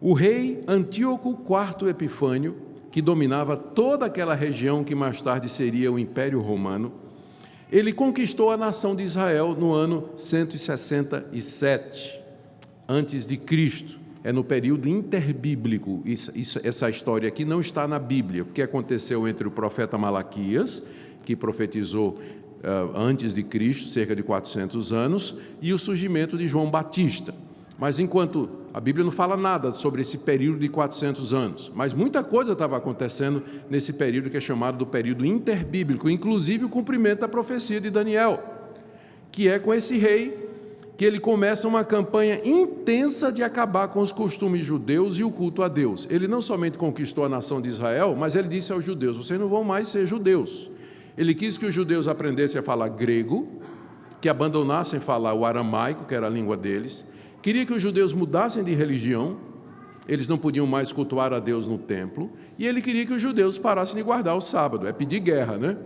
o 0.00 0.12
rei 0.12 0.60
Antíoco 0.66 1.38
IV 1.38 1.88
Epifânio, 1.88 2.56
que 2.90 3.00
dominava 3.00 3.56
toda 3.56 4.06
aquela 4.06 4.34
região 4.34 4.82
que 4.82 4.94
mais 4.94 5.22
tarde 5.22 5.48
seria 5.48 5.92
o 5.92 6.00
Império 6.00 6.40
Romano, 6.40 6.92
ele 7.70 7.92
conquistou 7.92 8.50
a 8.50 8.56
nação 8.56 8.96
de 8.96 9.04
Israel 9.04 9.54
no 9.54 9.72
ano 9.72 10.10
167 10.16 12.23
antes 12.88 13.26
de 13.26 13.36
Cristo. 13.36 13.98
É 14.22 14.32
no 14.32 14.42
período 14.42 14.88
interbíblico. 14.88 16.02
Isso, 16.04 16.32
isso, 16.34 16.58
essa 16.64 16.88
história 16.88 17.28
aqui 17.28 17.44
não 17.44 17.60
está 17.60 17.86
na 17.86 17.98
Bíblia, 17.98 18.44
porque 18.44 18.62
aconteceu 18.62 19.28
entre 19.28 19.46
o 19.46 19.50
profeta 19.50 19.98
Malaquias, 19.98 20.82
que 21.24 21.36
profetizou 21.36 22.18
uh, 22.64 22.96
antes 22.96 23.34
de 23.34 23.42
Cristo, 23.42 23.90
cerca 23.90 24.16
de 24.16 24.22
400 24.22 24.92
anos, 24.94 25.34
e 25.60 25.74
o 25.74 25.78
surgimento 25.78 26.38
de 26.38 26.48
João 26.48 26.70
Batista. 26.70 27.34
Mas 27.78 27.98
enquanto 27.98 28.48
a 28.72 28.80
Bíblia 28.80 29.04
não 29.04 29.12
fala 29.12 29.36
nada 29.36 29.72
sobre 29.72 30.00
esse 30.00 30.18
período 30.18 30.60
de 30.60 30.68
400 30.68 31.34
anos, 31.34 31.72
mas 31.74 31.92
muita 31.92 32.24
coisa 32.24 32.52
estava 32.52 32.76
acontecendo 32.76 33.42
nesse 33.68 33.92
período 33.92 34.30
que 34.30 34.36
é 34.36 34.40
chamado 34.40 34.78
do 34.78 34.86
período 34.86 35.26
interbíblico, 35.26 36.08
inclusive 36.08 36.64
o 36.64 36.68
cumprimento 36.68 37.20
da 37.20 37.28
profecia 37.28 37.80
de 37.80 37.90
Daniel, 37.90 38.42
que 39.30 39.48
é 39.48 39.58
com 39.58 39.74
esse 39.74 39.98
rei 39.98 40.43
que 40.96 41.04
ele 41.04 41.18
começa 41.18 41.66
uma 41.66 41.84
campanha 41.84 42.40
intensa 42.44 43.32
de 43.32 43.42
acabar 43.42 43.88
com 43.88 44.00
os 44.00 44.12
costumes 44.12 44.64
judeus 44.64 45.18
e 45.18 45.24
o 45.24 45.30
culto 45.30 45.62
a 45.62 45.68
Deus. 45.68 46.06
Ele 46.08 46.28
não 46.28 46.40
somente 46.40 46.78
conquistou 46.78 47.24
a 47.24 47.28
nação 47.28 47.60
de 47.60 47.68
Israel, 47.68 48.14
mas 48.16 48.34
ele 48.36 48.48
disse 48.48 48.72
aos 48.72 48.84
judeus: 48.84 49.16
vocês 49.16 49.38
não 49.38 49.48
vão 49.48 49.64
mais 49.64 49.88
ser 49.88 50.06
judeus. 50.06 50.70
Ele 51.16 51.34
quis 51.34 51.58
que 51.58 51.66
os 51.66 51.74
judeus 51.74 52.06
aprendessem 52.06 52.60
a 52.60 52.62
falar 52.62 52.88
grego, 52.88 53.48
que 54.20 54.28
abandonassem 54.28 55.00
falar 55.00 55.34
o 55.34 55.44
aramaico, 55.44 56.04
que 56.04 56.14
era 56.14 56.26
a 56.26 56.30
língua 56.30 56.56
deles. 56.56 57.04
Queria 57.42 57.66
que 57.66 57.72
os 57.72 57.82
judeus 57.82 58.12
mudassem 58.12 58.62
de 58.64 58.72
religião, 58.72 59.36
eles 60.08 60.28
não 60.28 60.38
podiam 60.38 60.66
mais 60.66 60.92
cultuar 60.92 61.32
a 61.32 61.38
Deus 61.38 61.66
no 61.66 61.76
templo, 61.76 62.30
e 62.58 62.66
ele 62.66 62.80
queria 62.80 63.04
que 63.04 63.12
os 63.12 63.20
judeus 63.20 63.58
parassem 63.58 63.96
de 63.96 64.02
guardar 64.02 64.36
o 64.36 64.40
sábado. 64.40 64.86
É 64.86 64.92
pedir 64.92 65.20
guerra, 65.20 65.56
né? 65.56 65.76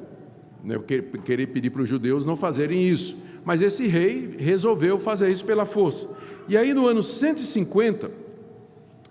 Querer 1.24 1.46
pedir 1.46 1.70
para 1.70 1.82
os 1.82 1.88
judeus 1.88 2.26
não 2.26 2.36
fazerem 2.36 2.80
isso. 2.80 3.16
Mas 3.44 3.62
esse 3.62 3.86
rei 3.86 4.36
resolveu 4.38 4.98
fazer 4.98 5.30
isso 5.30 5.44
pela 5.44 5.64
força. 5.64 6.08
E 6.48 6.56
aí, 6.56 6.72
no 6.72 6.86
ano 6.86 7.02
150, 7.02 8.10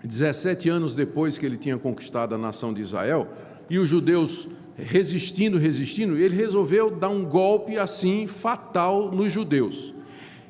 17 0.04 0.68
anos 0.68 0.94
depois 0.94 1.38
que 1.38 1.46
ele 1.46 1.56
tinha 1.56 1.78
conquistado 1.78 2.34
a 2.34 2.38
nação 2.38 2.72
de 2.72 2.82
Israel, 2.82 3.28
e 3.70 3.78
os 3.78 3.88
judeus 3.88 4.48
resistindo, 4.76 5.58
resistindo, 5.58 6.16
ele 6.16 6.36
resolveu 6.36 6.90
dar 6.90 7.08
um 7.08 7.24
golpe 7.24 7.76
assim 7.76 8.26
fatal 8.26 9.10
nos 9.10 9.32
judeus. 9.32 9.92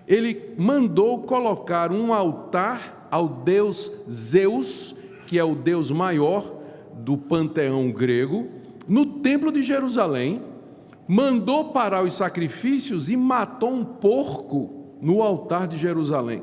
Ele 0.07 0.55
mandou 0.57 1.23
colocar 1.23 1.91
um 1.91 2.13
altar 2.13 3.09
ao 3.11 3.29
deus 3.29 3.91
Zeus, 4.11 4.95
que 5.27 5.39
é 5.39 5.45
o 5.45 5.55
deus 5.55 5.91
maior 5.91 6.55
do 6.95 7.17
panteão 7.17 7.91
grego, 7.91 8.49
no 8.87 9.05
templo 9.07 9.53
de 9.53 9.63
Jerusalém, 9.63 10.43
mandou 11.09 11.73
parar 11.73 12.05
os 12.05 12.15
sacrifícios 12.15 13.09
e 13.09 13.17
matou 13.17 13.73
um 13.73 13.83
porco 13.83 14.99
no 15.01 15.23
altar 15.23 15.67
de 15.67 15.79
Jerusalém. 15.79 16.43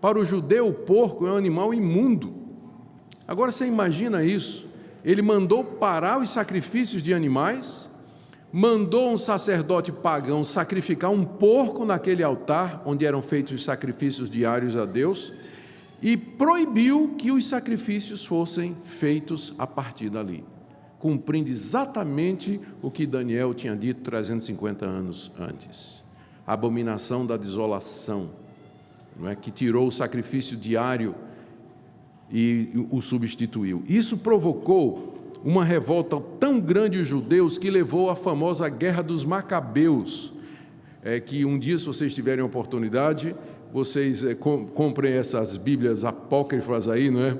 Para 0.00 0.16
o 0.16 0.24
judeu, 0.24 0.68
o 0.68 0.72
porco 0.72 1.26
é 1.26 1.32
um 1.32 1.36
animal 1.36 1.74
imundo. 1.74 2.32
Agora 3.26 3.50
você 3.50 3.66
imagina 3.66 4.22
isso? 4.22 4.68
Ele 5.04 5.22
mandou 5.22 5.64
parar 5.64 6.20
os 6.20 6.30
sacrifícios 6.30 7.02
de 7.02 7.12
animais, 7.12 7.90
mandou 8.52 9.12
um 9.12 9.16
sacerdote 9.16 9.90
pagão 9.90 10.44
sacrificar 10.44 11.10
um 11.10 11.24
porco 11.24 11.84
naquele 11.84 12.22
altar 12.22 12.82
onde 12.86 13.04
eram 13.04 13.20
feitos 13.20 13.54
os 13.54 13.64
sacrifícios 13.64 14.30
diários 14.30 14.76
a 14.76 14.84
Deus 14.84 15.32
e 16.00 16.16
proibiu 16.16 17.14
que 17.18 17.32
os 17.32 17.46
sacrifícios 17.46 18.24
fossem 18.24 18.76
feitos 18.84 19.52
a 19.58 19.66
partir 19.66 20.10
dali 20.10 20.44
cumprindo 20.98 21.50
exatamente 21.50 22.60
o 22.82 22.90
que 22.90 23.06
Daniel 23.06 23.52
tinha 23.54 23.76
dito 23.76 24.00
350 24.02 24.86
anos 24.86 25.30
antes. 25.38 26.02
A 26.46 26.52
abominação 26.52 27.26
da 27.26 27.36
desolação, 27.36 28.30
não 29.18 29.28
é 29.28 29.34
que 29.34 29.50
tirou 29.50 29.88
o 29.88 29.92
sacrifício 29.92 30.56
diário 30.56 31.14
e 32.30 32.70
o 32.90 33.00
substituiu. 33.00 33.82
Isso 33.88 34.18
provocou 34.18 35.14
uma 35.44 35.64
revolta 35.64 36.20
tão 36.40 36.60
grande 36.60 36.98
os 36.98 37.06
judeus 37.06 37.56
que 37.56 37.70
levou 37.70 38.10
à 38.10 38.16
famosa 38.16 38.68
Guerra 38.68 39.02
dos 39.02 39.24
Macabeus, 39.24 40.32
é, 41.02 41.20
que 41.20 41.44
um 41.44 41.58
dia, 41.58 41.78
se 41.78 41.86
vocês 41.86 42.14
tiverem 42.14 42.42
oportunidade, 42.42 43.34
vocês 43.72 44.24
é, 44.24 44.34
comprem 44.34 45.12
essas 45.12 45.56
Bíblias 45.56 46.04
apócrifas 46.04 46.88
aí, 46.88 47.10
não 47.10 47.22
é? 47.22 47.38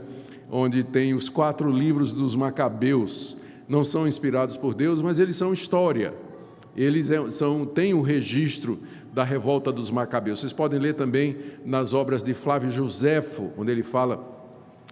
Onde 0.49 0.85
tem 0.85 1.15
os 1.15 1.29
quatro 1.29 1.69
livros 1.69 2.13
dos 2.13 2.37
Macabeus 2.37 3.37
não 3.69 3.85
são 3.85 4.07
inspirados 4.07 4.57
por 4.57 4.75
Deus, 4.75 5.01
mas 5.03 5.19
eles 5.19 5.37
são 5.37 5.53
história. 5.53 6.15
Eles 6.77 7.11
é, 7.11 7.31
são, 7.31 7.65
têm 7.65 7.95
o 7.95 8.03
registro 8.03 8.79
da 9.13 9.25
revolta 9.25 9.73
dos 9.73 9.91
Macabeus. 9.91 10.41
Vocês 10.41 10.53
podem 10.53 10.79
ler 10.79 10.95
também 10.95 11.37
nas 11.65 11.95
obras 11.95 12.23
de 12.23 12.35
Flávio 12.35 12.71
Josefo, 12.71 13.51
onde 13.57 13.73
ele 13.73 13.83
fala 13.83 14.23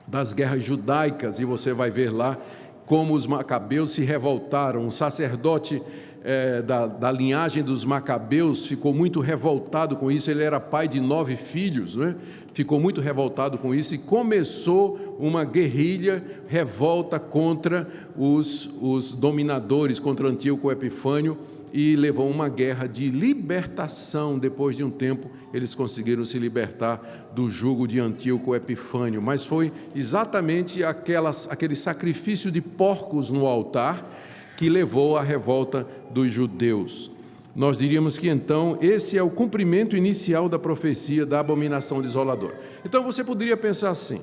das 0.06 0.32
guerras 0.32 0.62
judaicas, 0.62 1.38
e 1.38 1.44
você 1.44 1.72
vai 1.72 1.90
ver 1.90 2.12
lá 2.12 2.38
como 2.86 3.14
os 3.14 3.26
Macabeus 3.26 3.90
se 3.92 4.02
revoltaram. 4.02 4.80
Um 4.80 4.90
sacerdote 4.90 5.82
é, 6.24 6.62
da, 6.62 6.86
da, 6.86 7.12
linhagem 7.12 7.62
dos 7.62 7.84
Macabeus 7.84 8.66
ficou 8.66 8.94
muito 8.94 9.20
revoltado 9.20 9.94
com 9.94 10.10
isso. 10.10 10.30
Ele 10.30 10.42
era 10.42 10.58
pai 10.58 10.88
de 10.88 10.98
nove 10.98 11.36
filhos, 11.36 11.94
né? 11.96 12.16
ficou 12.54 12.80
muito 12.80 13.02
revoltado 13.02 13.58
com 13.58 13.74
isso 13.74 13.94
e 13.94 13.98
começou 13.98 15.18
uma 15.20 15.44
guerrilha, 15.44 16.24
revolta 16.48 17.20
contra 17.20 17.86
os, 18.16 18.70
os 18.80 19.12
dominadores, 19.12 20.00
contra 20.00 20.26
Antíoco 20.26 20.72
Epifânio 20.72 21.36
e 21.74 21.94
levou 21.96 22.30
uma 22.30 22.48
guerra 22.48 22.86
de 22.86 23.10
libertação. 23.10 24.38
Depois 24.38 24.76
de 24.76 24.82
um 24.82 24.90
tempo, 24.90 25.28
eles 25.52 25.74
conseguiram 25.74 26.24
se 26.24 26.38
libertar 26.38 27.32
do 27.34 27.50
jugo 27.50 27.86
de 27.86 28.00
Antíoco 28.00 28.54
Epifânio. 28.54 29.20
Mas 29.20 29.44
foi 29.44 29.72
exatamente 29.94 30.82
aquelas, 30.82 31.50
aquele 31.50 31.76
sacrifício 31.76 32.50
de 32.50 32.62
porcos 32.62 33.30
no 33.30 33.44
altar 33.44 34.08
que 34.56 34.68
levou 34.68 35.16
à 35.16 35.22
revolta 35.22 35.86
dos 36.10 36.32
judeus. 36.32 37.10
Nós 37.54 37.78
diríamos 37.78 38.18
que 38.18 38.28
então 38.28 38.76
esse 38.80 39.16
é 39.16 39.22
o 39.22 39.30
cumprimento 39.30 39.96
inicial 39.96 40.48
da 40.48 40.58
profecia 40.58 41.24
da 41.24 41.38
abominação 41.38 42.02
desoladora. 42.02 42.58
Então 42.84 43.02
você 43.04 43.22
poderia 43.22 43.56
pensar 43.56 43.90
assim: 43.90 44.22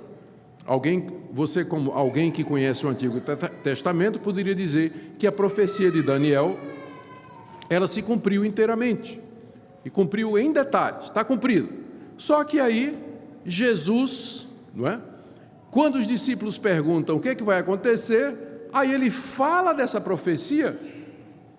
alguém, 0.66 1.08
você 1.32 1.64
como 1.64 1.92
alguém 1.92 2.30
que 2.30 2.44
conhece 2.44 2.86
o 2.86 2.90
Antigo 2.90 3.22
Testamento 3.64 4.20
poderia 4.20 4.54
dizer 4.54 5.16
que 5.18 5.26
a 5.26 5.32
profecia 5.32 5.90
de 5.90 6.02
Daniel 6.02 6.58
ela 7.70 7.88
se 7.88 8.02
cumpriu 8.02 8.44
inteiramente 8.44 9.22
e 9.86 9.90
cumpriu 9.90 10.38
em 10.38 10.52
detalhes, 10.52 11.06
está 11.06 11.24
cumprido. 11.24 11.70
Só 12.18 12.44
que 12.44 12.60
aí 12.60 12.98
Jesus, 13.46 14.46
não 14.76 14.88
é? 14.88 15.00
Quando 15.72 15.96
os 15.96 16.06
discípulos 16.06 16.58
perguntam 16.58 17.16
o 17.16 17.20
que, 17.22 17.30
é 17.30 17.36
que 17.36 17.44
vai 17.44 17.60
acontecer, 17.60 18.36
aí 18.74 18.94
ele 18.94 19.10
fala 19.10 19.74
dessa 19.74 20.00
profecia 20.00 20.80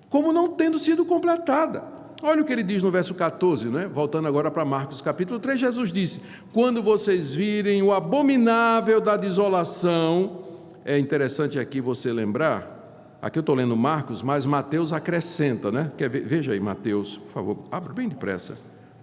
como 0.08 0.32
não 0.32 0.48
tendo 0.48 0.78
sido 0.78 1.04
completada. 1.04 1.82
Olha 2.22 2.42
o 2.42 2.44
que 2.44 2.52
ele 2.52 2.62
diz 2.62 2.82
no 2.82 2.90
verso 2.90 3.14
14, 3.14 3.68
né? 3.68 3.90
voltando 3.92 4.28
agora 4.28 4.50
para 4.50 4.64
Marcos 4.64 5.00
capítulo 5.00 5.40
3, 5.40 5.58
Jesus 5.58 5.90
disse: 5.90 6.20
Quando 6.52 6.82
vocês 6.82 7.34
virem 7.34 7.82
o 7.82 7.92
abominável 7.92 9.00
da 9.00 9.16
desolação, 9.16 10.42
é 10.84 10.98
interessante 10.98 11.58
aqui 11.58 11.80
você 11.80 12.12
lembrar, 12.12 13.18
aqui 13.20 13.38
eu 13.38 13.40
estou 13.40 13.56
lendo 13.56 13.76
Marcos, 13.76 14.22
mas 14.22 14.46
Mateus 14.46 14.92
acrescenta, 14.92 15.72
né? 15.72 15.90
Quer 15.96 16.08
ver? 16.08 16.24
Veja 16.24 16.52
aí, 16.52 16.60
Mateus, 16.60 17.18
por 17.18 17.30
favor, 17.30 17.58
abra 17.72 17.92
bem 17.92 18.08
depressa. 18.08 18.56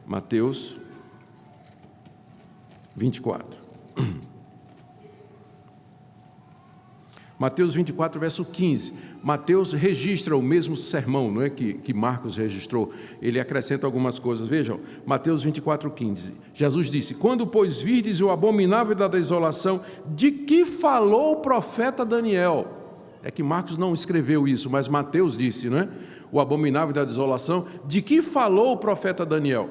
Mateus 0.07 0.77
24. 2.95 3.57
Mateus 7.39 7.73
24, 7.73 8.19
verso 8.19 8.43
15. 8.43 8.93
Mateus 9.23 9.71
registra 9.71 10.35
o 10.35 10.41
mesmo 10.41 10.75
sermão 10.75 11.31
não 11.31 11.41
é, 11.41 11.49
que, 11.49 11.75
que 11.75 11.93
Marcos 11.93 12.35
registrou. 12.35 12.91
Ele 13.21 13.39
acrescenta 13.39 13.87
algumas 13.87 14.19
coisas. 14.19 14.45
Vejam, 14.45 14.81
Mateus 15.05 15.41
24, 15.41 15.89
15. 15.89 16.33
Jesus 16.53 16.91
disse: 16.91 17.15
Quando, 17.15 17.47
pois, 17.47 17.79
virdes 17.79 18.19
o 18.19 18.29
abominável 18.29 18.93
da 18.93 19.07
desolação, 19.07 19.81
de 20.13 20.31
que 20.31 20.65
falou 20.65 21.31
o 21.31 21.35
profeta 21.37 22.03
Daniel? 22.03 22.67
É 23.23 23.31
que 23.31 23.41
Marcos 23.41 23.77
não 23.77 23.93
escreveu 23.93 24.45
isso, 24.45 24.69
mas 24.69 24.89
Mateus 24.89 25.37
disse, 25.37 25.69
não 25.69 25.79
é? 25.79 25.89
O 26.31 26.39
abominável 26.39 26.93
da 26.93 27.03
desolação, 27.03 27.65
de 27.87 28.01
que 28.01 28.21
falou 28.21 28.73
o 28.73 28.77
profeta 28.77 29.25
Daniel? 29.25 29.69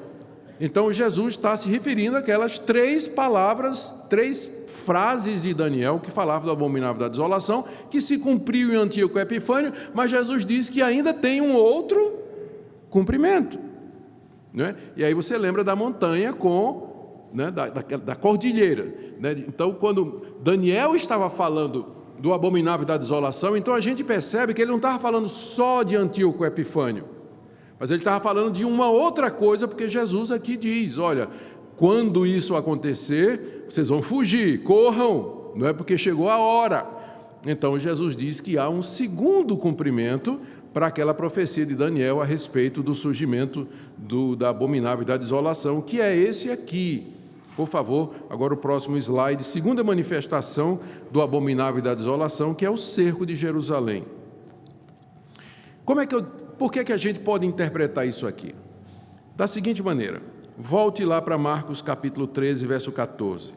Então 0.59 0.91
Jesus 0.91 1.35
está 1.35 1.55
se 1.55 1.69
referindo 1.69 2.17
àquelas 2.17 2.59
três 2.59 3.07
palavras, 3.07 3.93
três 4.09 4.51
frases 4.67 5.41
de 5.41 5.53
Daniel 5.53 5.99
que 5.99 6.11
falavam 6.11 6.47
do 6.47 6.51
abominável 6.51 6.99
da 6.99 7.07
desolação, 7.07 7.63
que 7.89 8.01
se 8.01 8.17
cumpriu 8.17 8.73
em 8.73 8.75
Antíoco 8.75 9.17
Epifânio, 9.17 9.71
mas 9.93 10.11
Jesus 10.11 10.45
diz 10.45 10.69
que 10.69 10.81
ainda 10.81 11.13
tem 11.13 11.39
um 11.39 11.53
outro 11.53 12.19
cumprimento. 12.89 13.57
Né? 14.53 14.75
E 14.97 15.03
aí 15.03 15.13
você 15.13 15.37
lembra 15.37 15.63
da 15.63 15.75
montanha 15.75 16.33
com 16.33 17.29
né, 17.33 17.49
da, 17.51 17.69
da, 17.69 17.81
da, 17.97 18.15
cordilheira. 18.15 18.93
Né? 19.19 19.31
Então, 19.47 19.73
quando 19.73 20.23
Daniel 20.41 20.95
estava 20.95 21.29
falando 21.29 21.85
do 22.17 22.33
abominável 22.33 22.85
da 22.85 22.97
desolação, 22.97 23.55
então 23.55 23.73
a 23.73 23.79
gente 23.79 24.03
percebe 24.03 24.53
que 24.53 24.61
ele 24.61 24.71
não 24.71 24.77
estava 24.77 24.99
falando 24.99 25.29
só 25.29 25.83
de 25.83 25.95
Antíoco 25.95 26.43
Epifânio 26.43 27.18
mas 27.79 27.89
ele 27.89 27.99
estava 27.99 28.21
falando 28.21 28.51
de 28.51 28.65
uma 28.65 28.89
outra 28.89 29.31
coisa, 29.31 29.67
porque 29.67 29.87
Jesus 29.87 30.31
aqui 30.31 30.57
diz: 30.57 30.97
olha, 30.97 31.29
quando 31.77 32.27
isso 32.27 32.55
acontecer, 32.55 33.65
vocês 33.69 33.87
vão 33.87 34.01
fugir, 34.01 34.63
corram, 34.63 35.51
não 35.55 35.67
é 35.67 35.73
porque 35.73 35.97
chegou 35.97 36.29
a 36.29 36.37
hora. 36.37 36.85
Então 37.47 37.79
Jesus 37.79 38.17
diz 38.17 38.41
que 38.41 38.57
há 38.57 38.69
um 38.69 38.81
segundo 38.81 39.55
cumprimento 39.55 40.39
para 40.73 40.87
aquela 40.87 41.13
profecia 41.13 41.65
de 41.65 41.73
Daniel 41.73 42.21
a 42.21 42.25
respeito 42.25 42.83
do 42.83 42.93
surgimento 42.93 43.65
do, 43.97 44.35
da 44.35 44.49
abominável 44.49 45.05
da 45.05 45.15
desolação, 45.17 45.81
que 45.81 46.01
é 46.01 46.15
esse 46.15 46.51
aqui, 46.51 47.07
Por 47.59 47.67
favor, 47.67 48.13
agora 48.29 48.53
o 48.53 48.57
próximo 48.57 48.95
slide, 48.95 49.43
segunda 49.43 49.83
manifestação 49.83 50.79
do 51.11 51.21
abominável 51.21 51.81
da 51.81 51.93
desolação, 51.93 52.53
que 52.53 52.65
é 52.65 52.69
o 52.69 52.77
cerco 52.77 53.25
de 53.25 53.35
Jerusalém. 53.35 54.05
Como 55.83 55.99
é 55.99 56.05
que 56.05 56.15
eu, 56.15 56.25
por 56.59 56.71
que, 56.71 56.83
que 56.83 56.91
a 56.91 56.97
gente 56.97 57.21
pode 57.21 57.45
interpretar 57.45 58.05
isso 58.05 58.27
aqui? 58.27 58.53
Da 59.35 59.47
seguinte 59.47 59.81
maneira, 59.81 60.21
volte 60.57 61.05
lá 61.05 61.21
para 61.21 61.37
Marcos 61.37 61.81
capítulo 61.81 62.27
13, 62.27 62.67
verso 62.67 62.91
14. 62.91 63.53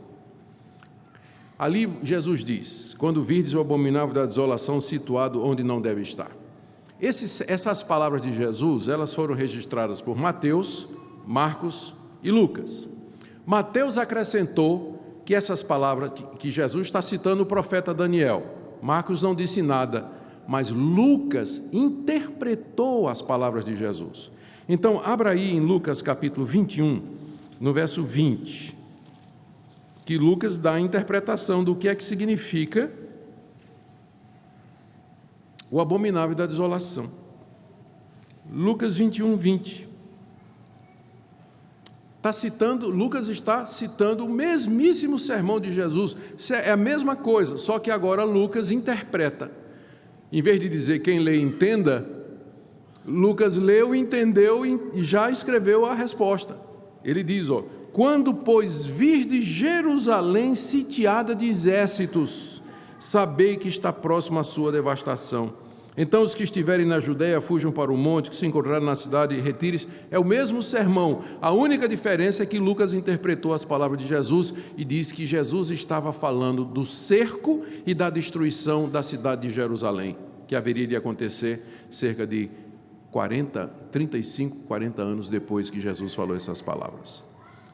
Ali 1.58 1.92
Jesus 2.02 2.44
diz: 2.44 2.94
Quando 2.96 3.20
virdes 3.20 3.54
o 3.54 3.60
abominável 3.60 4.14
da 4.14 4.24
desolação 4.24 4.80
situado 4.80 5.44
onde 5.44 5.64
não 5.64 5.80
deve 5.80 6.00
estar. 6.02 6.30
Esses, 7.00 7.40
essas 7.48 7.82
palavras 7.82 8.22
de 8.22 8.32
Jesus, 8.32 8.86
elas 8.86 9.12
foram 9.12 9.34
registradas 9.34 10.00
por 10.00 10.16
Mateus, 10.16 10.86
Marcos 11.26 11.92
e 12.22 12.30
Lucas. 12.30 12.88
Mateus 13.44 13.98
acrescentou 13.98 15.20
que 15.24 15.34
essas 15.34 15.64
palavras 15.64 16.12
que 16.38 16.52
Jesus 16.52 16.86
está 16.86 17.02
citando 17.02 17.42
o 17.42 17.46
profeta 17.46 17.92
Daniel. 17.92 18.44
Marcos 18.80 19.22
não 19.22 19.34
disse 19.34 19.60
nada, 19.60 20.10
mas 20.46 20.70
Lucas 20.70 21.62
interpretou 21.72 23.08
as 23.08 23.22
palavras 23.22 23.64
de 23.64 23.76
Jesus. 23.76 24.30
Então, 24.68 25.00
abra 25.02 25.30
aí 25.30 25.52
em 25.52 25.60
Lucas 25.60 26.00
capítulo 26.02 26.46
21, 26.46 27.02
no 27.60 27.72
verso 27.72 28.02
20, 28.02 28.76
que 30.04 30.18
Lucas 30.18 30.58
dá 30.58 30.74
a 30.74 30.80
interpretação 30.80 31.62
do 31.62 31.76
que 31.76 31.88
é 31.88 31.94
que 31.94 32.04
significa 32.04 32.90
o 35.70 35.80
abominável 35.80 36.36
da 36.36 36.46
desolação. 36.46 37.10
Lucas 38.50 38.96
21, 38.96 39.36
20. 39.36 39.88
Está 42.18 42.32
citando, 42.32 42.88
Lucas 42.88 43.26
está 43.26 43.66
citando 43.66 44.24
o 44.24 44.28
mesmíssimo 44.28 45.18
sermão 45.18 45.58
de 45.58 45.72
Jesus. 45.72 46.16
É 46.50 46.70
a 46.70 46.76
mesma 46.76 47.16
coisa, 47.16 47.58
só 47.58 47.78
que 47.78 47.90
agora 47.90 48.22
Lucas 48.22 48.70
interpreta. 48.70 49.50
Em 50.32 50.40
vez 50.40 50.58
de 50.58 50.68
dizer 50.68 51.00
quem 51.00 51.18
lê 51.18 51.38
entenda, 51.38 52.08
Lucas 53.06 53.58
leu, 53.58 53.94
entendeu 53.94 54.64
e 54.64 55.02
já 55.02 55.30
escreveu 55.30 55.84
a 55.84 55.94
resposta. 55.94 56.56
Ele 57.04 57.22
diz: 57.22 57.50
ó, 57.50 57.62
quando, 57.92 58.32
pois, 58.32 58.86
de 59.26 59.42
Jerusalém 59.42 60.54
sitiada 60.54 61.34
de 61.34 61.44
exércitos, 61.44 62.62
sabei 62.98 63.58
que 63.58 63.68
está 63.68 63.92
próxima 63.92 64.40
a 64.40 64.44
sua 64.44 64.72
devastação. 64.72 65.52
Então 65.96 66.22
os 66.22 66.34
que 66.34 66.42
estiverem 66.42 66.86
na 66.86 66.98
Judéia 67.00 67.40
fujam 67.40 67.70
para 67.70 67.92
o 67.92 67.96
monte, 67.96 68.30
que 68.30 68.36
se 68.36 68.46
encontrarem 68.46 68.86
na 68.86 68.94
cidade, 68.94 69.38
retire-se. 69.38 69.86
É 70.10 70.18
o 70.18 70.24
mesmo 70.24 70.62
sermão. 70.62 71.22
A 71.40 71.50
única 71.52 71.86
diferença 71.86 72.42
é 72.42 72.46
que 72.46 72.58
Lucas 72.58 72.94
interpretou 72.94 73.52
as 73.52 73.64
palavras 73.64 74.00
de 74.00 74.08
Jesus 74.08 74.54
e 74.76 74.84
diz 74.84 75.12
que 75.12 75.26
Jesus 75.26 75.70
estava 75.70 76.12
falando 76.12 76.64
do 76.64 76.86
cerco 76.86 77.62
e 77.86 77.92
da 77.92 78.08
destruição 78.08 78.88
da 78.88 79.02
cidade 79.02 79.48
de 79.48 79.50
Jerusalém, 79.50 80.16
que 80.46 80.56
haveria 80.56 80.86
de 80.86 80.96
acontecer 80.96 81.62
cerca 81.90 82.26
de 82.26 82.48
40, 83.10 83.68
35, 83.90 84.56
40 84.66 85.02
anos 85.02 85.28
depois 85.28 85.68
que 85.68 85.78
Jesus 85.78 86.14
falou 86.14 86.34
essas 86.34 86.62
palavras. 86.62 87.22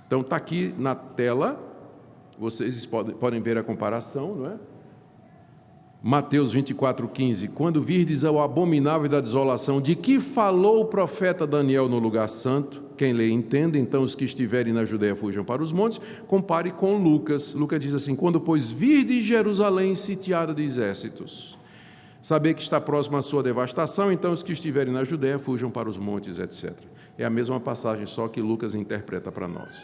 Então 0.08 0.22
está 0.22 0.34
aqui 0.34 0.74
na 0.76 0.96
tela, 0.96 1.62
vocês 2.36 2.84
podem 2.84 3.40
ver 3.40 3.56
a 3.58 3.62
comparação, 3.62 4.34
não 4.34 4.46
é? 4.46 4.56
Mateus 6.02 6.52
24, 6.52 7.08
15. 7.08 7.48
Quando 7.48 7.82
virdes 7.82 8.24
ao 8.24 8.40
abominável 8.40 9.08
da 9.08 9.20
desolação, 9.20 9.80
de 9.80 9.96
que 9.96 10.20
falou 10.20 10.80
o 10.80 10.84
profeta 10.84 11.44
Daniel 11.44 11.88
no 11.88 11.98
lugar 11.98 12.28
santo, 12.28 12.82
quem 12.96 13.12
lê 13.12 13.28
entende, 13.30 13.78
então 13.80 14.04
os 14.04 14.14
que 14.14 14.24
estiverem 14.24 14.72
na 14.72 14.84
Judéia 14.84 15.16
fujam 15.16 15.44
para 15.44 15.60
os 15.60 15.72
montes, 15.72 16.00
compare 16.28 16.70
com 16.70 16.96
Lucas. 16.96 17.52
Lucas 17.52 17.80
diz 17.80 17.94
assim: 17.94 18.14
Quando, 18.14 18.40
pois, 18.40 18.70
virdes 18.70 19.24
Jerusalém 19.24 19.96
sitiada 19.96 20.54
de 20.54 20.62
exércitos, 20.62 21.58
saber 22.22 22.54
que 22.54 22.62
está 22.62 22.80
próxima 22.80 23.18
a 23.18 23.22
sua 23.22 23.42
devastação, 23.42 24.12
então 24.12 24.30
os 24.30 24.42
que 24.42 24.52
estiverem 24.52 24.92
na 24.92 25.02
Judéia 25.02 25.38
fujam 25.38 25.68
para 25.68 25.88
os 25.88 25.96
montes, 25.96 26.38
etc. 26.38 26.74
É 27.18 27.24
a 27.24 27.30
mesma 27.30 27.58
passagem, 27.58 28.06
só 28.06 28.28
que 28.28 28.40
Lucas 28.40 28.76
interpreta 28.76 29.32
para 29.32 29.48
nós. 29.48 29.82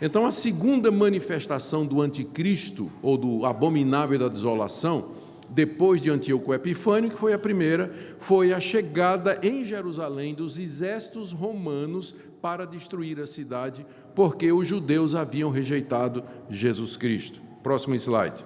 Então, 0.00 0.24
a 0.24 0.30
segunda 0.30 0.90
manifestação 0.90 1.86
do 1.86 2.00
anticristo, 2.00 2.90
ou 3.02 3.16
do 3.16 3.46
abominável 3.46 4.18
da 4.18 4.28
desolação, 4.28 5.10
depois 5.54 6.00
de 6.00 6.10
Antíoco 6.10 6.54
Epifânio, 6.54 7.10
que 7.10 7.16
foi 7.16 7.34
a 7.34 7.38
primeira, 7.38 7.92
foi 8.18 8.52
a 8.52 8.60
chegada 8.60 9.38
em 9.42 9.64
Jerusalém 9.64 10.34
dos 10.34 10.58
exércitos 10.58 11.30
romanos 11.30 12.14
para 12.40 12.64
destruir 12.64 13.20
a 13.20 13.26
cidade, 13.26 13.86
porque 14.14 14.50
os 14.50 14.66
judeus 14.66 15.14
haviam 15.14 15.50
rejeitado 15.50 16.24
Jesus 16.48 16.96
Cristo. 16.96 17.40
Próximo 17.62 17.94
slide. 17.94 18.44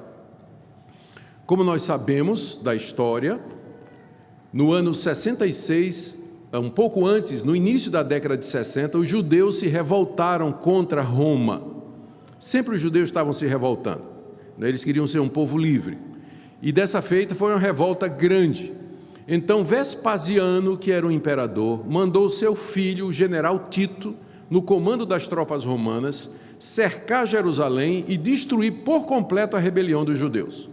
Como 1.46 1.62
nós 1.62 1.82
sabemos 1.82 2.56
da 2.56 2.74
história, 2.74 3.40
no 4.52 4.72
ano 4.72 4.92
66, 4.92 6.16
um 6.54 6.70
pouco 6.70 7.06
antes, 7.06 7.44
no 7.44 7.54
início 7.54 7.90
da 7.90 8.02
década 8.02 8.36
de 8.36 8.46
60, 8.46 8.98
os 8.98 9.08
judeus 9.08 9.60
se 9.60 9.68
revoltaram 9.68 10.50
contra 10.50 11.02
Roma. 11.02 11.62
Sempre 12.38 12.74
os 12.74 12.80
judeus 12.80 13.08
estavam 13.08 13.32
se 13.32 13.46
revoltando. 13.46 14.02
Né? 14.58 14.68
Eles 14.68 14.82
queriam 14.82 15.06
ser 15.06 15.20
um 15.20 15.28
povo 15.28 15.56
livre. 15.56 15.98
E 16.66 16.72
dessa 16.72 17.00
feita 17.00 17.32
foi 17.32 17.52
uma 17.52 17.60
revolta 17.60 18.08
grande. 18.08 18.72
Então 19.28 19.62
Vespasiano, 19.62 20.76
que 20.76 20.90
era 20.90 21.06
o 21.06 21.12
imperador, 21.12 21.88
mandou 21.88 22.28
seu 22.28 22.56
filho, 22.56 23.06
o 23.06 23.12
general 23.12 23.68
Tito, 23.70 24.16
no 24.50 24.60
comando 24.60 25.06
das 25.06 25.28
tropas 25.28 25.64
romanas, 25.64 26.34
cercar 26.58 27.24
Jerusalém 27.24 28.04
e 28.08 28.16
destruir 28.16 28.82
por 28.84 29.06
completo 29.06 29.54
a 29.54 29.60
rebelião 29.60 30.04
dos 30.04 30.18
judeus. 30.18 30.68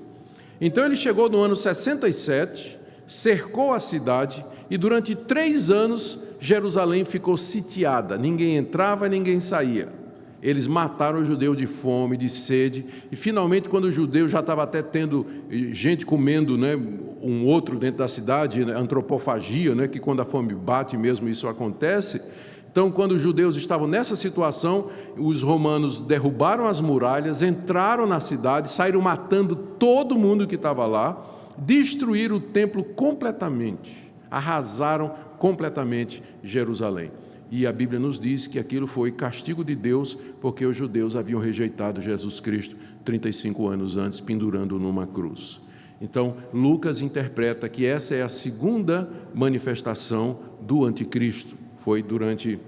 Então 0.60 0.84
ele 0.84 0.96
chegou 0.96 1.30
no 1.30 1.40
ano 1.40 1.56
67, 1.56 2.76
cercou 3.06 3.72
a 3.72 3.80
cidade 3.80 4.44
e 4.72 4.80
durante 4.80 5.14
três 5.14 5.70
anos 5.70 6.20
Jerusalém 6.40 7.06
ficou 7.06 7.38
sitiada, 7.38 8.18
ninguém 8.18 8.58
entrava, 8.58 9.08
ninguém 9.08 9.40
saía 9.40 10.02
eles 10.44 10.68
mataram 10.68 11.22
os 11.22 11.28
judeus 11.28 11.56
de 11.56 11.66
fome, 11.66 12.18
de 12.18 12.28
sede, 12.28 12.86
e 13.10 13.16
finalmente, 13.16 13.70
quando 13.70 13.86
o 13.86 13.92
judeu 13.92 14.28
já 14.28 14.42
estava 14.42 14.62
até 14.62 14.82
tendo 14.82 15.26
eh, 15.50 15.70
gente 15.72 16.06
comendo 16.06 16.58
né, 16.58 16.76
um 16.76 17.46
outro 17.46 17.80
dentro 17.80 18.00
da 18.00 18.10
cidade, 18.10 18.66
né, 18.66 18.74
antropofagia, 18.74 19.74
né, 19.74 19.88
que 19.88 20.00
quando 20.00 20.22
a 20.22 20.26
fome 20.26 20.54
bate 20.54 20.98
mesmo 20.98 21.30
isso 21.30 21.48
acontece. 21.48 22.22
Então, 22.70 22.92
quando 22.92 23.14
os 23.14 23.22
judeus 23.22 23.56
estavam 23.56 23.88
nessa 23.88 24.18
situação, 24.18 24.90
os 25.18 25.42
romanos 25.42 26.02
derrubaram 26.02 26.68
as 26.68 26.82
muralhas, 26.82 27.42
entraram 27.42 28.06
na 28.06 28.20
cidade, 28.20 28.70
saíram 28.70 29.00
matando 29.00 29.56
todo 29.56 30.18
mundo 30.18 30.46
que 30.46 30.56
estava 30.56 30.86
lá, 30.86 31.26
destruíram 31.58 32.36
o 32.36 32.42
templo 32.42 32.84
completamente, 32.84 34.12
arrasaram 34.30 35.12
completamente 35.38 36.22
Jerusalém. 36.44 37.12
E 37.56 37.68
a 37.68 37.72
Bíblia 37.72 38.00
nos 38.00 38.20
diz 38.20 38.48
que 38.48 38.58
aquilo 38.58 38.88
foi 38.88 39.12
castigo 39.12 39.64
de 39.64 39.76
Deus, 39.76 40.18
porque 40.42 40.66
os 40.66 40.76
judeus 40.76 41.16
haviam 41.16 41.40
rejeitado 41.40 42.02
Jesus 42.02 42.40
Cristo 42.40 42.76
35 43.06 43.68
anos 43.70 43.96
antes, 43.96 44.20
pendurando 44.20 44.80
numa 44.80 45.06
cruz. 45.06 45.62
Então, 46.02 46.36
Lucas 46.52 47.00
interpreta 47.00 47.70
que 47.70 47.86
essa 47.86 48.16
é 48.16 48.24
a 48.24 48.28
segunda 48.28 49.08
manifestação 49.36 50.40
do 50.60 50.84
anticristo. 50.84 51.54
Foi 51.82 52.02
durante 52.02 52.60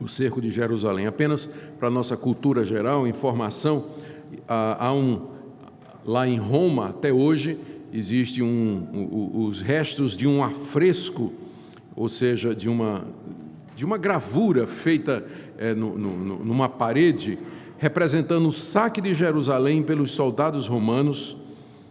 o 0.00 0.06
cerco 0.06 0.40
de 0.40 0.50
Jerusalém. 0.52 1.08
Apenas 1.08 1.50
para 1.76 1.90
nossa 1.90 2.16
cultura 2.16 2.64
geral, 2.64 3.08
informação, 3.08 3.86
há 4.46 4.92
um 4.92 5.30
lá 6.04 6.28
em 6.28 6.38
Roma 6.38 6.90
até 6.90 7.12
hoje 7.12 7.58
existe 7.92 8.40
um, 8.40 9.42
os 9.48 9.60
restos 9.60 10.16
de 10.16 10.28
um 10.28 10.44
afresco, 10.44 11.32
ou 11.96 12.08
seja, 12.08 12.54
de 12.54 12.68
uma 12.68 13.04
de 13.76 13.84
uma 13.84 13.98
gravura 13.98 14.66
feita 14.66 15.24
é, 15.58 15.74
no, 15.74 15.96
no, 15.96 16.44
numa 16.44 16.68
parede, 16.68 17.38
representando 17.78 18.48
o 18.48 18.52
saque 18.52 19.00
de 19.00 19.12
Jerusalém 19.14 19.82
pelos 19.82 20.10
soldados 20.10 20.66
romanos, 20.66 21.36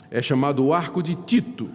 é 0.09 0.21
chamado 0.21 0.65
o 0.65 0.73
Arco 0.73 1.01
de 1.01 1.15
Tito 1.15 1.69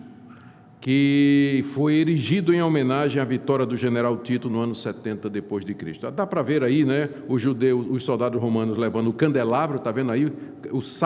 que 0.80 1.62
foi 1.74 1.96
erigido 1.96 2.54
em 2.54 2.62
homenagem 2.62 3.20
à 3.20 3.24
vitória 3.24 3.66
do 3.66 3.76
general 3.76 4.16
Tito 4.16 4.48
no 4.48 4.60
ano 4.60 4.74
70 4.74 5.28
depois 5.28 5.62
de 5.62 5.74
Cristo. 5.74 6.10
Dá 6.10 6.26
para 6.26 6.40
ver 6.40 6.64
aí, 6.64 6.86
né, 6.86 7.10
os 7.28 7.42
judeus, 7.42 7.86
os 7.90 8.02
soldados 8.02 8.40
romanos 8.40 8.78
levando 8.78 9.08
o 9.08 9.12
candelabro, 9.12 9.76
está 9.76 9.92
vendo 9.92 10.10
aí? 10.10 10.32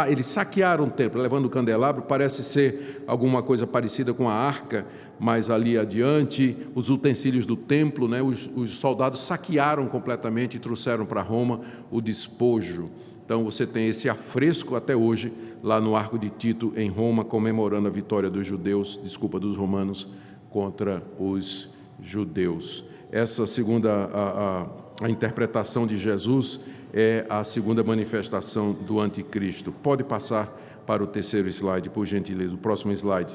eles 0.08 0.26
saquearam 0.26 0.84
o 0.84 0.90
templo, 0.90 1.20
levando 1.20 1.46
o 1.46 1.50
candelabro, 1.50 2.02
parece 2.02 2.44
ser 2.44 3.02
alguma 3.06 3.42
coisa 3.42 3.66
parecida 3.66 4.14
com 4.14 4.28
a 4.28 4.34
arca, 4.34 4.86
mas 5.18 5.50
ali 5.50 5.76
adiante, 5.76 6.56
os 6.74 6.88
utensílios 6.88 7.44
do 7.44 7.56
templo, 7.56 8.06
né, 8.06 8.22
os, 8.22 8.48
os 8.54 8.78
soldados 8.78 9.20
saquearam 9.20 9.88
completamente 9.88 10.56
e 10.56 10.60
trouxeram 10.60 11.04
para 11.04 11.20
Roma 11.20 11.62
o 11.90 12.00
despojo. 12.00 12.90
Então 13.24 13.42
você 13.42 13.66
tem 13.66 13.88
esse 13.88 14.08
afresco 14.08 14.76
até 14.76 14.94
hoje 14.94 15.32
lá 15.64 15.80
no 15.80 15.96
Arco 15.96 16.18
de 16.18 16.28
Tito 16.28 16.74
em 16.76 16.90
Roma 16.90 17.24
comemorando 17.24 17.88
a 17.88 17.90
vitória 17.90 18.28
dos 18.28 18.46
judeus, 18.46 19.00
desculpa, 19.02 19.40
dos 19.40 19.56
romanos 19.56 20.06
contra 20.50 21.02
os 21.18 21.70
judeus. 22.02 22.84
Essa 23.10 23.46
segunda 23.46 23.90
a, 24.12 24.66
a, 25.00 25.06
a 25.06 25.08
interpretação 25.08 25.86
de 25.86 25.96
Jesus 25.96 26.60
é 26.92 27.24
a 27.30 27.42
segunda 27.42 27.82
manifestação 27.82 28.72
do 28.72 29.00
anticristo. 29.00 29.72
Pode 29.72 30.04
passar 30.04 30.54
para 30.86 31.02
o 31.02 31.06
terceiro 31.06 31.48
slide, 31.48 31.88
por 31.88 32.04
gentileza, 32.04 32.54
o 32.54 32.58
próximo 32.58 32.92
slide. 32.92 33.34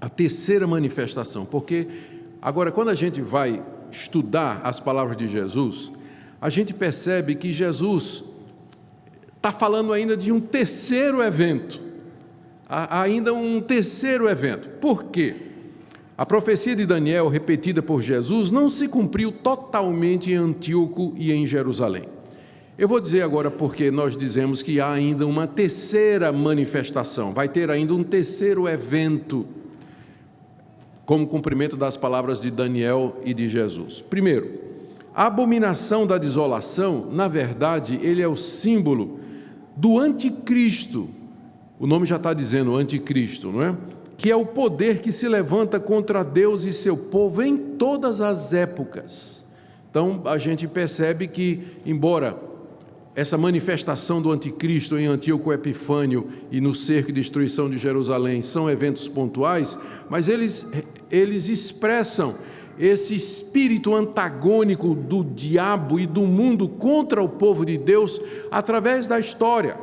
A 0.00 0.08
terceira 0.08 0.66
manifestação, 0.66 1.44
porque 1.44 1.88
agora, 2.40 2.72
quando 2.72 2.88
a 2.88 2.94
gente 2.94 3.20
vai 3.20 3.62
estudar 3.92 4.62
as 4.64 4.80
palavras 4.80 5.14
de 5.14 5.28
Jesus, 5.28 5.92
a 6.40 6.48
gente 6.48 6.72
percebe 6.72 7.34
que 7.34 7.52
Jesus 7.52 8.24
está 9.38 9.52
falando 9.52 9.92
ainda 9.92 10.16
de 10.16 10.30
um 10.30 10.40
terceiro 10.40 11.22
evento, 11.22 11.80
ainda 12.68 13.32
um 13.32 13.60
terceiro 13.60 14.28
evento. 14.28 14.68
Por 14.80 15.04
quê? 15.04 15.34
A 16.16 16.26
profecia 16.26 16.74
de 16.74 16.84
Daniel, 16.84 17.28
repetida 17.28 17.80
por 17.80 18.02
Jesus, 18.02 18.50
não 18.50 18.68
se 18.68 18.88
cumpriu 18.88 19.30
totalmente 19.30 20.32
em 20.32 20.34
Antíoco 20.34 21.14
e 21.16 21.32
em 21.32 21.46
Jerusalém. 21.46 22.02
Eu 22.76 22.88
vou 22.88 23.00
dizer 23.00 23.22
agora 23.22 23.50
porque 23.50 23.88
nós 23.90 24.16
dizemos 24.16 24.60
que 24.60 24.80
há 24.80 24.90
ainda 24.90 25.24
uma 25.26 25.46
terceira 25.46 26.32
manifestação, 26.32 27.32
vai 27.32 27.48
ter 27.48 27.70
ainda 27.70 27.94
um 27.94 28.02
terceiro 28.02 28.68
evento, 28.68 29.46
como 31.06 31.26
cumprimento 31.26 31.76
das 31.76 31.96
palavras 31.96 32.40
de 32.40 32.50
Daniel 32.50 33.16
e 33.24 33.32
de 33.32 33.48
Jesus. 33.48 34.02
Primeiro, 34.02 34.60
a 35.14 35.26
abominação 35.26 36.06
da 36.06 36.18
desolação, 36.18 37.08
na 37.10 37.28
verdade, 37.28 37.98
ele 38.02 38.20
é 38.20 38.28
o 38.28 38.36
símbolo 38.36 39.20
do 39.78 39.98
anticristo. 39.98 41.08
O 41.78 41.86
nome 41.86 42.04
já 42.04 42.16
está 42.16 42.34
dizendo 42.34 42.74
anticristo, 42.74 43.52
não 43.52 43.62
é? 43.62 43.76
Que 44.16 44.30
é 44.30 44.36
o 44.36 44.44
poder 44.44 45.00
que 45.00 45.12
se 45.12 45.28
levanta 45.28 45.78
contra 45.78 46.24
Deus 46.24 46.64
e 46.64 46.72
seu 46.72 46.96
povo 46.96 47.40
em 47.40 47.56
todas 47.56 48.20
as 48.20 48.52
épocas. 48.52 49.46
Então 49.88 50.22
a 50.24 50.36
gente 50.36 50.66
percebe 50.66 51.28
que, 51.28 51.62
embora 51.86 52.36
essa 53.14 53.38
manifestação 53.38 54.20
do 54.20 54.32
anticristo 54.32 54.98
em 54.98 55.06
Antíoco 55.06 55.52
Epifânio 55.52 56.28
e 56.50 56.60
no 56.60 56.74
cerco 56.74 57.10
e 57.10 57.12
destruição 57.12 57.70
de 57.70 57.78
Jerusalém 57.78 58.42
são 58.42 58.68
eventos 58.68 59.08
pontuais, 59.08 59.78
mas 60.10 60.28
eles, 60.28 60.68
eles 61.10 61.48
expressam 61.48 62.36
esse 62.78 63.14
espírito 63.14 63.94
antagônico 63.94 64.94
do 64.94 65.24
diabo 65.24 65.98
e 65.98 66.06
do 66.06 66.22
mundo 66.22 66.68
contra 66.68 67.22
o 67.22 67.28
povo 67.28 67.64
de 67.64 67.76
Deus 67.76 68.20
através 68.50 69.06
da 69.06 69.18
história. 69.18 69.76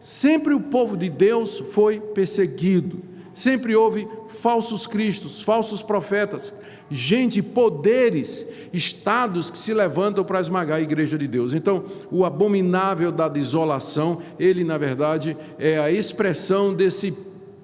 Sempre 0.00 0.52
o 0.52 0.60
povo 0.60 0.96
de 0.96 1.08
Deus 1.08 1.58
foi 1.70 2.00
perseguido, 2.00 2.98
sempre 3.32 3.76
houve 3.76 4.08
falsos 4.40 4.86
cristos, 4.86 5.42
falsos 5.42 5.80
profetas, 5.80 6.52
gente, 6.90 7.40
poderes, 7.40 8.46
estados 8.72 9.50
que 9.50 9.56
se 9.56 9.72
levantam 9.72 10.24
para 10.24 10.40
esmagar 10.40 10.78
a 10.78 10.82
igreja 10.82 11.16
de 11.16 11.28
Deus. 11.28 11.54
Então, 11.54 11.84
o 12.10 12.24
abominável 12.24 13.12
da 13.12 13.28
desolação, 13.28 14.20
ele 14.38 14.64
na 14.64 14.76
verdade 14.76 15.36
é 15.58 15.78
a 15.78 15.90
expressão 15.90 16.74
desse 16.74 17.16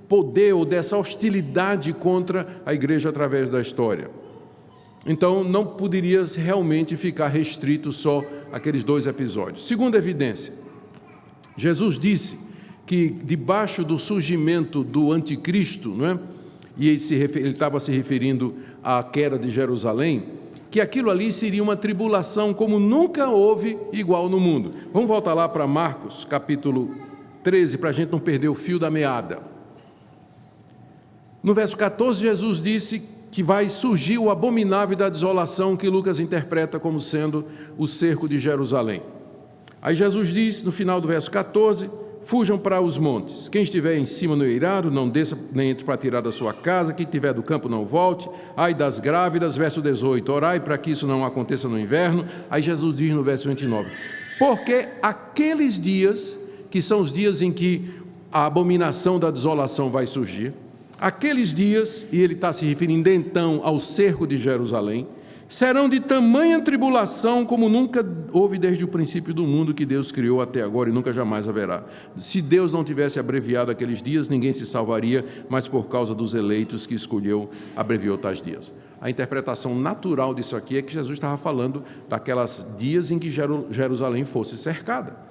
poder 0.09 0.55
ou 0.55 0.65
dessa 0.65 0.97
hostilidade 0.97 1.93
contra 1.93 2.63
a 2.65 2.73
igreja 2.73 3.09
através 3.09 3.51
da 3.51 3.61
história. 3.61 4.11
Então, 5.07 5.45
não 5.45 5.65
poderia 5.65 6.23
realmente 6.37 6.97
ficar 6.97 7.29
restrito 7.29 7.93
só 7.93 8.25
aqueles 8.53 8.83
dois 8.83 9.07
episódios. 9.07 9.67
Segunda 9.67 9.97
evidência, 9.97 10.53
Jesus 11.57 11.99
disse 11.99 12.39
que 12.87 13.11
debaixo 13.11 13.85
do 13.85 13.99
surgimento 13.99 14.83
do 14.83 15.13
anticristo, 15.13 15.91
não 15.91 16.07
é? 16.07 16.19
e 16.77 16.89
ele, 16.89 16.99
ele 17.13 17.49
estava 17.49 17.81
se 17.81 17.93
referindo 17.93 18.55
à 18.83 19.03
queda 19.03 19.39
de 19.39 19.51
Jerusalém, 19.51 20.39
que 20.71 20.81
aquilo 20.81 21.11
ali 21.11 21.33
seria 21.33 21.63
uma 21.63 21.77
tribulação 21.77 22.55
como 22.55 22.79
nunca 22.79 23.29
houve 23.29 23.79
igual 23.93 24.29
no 24.29 24.39
mundo. 24.39 24.73
Vamos 24.93 25.09
voltar 25.09 25.35
lá 25.35 25.49
para 25.49 25.67
Marcos, 25.67 26.25
capítulo 26.25 26.95
13, 27.43 27.79
para 27.79 27.89
a 27.89 27.93
gente 27.93 28.13
não 28.13 28.21
perder 28.21 28.49
o 28.49 28.55
fio 28.55 28.79
da 28.79 28.91
meada. 28.91 29.43
No 31.43 31.55
verso 31.55 31.77
14, 31.77 32.21
Jesus 32.21 32.61
disse 32.61 33.03
que 33.31 33.43
vai 33.43 33.69
surgir 33.69 34.19
o 34.19 34.31
abominável 34.31 34.97
da 34.97 35.09
desolação 35.09 35.77
que 35.77 35.89
Lucas 35.89 36.19
interpreta 36.19 36.79
como 36.79 36.99
sendo 36.99 37.45
o 37.77 37.87
cerco 37.87 38.29
de 38.29 38.39
Jerusalém. 38.39 39.03
Aí 39.81 39.95
Jesus 39.95 40.33
diz, 40.33 40.65
no 40.65 40.73
final 40.73 41.01
do 41.01 41.09
verso 41.09 41.31
14: 41.31 41.91
Fujam 42.29 42.59
para 42.59 42.79
os 42.79 42.99
montes. 42.99 43.49
Quem 43.49 43.63
estiver 43.63 43.97
em 43.97 44.05
cima 44.05 44.37
no 44.37 44.45
eirado, 44.45 44.91
não 44.91 45.09
desça 45.09 45.39
nem 45.51 45.71
entre 45.71 45.83
para 45.83 45.97
tirar 45.97 46.21
da 46.21 46.31
sua 46.31 46.53
casa. 46.53 46.93
Quem 46.93 47.07
estiver 47.07 47.33
do 47.33 47.43
campo, 47.43 47.71
não 47.71 47.87
volte. 47.87 48.29
Ai 48.55 48.75
das 48.75 48.99
grávidas, 48.99 49.57
verso 49.57 49.81
18. 49.81 50.31
Orai 50.31 50.61
para 50.61 50.77
que 50.77 50.91
isso 50.91 51.07
não 51.07 51.25
aconteça 51.25 51.69
no 51.69 51.79
inverno. 51.79 52.27
Aí 52.51 52.61
Jesus 52.61 52.95
diz 52.95 53.15
no 53.15 53.23
verso 53.23 53.49
29. 53.49 53.91
Porque 54.39 54.89
aqueles 55.01 55.81
dias, 55.81 56.37
que 56.71 56.83
são 56.83 57.01
os 57.01 57.13
dias 57.13 57.41
em 57.41 57.51
que 57.51 57.91
a 58.31 58.45
abominação 58.45 59.19
da 59.19 59.31
desolação 59.31 59.89
vai 59.89 60.07
surgir, 60.07 60.53
aqueles 60.99 61.55
dias, 61.55 62.07
e 62.11 62.21
ele 62.21 62.35
está 62.35 62.53
se 62.53 62.65
referindo 62.65 63.09
então 63.11 63.61
ao 63.63 63.79
cerco 63.79 64.27
de 64.27 64.37
Jerusalém, 64.37 65.07
serão 65.49 65.89
de 65.89 65.99
tamanha 65.99 66.61
tribulação 66.61 67.47
como 67.47 67.69
nunca 67.69 68.05
houve 68.33 68.59
desde 68.59 68.85
o 68.85 68.89
princípio 68.89 69.33
do 69.33 69.47
mundo 69.47 69.73
que 69.73 69.87
Deus 69.87 70.13
criou 70.13 70.43
até 70.43 70.63
agora 70.63 70.91
e 70.91 70.93
nunca 70.93 71.11
jamais 71.13 71.49
haverá. 71.49 71.85
Se 72.19 72.43
Deus 72.43 72.73
não 72.73 72.85
tivesse 72.85 73.19
abreviado 73.19 73.71
aqueles 73.71 74.03
dias, 74.03 74.29
ninguém 74.29 74.53
se 74.53 74.67
salvaria, 74.67 75.25
mas 75.49 75.67
por 75.67 75.89
causa 75.89 76.15
dos 76.15 76.35
eleitos 76.35 76.87
que 76.87 76.95
escolheu, 76.95 77.49
abreviou 77.75 78.19
tais 78.19 78.43
dias. 78.43 78.75
A 79.01 79.09
interpretação 79.09 79.79
natural 79.79 80.35
disso 80.35 80.55
aqui 80.55 80.77
é 80.77 80.83
que 80.83 80.93
Jesus 80.93 81.17
estava 81.17 81.39
falando 81.39 81.83
daquelas 82.09 82.67
dias 82.77 83.11
em 83.11 83.19
que 83.19 83.31
Jerusalém 83.31 84.25
fosse 84.25 84.59
cercada. 84.59 85.29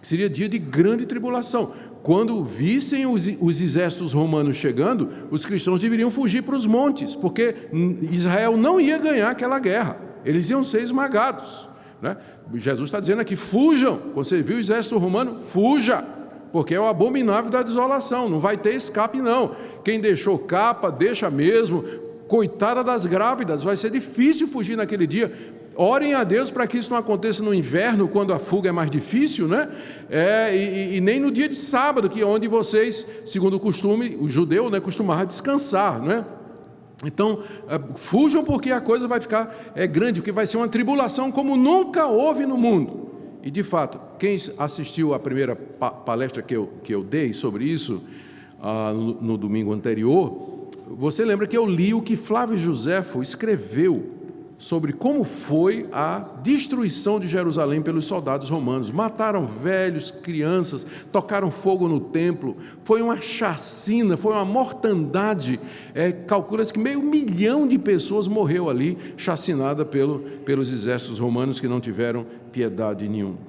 Seria 0.00 0.30
dia 0.30 0.48
de 0.48 0.58
grande 0.58 1.04
tribulação 1.04 1.72
quando 2.02 2.42
vissem 2.42 3.06
os, 3.06 3.28
os, 3.40 3.60
exércitos 3.60 4.12
romanos 4.12 4.56
chegando, 4.56 5.08
os 5.30 5.44
cristãos 5.44 5.80
deveriam 5.80 6.10
fugir 6.10 6.42
para 6.42 6.54
os 6.54 6.64
montes, 6.64 7.14
porque 7.16 7.68
Israel 8.10 8.56
não 8.56 8.80
ia 8.80 8.98
ganhar 8.98 9.30
aquela 9.30 9.58
guerra, 9.58 9.98
eles 10.24 10.48
iam 10.48 10.62
ser 10.64 10.82
esmagados. 10.82 11.68
Né? 12.00 12.16
Jesus 12.54 12.88
está 12.88 13.00
dizendo 13.00 13.20
aqui: 13.20 13.36
fujam. 13.36 13.98
Quando 14.14 14.24
você 14.24 14.42
viu 14.42 14.56
o 14.56 14.60
exército 14.60 14.96
romano, 14.98 15.40
fuja, 15.40 16.04
porque 16.52 16.74
é 16.74 16.80
o 16.80 16.86
abominável 16.86 17.50
da 17.50 17.62
desolação, 17.62 18.28
não 18.28 18.40
vai 18.40 18.56
ter 18.56 18.74
escape, 18.74 19.20
não. 19.20 19.54
Quem 19.84 20.00
deixou 20.00 20.38
capa, 20.38 20.90
deixa 20.90 21.30
mesmo. 21.30 21.84
Coitada 22.28 22.84
das 22.84 23.06
grávidas, 23.06 23.64
vai 23.64 23.74
ser 23.74 23.90
difícil 23.90 24.46
fugir 24.46 24.76
naquele 24.76 25.06
dia. 25.06 25.34
Orem 25.80 26.12
a 26.12 26.24
Deus 26.24 26.50
para 26.50 26.66
que 26.66 26.76
isso 26.76 26.90
não 26.90 26.96
aconteça 26.96 27.40
no 27.40 27.54
inverno, 27.54 28.08
quando 28.08 28.32
a 28.32 28.38
fuga 28.40 28.68
é 28.68 28.72
mais 28.72 28.90
difícil, 28.90 29.46
né? 29.46 29.70
É, 30.10 30.52
e, 30.52 30.96
e, 30.96 31.00
nem 31.00 31.20
no 31.20 31.30
dia 31.30 31.48
de 31.48 31.54
sábado, 31.54 32.10
que 32.10 32.20
é 32.20 32.26
onde 32.26 32.48
vocês, 32.48 33.06
segundo 33.24 33.54
o 33.54 33.60
costume, 33.60 34.18
o 34.20 34.28
judeu, 34.28 34.68
né, 34.68 34.80
costumava 34.80 35.24
descansar, 35.24 36.02
né? 36.02 36.24
Então, 37.04 37.44
é, 37.68 37.80
fujam 37.94 38.42
porque 38.42 38.72
a 38.72 38.80
coisa 38.80 39.06
vai 39.06 39.20
ficar 39.20 39.72
é, 39.76 39.86
grande, 39.86 40.18
porque 40.20 40.32
vai 40.32 40.46
ser 40.46 40.56
uma 40.56 40.66
tribulação 40.66 41.30
como 41.30 41.56
nunca 41.56 42.08
houve 42.08 42.44
no 42.44 42.56
mundo. 42.56 43.10
E 43.40 43.48
de 43.48 43.62
fato, 43.62 44.00
quem 44.18 44.36
assistiu 44.58 45.14
à 45.14 45.18
primeira 45.20 45.54
palestra 45.54 46.42
que 46.42 46.56
eu, 46.56 46.70
que 46.82 46.92
eu 46.92 47.04
dei 47.04 47.32
sobre 47.32 47.64
isso 47.64 48.02
ah, 48.60 48.92
no, 48.92 49.14
no 49.20 49.38
domingo 49.38 49.72
anterior, 49.72 50.70
você 50.88 51.24
lembra 51.24 51.46
que 51.46 51.56
eu 51.56 51.64
li 51.64 51.94
o 51.94 52.02
que 52.02 52.16
Flávio 52.16 52.58
Joséfo 52.58 53.22
escreveu 53.22 54.17
sobre 54.58 54.92
como 54.92 55.22
foi 55.22 55.88
a 55.92 56.18
destruição 56.42 57.20
de 57.20 57.28
Jerusalém 57.28 57.80
pelos 57.80 58.04
soldados 58.04 58.50
romanos. 58.50 58.90
Mataram 58.90 59.46
velhos, 59.46 60.10
crianças, 60.10 60.84
tocaram 61.12 61.50
fogo 61.50 61.88
no 61.88 62.00
templo. 62.00 62.56
Foi 62.82 63.00
uma 63.00 63.18
chacina, 63.18 64.16
foi 64.16 64.32
uma 64.32 64.44
mortandade. 64.44 65.60
É, 65.94 66.10
Calcula-se 66.10 66.72
que 66.72 66.80
meio 66.80 67.00
milhão 67.00 67.68
de 67.68 67.78
pessoas 67.78 68.26
morreu 68.26 68.68
ali, 68.68 68.98
chacinada 69.16 69.84
pelo, 69.84 70.18
pelos 70.44 70.72
exércitos 70.72 71.20
romanos 71.20 71.60
que 71.60 71.68
não 71.68 71.80
tiveram 71.80 72.26
piedade 72.50 73.08
nenhuma. 73.08 73.48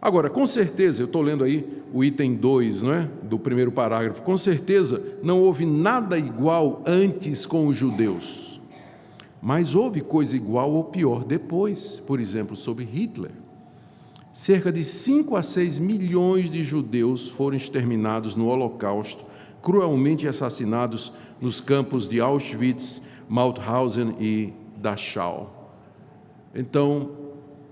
Agora, 0.00 0.28
com 0.28 0.44
certeza, 0.44 1.00
eu 1.00 1.06
estou 1.06 1.22
lendo 1.22 1.44
aí 1.44 1.64
o 1.94 2.02
item 2.02 2.34
2 2.34 2.82
não 2.82 2.92
é? 2.92 3.08
do 3.22 3.38
primeiro 3.38 3.70
parágrafo, 3.70 4.20
com 4.22 4.36
certeza 4.36 5.00
não 5.22 5.40
houve 5.40 5.64
nada 5.64 6.18
igual 6.18 6.82
antes 6.84 7.46
com 7.46 7.68
os 7.68 7.76
judeus. 7.76 8.51
Mas 9.42 9.74
houve 9.74 10.00
coisa 10.00 10.36
igual 10.36 10.70
ou 10.70 10.84
pior 10.84 11.24
depois, 11.24 12.00
por 12.06 12.20
exemplo, 12.20 12.54
sobre 12.54 12.84
Hitler. 12.84 13.32
Cerca 14.32 14.70
de 14.72 14.84
5 14.84 15.34
a 15.34 15.42
6 15.42 15.80
milhões 15.80 16.48
de 16.48 16.62
judeus 16.62 17.28
foram 17.28 17.56
exterminados 17.56 18.36
no 18.36 18.46
Holocausto, 18.46 19.24
cruelmente 19.60 20.28
assassinados 20.28 21.12
nos 21.40 21.60
campos 21.60 22.08
de 22.08 22.20
Auschwitz, 22.20 23.02
Mauthausen 23.28 24.14
e 24.20 24.52
Dachau. 24.76 25.74
Então, 26.54 27.10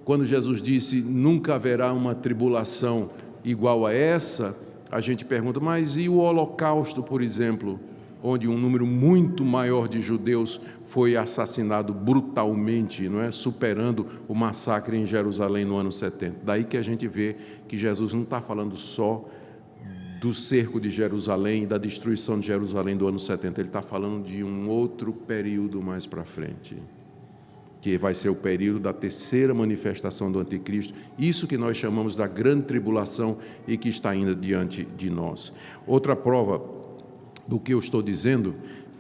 quando 0.05 0.27
Jesus 0.27 0.61
disse 0.61 1.01
nunca 1.01 1.55
haverá 1.55 1.93
uma 1.93 2.17
tribulação 2.17 3.11
igual 3.45 3.87
a 3.87 3.95
essa, 3.95 4.59
a 4.91 5.01
gente 5.01 5.25
pergunta, 5.25 5.61
mas 5.61 5.97
e 5.97 6.09
o 6.09 6.17
Holocausto, 6.17 7.01
por 7.01 7.23
exemplo? 7.23 7.79
Onde 8.23 8.49
um 8.49 8.59
número 8.59 8.87
muito 8.87 9.45
maior 9.45 9.89
de 9.89 10.01
judeus 10.01 10.61
foi 10.85 11.17
assassinado 11.17 11.95
brutalmente, 11.95 13.09
não 13.09 13.21
é? 13.21 13.31
superando 13.31 14.07
o 14.29 14.35
massacre 14.35 14.97
em 14.97 15.07
Jerusalém 15.07 15.65
no 15.65 15.77
ano 15.77 15.93
70. 15.93 16.41
Daí 16.43 16.65
que 16.65 16.77
a 16.77 16.83
gente 16.83 17.07
vê 17.07 17.37
que 17.69 17.79
Jesus 17.79 18.13
não 18.13 18.23
está 18.23 18.41
falando 18.41 18.77
só 18.77 19.25
do 20.21 20.35
cerco 20.35 20.79
de 20.79 20.91
Jerusalém, 20.91 21.67
da 21.67 21.79
destruição 21.79 22.39
de 22.39 22.47
Jerusalém 22.47 22.95
do 22.97 23.09
ano 23.09 23.19
70, 23.19 23.61
ele 23.61 23.69
está 23.69 23.81
falando 23.81 24.23
de 24.23 24.45
um 24.45 24.69
outro 24.69 25.15
período 25.15 25.81
mais 25.81 26.05
para 26.05 26.25
frente, 26.25 26.77
que 27.81 27.97
vai 27.97 28.13
ser 28.13 28.29
o 28.29 28.35
período 28.35 28.81
da 28.81 28.93
terceira 28.93 29.55
manifestação 29.55 30.31
do 30.31 30.39
Anticristo, 30.39 30.93
isso 31.19 31.47
que 31.47 31.57
nós 31.57 31.79
chamamos 31.79 32.17
da 32.17 32.27
grande 32.27 32.65
tribulação 32.65 33.39
e 33.67 33.79
que 33.79 33.89
está 33.89 34.11
ainda 34.11 34.35
diante 34.35 34.85
de 34.85 35.09
nós. 35.09 35.55
Outra 35.87 36.15
prova 36.15 36.59
do 37.51 37.59
que 37.59 37.75
eu 37.75 37.81
estou 37.81 38.01
dizendo, 38.01 38.55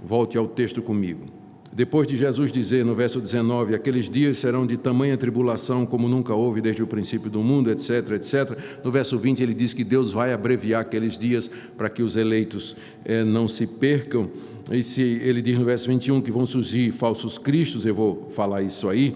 volte 0.04 0.36
ao 0.36 0.48
texto 0.48 0.82
comigo. 0.82 1.26
Depois 1.72 2.08
de 2.08 2.16
Jesus 2.16 2.50
dizer 2.50 2.84
no 2.84 2.96
verso 2.96 3.20
19: 3.20 3.76
Aqueles 3.76 4.10
dias 4.10 4.38
serão 4.38 4.66
de 4.66 4.76
tamanha 4.76 5.16
tribulação 5.16 5.86
como 5.86 6.08
nunca 6.08 6.34
houve 6.34 6.60
desde 6.60 6.82
o 6.82 6.86
princípio 6.86 7.30
do 7.30 7.40
mundo, 7.44 7.70
etc, 7.70 8.10
etc. 8.10 8.58
No 8.82 8.90
verso 8.90 9.16
20 9.16 9.40
ele 9.40 9.54
diz 9.54 9.72
que 9.72 9.84
Deus 9.84 10.12
vai 10.12 10.32
abreviar 10.32 10.80
aqueles 10.80 11.16
dias 11.16 11.48
para 11.78 11.88
que 11.88 12.02
os 12.02 12.16
eleitos 12.16 12.74
eh, 13.04 13.22
não 13.22 13.46
se 13.46 13.68
percam. 13.68 14.28
E 14.68 14.82
se 14.82 15.00
ele 15.00 15.40
diz 15.40 15.56
no 15.56 15.64
verso 15.64 15.86
21 15.86 16.20
que 16.20 16.32
vão 16.32 16.44
surgir 16.44 16.90
falsos 16.90 17.38
cristos, 17.38 17.86
eu 17.86 17.94
vou 17.94 18.28
falar 18.32 18.62
isso 18.62 18.88
aí. 18.88 19.14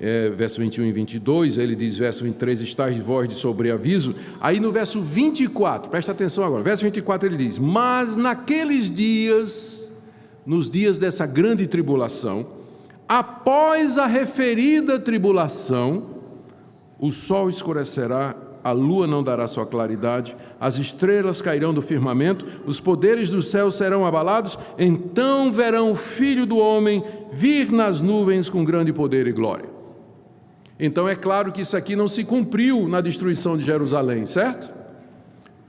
É, 0.00 0.28
verso 0.30 0.60
21 0.60 0.86
e 0.86 0.92
22, 0.92 1.56
ele 1.56 1.76
diz, 1.76 1.96
verso 1.96 2.24
23, 2.24 2.60
estás 2.62 2.94
de 2.94 3.00
voz 3.00 3.28
de 3.28 3.34
sobreaviso. 3.34 4.14
Aí 4.40 4.58
no 4.58 4.72
verso 4.72 5.00
24, 5.00 5.88
presta 5.88 6.12
atenção 6.12 6.44
agora, 6.44 6.62
verso 6.62 6.82
24 6.82 7.28
ele 7.28 7.36
diz: 7.36 7.58
Mas 7.58 8.16
naqueles 8.16 8.90
dias 8.90 9.84
nos 10.46 10.68
dias 10.68 10.98
dessa 10.98 11.26
grande 11.26 11.66
tribulação, 11.66 12.46
após 13.08 13.98
a 13.98 14.06
referida 14.06 14.98
tribulação, 14.98 16.04
o 16.98 17.10
sol 17.10 17.48
escurecerá, 17.48 18.36
a 18.62 18.72
lua 18.72 19.06
não 19.06 19.22
dará 19.22 19.46
sua 19.46 19.66
claridade, 19.66 20.34
as 20.58 20.78
estrelas 20.78 21.42
cairão 21.42 21.74
do 21.74 21.82
firmamento, 21.82 22.46
os 22.66 22.80
poderes 22.80 23.28
do 23.28 23.42
céu 23.42 23.70
serão 23.70 24.06
abalados, 24.06 24.58
então 24.78 25.52
verão 25.52 25.90
o 25.90 25.96
Filho 25.96 26.46
do 26.46 26.58
Homem 26.58 27.04
vir 27.30 27.70
nas 27.70 28.00
nuvens 28.00 28.48
com 28.48 28.64
grande 28.64 28.92
poder 28.92 29.26
e 29.26 29.32
glória. 29.32 29.73
Então 30.78 31.08
é 31.08 31.14
claro 31.14 31.52
que 31.52 31.62
isso 31.62 31.76
aqui 31.76 31.94
não 31.94 32.08
se 32.08 32.24
cumpriu 32.24 32.88
na 32.88 33.00
destruição 33.00 33.56
de 33.56 33.64
Jerusalém, 33.64 34.26
certo? 34.26 34.72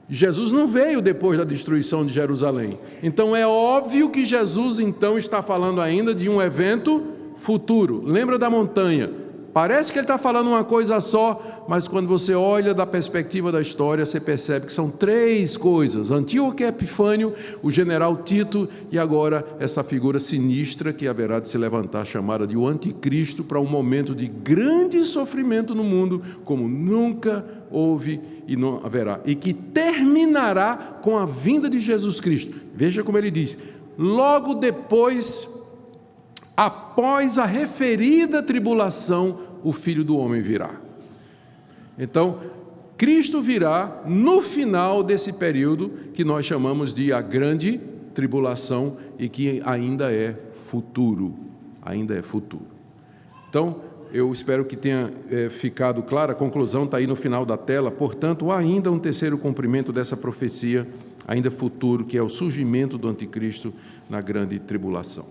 Jesus 0.09 0.51
não 0.51 0.67
veio 0.67 1.01
depois 1.01 1.37
da 1.37 1.43
destruição 1.43 2.05
de 2.05 2.13
Jerusalém. 2.13 2.79
Então 3.01 3.35
é 3.35 3.45
óbvio 3.45 4.09
que 4.09 4.25
Jesus 4.25 4.79
então 4.79 5.17
está 5.17 5.41
falando 5.41 5.81
ainda 5.81 6.13
de 6.13 6.29
um 6.29 6.41
evento 6.41 7.03
futuro. 7.35 8.03
Lembra 8.05 8.37
da 8.37 8.49
montanha? 8.49 9.24
Parece 9.55 9.93
que 9.93 9.99
ele 9.99 10.03
está 10.03 10.17
falando 10.17 10.49
uma 10.49 10.65
coisa 10.65 10.99
só, 10.99 11.63
mas 11.65 11.87
quando 11.87 12.09
você 12.09 12.35
olha 12.35 12.73
da 12.73 12.85
perspectiva 12.85 13.53
da 13.53 13.61
história, 13.61 14.05
você 14.05 14.19
percebe 14.19 14.65
que 14.65 14.73
são 14.73 14.89
três 14.89 15.55
coisas: 15.55 16.11
Antíoco 16.11 16.61
Epifânio, 16.61 17.33
o 17.63 17.71
general 17.71 18.17
Tito 18.17 18.67
e 18.91 18.99
agora 18.99 19.47
essa 19.57 19.81
figura 19.81 20.19
sinistra 20.19 20.91
que 20.91 21.07
haverá 21.07 21.39
de 21.39 21.47
se 21.47 21.57
levantar, 21.57 22.03
chamada 22.03 22.45
de 22.45 22.57
o 22.57 22.67
Anticristo, 22.67 23.45
para 23.45 23.57
um 23.57 23.65
momento 23.65 24.13
de 24.13 24.27
grande 24.27 25.05
sofrimento 25.05 25.73
no 25.73 25.85
mundo, 25.85 26.21
como 26.43 26.67
nunca 26.67 27.45
houve 27.71 28.19
e 28.45 28.57
não 28.57 28.85
haverá, 28.85 29.21
e 29.23 29.35
que 29.35 29.53
terminará 29.53 30.99
com 31.01 31.17
a 31.17 31.25
vinda 31.25 31.69
de 31.69 31.79
Jesus 31.79 32.19
Cristo. 32.19 32.53
Veja 32.73 33.05
como 33.05 33.17
ele 33.17 33.31
diz: 33.31 33.57
logo 33.97 34.55
depois 34.55 35.47
após 36.55 37.37
a 37.37 37.45
referida 37.45 38.41
tribulação, 38.41 39.39
o 39.65 39.73
Filho 39.73 40.03
do 40.03 40.15
Homem 40.15 40.43
virá. 40.43 40.75
Então, 41.97 42.39
Cristo 42.95 43.41
virá 43.41 44.03
no 44.05 44.39
final 44.39 45.01
desse 45.01 45.33
período 45.33 45.89
que 46.13 46.23
nós 46.23 46.45
chamamos 46.45 46.93
de 46.93 47.11
a 47.11 47.19
grande 47.19 47.81
tribulação 48.13 48.97
e 49.17 49.27
que 49.27 49.59
ainda 49.65 50.13
é 50.13 50.37
futuro, 50.53 51.33
ainda 51.81 52.15
é 52.15 52.21
futuro. 52.21 52.67
Então, 53.49 53.81
eu 54.13 54.31
espero 54.31 54.63
que 54.63 54.75
tenha 54.77 55.11
é, 55.31 55.49
ficado 55.49 56.03
clara, 56.03 56.33
a 56.33 56.35
conclusão 56.35 56.85
está 56.85 56.97
aí 56.97 57.07
no 57.07 57.15
final 57.15 57.43
da 57.43 57.57
tela, 57.57 57.89
portanto, 57.89 58.51
ainda 58.51 58.91
um 58.91 58.99
terceiro 58.99 59.35
cumprimento 59.35 59.91
dessa 59.91 60.15
profecia, 60.15 60.87
ainda 61.27 61.49
futuro, 61.49 62.05
que 62.05 62.17
é 62.19 62.21
o 62.21 62.29
surgimento 62.29 62.99
do 62.99 63.07
anticristo 63.07 63.73
na 64.07 64.21
grande 64.21 64.59
tribulação. 64.59 65.25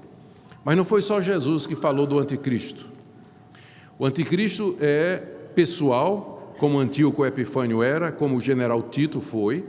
Mas 0.64 0.76
não 0.76 0.84
foi 0.84 1.02
só 1.02 1.20
Jesus 1.20 1.66
que 1.68 1.76
falou 1.76 2.04
do 2.04 2.18
anticristo. 2.18 2.93
O 3.96 4.04
anticristo 4.04 4.76
é 4.80 5.18
pessoal, 5.54 6.54
como 6.58 6.78
Antíoco 6.78 7.24
Epifânio 7.24 7.82
era, 7.82 8.10
como 8.10 8.36
o 8.36 8.40
general 8.40 8.82
Tito 8.82 9.20
foi. 9.20 9.64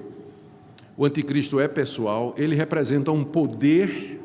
O 0.98 1.06
anticristo 1.06 1.60
é 1.60 1.68
pessoal, 1.68 2.34
ele 2.38 2.56
representa 2.56 3.12
um 3.12 3.24
poder, 3.24 4.20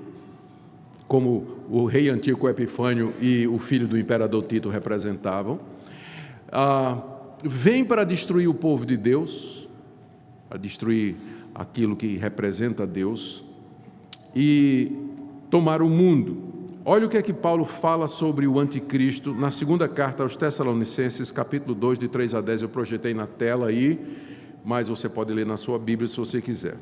como 1.07 1.59
o 1.69 1.85
rei 1.85 2.09
Antíoco 2.09 2.49
Epifânio 2.49 3.13
e 3.21 3.47
o 3.47 3.59
filho 3.59 3.87
do 3.87 3.99
imperador 3.99 4.45
Tito 4.45 4.71
representavam. 4.71 5.61
Ah, 6.51 7.03
vem 7.45 7.85
para 7.85 8.05
destruir 8.05 8.49
o 8.49 8.55
povo 8.55 8.87
de 8.87 8.97
Deus, 8.97 9.69
para 10.49 10.57
destruir 10.57 11.17
aquilo 11.55 11.95
que 11.95 12.17
representa 12.17 12.87
Deus 12.87 13.45
e 14.35 14.93
tomar 15.51 15.83
o 15.83 15.91
mundo. 15.91 16.50
Olha 16.93 17.07
o 17.07 17.09
que 17.09 17.17
é 17.17 17.23
que 17.23 17.33
Paulo 17.33 17.65
fala 17.65 18.09
sobre 18.09 18.49
o 18.49 18.59
anticristo 18.59 19.33
na 19.33 19.49
segunda 19.49 19.87
carta 19.87 20.25
aos 20.25 20.35
Tessalonicenses, 20.35 21.31
capítulo 21.31 21.73
2, 21.73 22.01
de 22.01 22.09
3 22.09 22.35
a 22.35 22.41
10. 22.41 22.63
Eu 22.63 22.69
projetei 22.69 23.15
na 23.15 23.29
tela 23.29 23.69
aí, 23.69 23.97
mas 24.65 24.89
você 24.89 25.09
pode 25.09 25.33
ler 25.33 25.47
na 25.47 25.57
sua 25.57 25.79
Bíblia 25.79 26.09
se 26.09 26.17
você 26.17 26.41
quiser. 26.43 26.75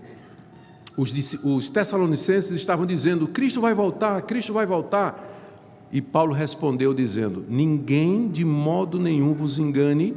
Os, 0.96 1.12
os 1.44 1.68
Tessalonicenses 1.68 2.52
estavam 2.52 2.86
dizendo: 2.86 3.28
Cristo 3.28 3.60
vai 3.60 3.74
voltar, 3.74 4.22
Cristo 4.22 4.50
vai 4.54 4.64
voltar. 4.64 5.86
E 5.92 6.00
Paulo 6.00 6.32
respondeu 6.32 6.94
dizendo: 6.94 7.44
Ninguém 7.46 8.28
de 8.28 8.46
modo 8.46 8.98
nenhum 8.98 9.34
vos 9.34 9.58
engane, 9.58 10.16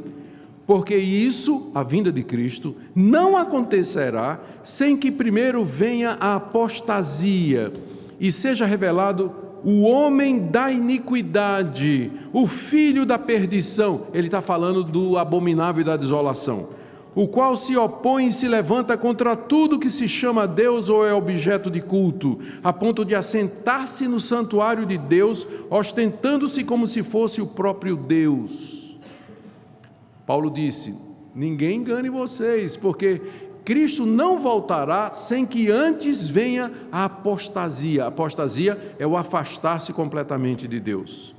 porque 0.66 0.96
isso, 0.96 1.70
a 1.74 1.82
vinda 1.82 2.10
de 2.10 2.22
Cristo, 2.22 2.74
não 2.94 3.36
acontecerá 3.36 4.40
sem 4.64 4.96
que 4.96 5.12
primeiro 5.12 5.62
venha 5.66 6.16
a 6.18 6.36
apostasia 6.36 7.70
e 8.18 8.32
seja 8.32 8.64
revelado 8.64 9.41
o 9.64 9.82
homem 9.82 10.38
da 10.48 10.70
iniquidade, 10.70 12.10
o 12.32 12.46
filho 12.46 13.06
da 13.06 13.18
perdição, 13.18 14.06
ele 14.12 14.26
está 14.26 14.40
falando 14.40 14.82
do 14.82 15.16
abominável 15.16 15.82
e 15.82 15.84
da 15.84 15.96
desolação, 15.96 16.68
o 17.14 17.28
qual 17.28 17.54
se 17.56 17.76
opõe 17.76 18.26
e 18.26 18.32
se 18.32 18.48
levanta 18.48 18.96
contra 18.96 19.36
tudo 19.36 19.78
que 19.78 19.90
se 19.90 20.08
chama 20.08 20.48
Deus 20.48 20.88
ou 20.88 21.06
é 21.06 21.12
objeto 21.12 21.70
de 21.70 21.80
culto, 21.80 22.38
a 22.64 22.72
ponto 22.72 23.04
de 23.04 23.14
assentar-se 23.14 24.08
no 24.08 24.18
santuário 24.18 24.86
de 24.86 24.96
Deus, 24.96 25.46
ostentando-se 25.68 26.64
como 26.64 26.86
se 26.86 27.02
fosse 27.02 27.40
o 27.40 27.46
próprio 27.46 27.96
Deus. 27.96 28.96
Paulo 30.26 30.50
disse: 30.50 30.94
Ninguém 31.34 31.78
engane 31.78 32.10
vocês, 32.10 32.76
porque 32.76 33.20
Cristo 33.64 34.04
não 34.04 34.38
voltará 34.38 35.14
sem 35.14 35.46
que 35.46 35.70
antes 35.70 36.28
venha 36.28 36.72
a 36.90 37.04
apostasia. 37.04 38.06
Apostasia 38.06 38.94
é 38.98 39.06
o 39.06 39.16
afastar-se 39.16 39.92
completamente 39.92 40.66
de 40.66 40.80
Deus. 40.80 41.34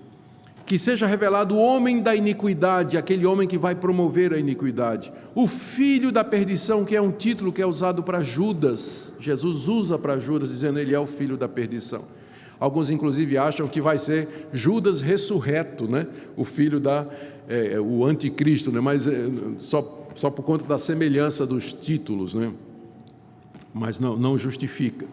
Que 0.66 0.80
seja 0.80 1.06
revelado 1.06 1.56
o 1.56 1.62
homem 1.62 2.02
da 2.02 2.16
iniquidade, 2.16 2.98
aquele 2.98 3.26
homem 3.26 3.48
que 3.48 3.58
vai 3.58 3.76
promover 3.76 4.34
a 4.34 4.38
iniquidade. 4.38 5.12
O 5.36 5.46
filho 5.46 6.12
da 6.12 6.24
perdição, 6.24 6.86
que 6.86 6.96
é 6.96 7.02
um 7.02 7.12
título 7.12 7.52
que 7.52 7.62
é 7.62 7.66
usado 7.66 8.02
para 8.02 8.22
Judas. 8.22 9.14
Jesus 9.20 9.68
usa 9.68 9.98
para 9.98 10.18
Judas, 10.18 10.50
dizendo 10.50 10.80
ele 10.80 10.96
é 10.96 11.00
o 11.00 11.06
filho 11.06 11.36
da 11.36 11.50
perdição. 11.50 12.04
Alguns, 12.58 12.90
inclusive, 12.90 13.38
acham 13.38 13.68
que 13.68 13.82
vai 13.82 13.98
ser 13.98 14.48
Judas 14.54 15.02
ressurreto, 15.02 15.86
né? 15.86 16.08
o 16.38 16.46
filho 16.46 16.80
da. 16.80 17.06
É, 17.46 17.78
o 17.78 18.06
anticristo, 18.06 18.72
né? 18.72 18.80
mas 18.80 19.06
é, 19.06 19.30
só 19.60 19.82
só 20.16 20.30
por 20.30 20.44
conta 20.44 20.66
da 20.66 20.78
semelhança 20.78 21.46
dos 21.46 21.74
títulos, 21.74 22.34
né? 22.34 22.54
mas 23.74 24.00
não, 24.00 24.16
não 24.16 24.38
justifica. 24.38 25.06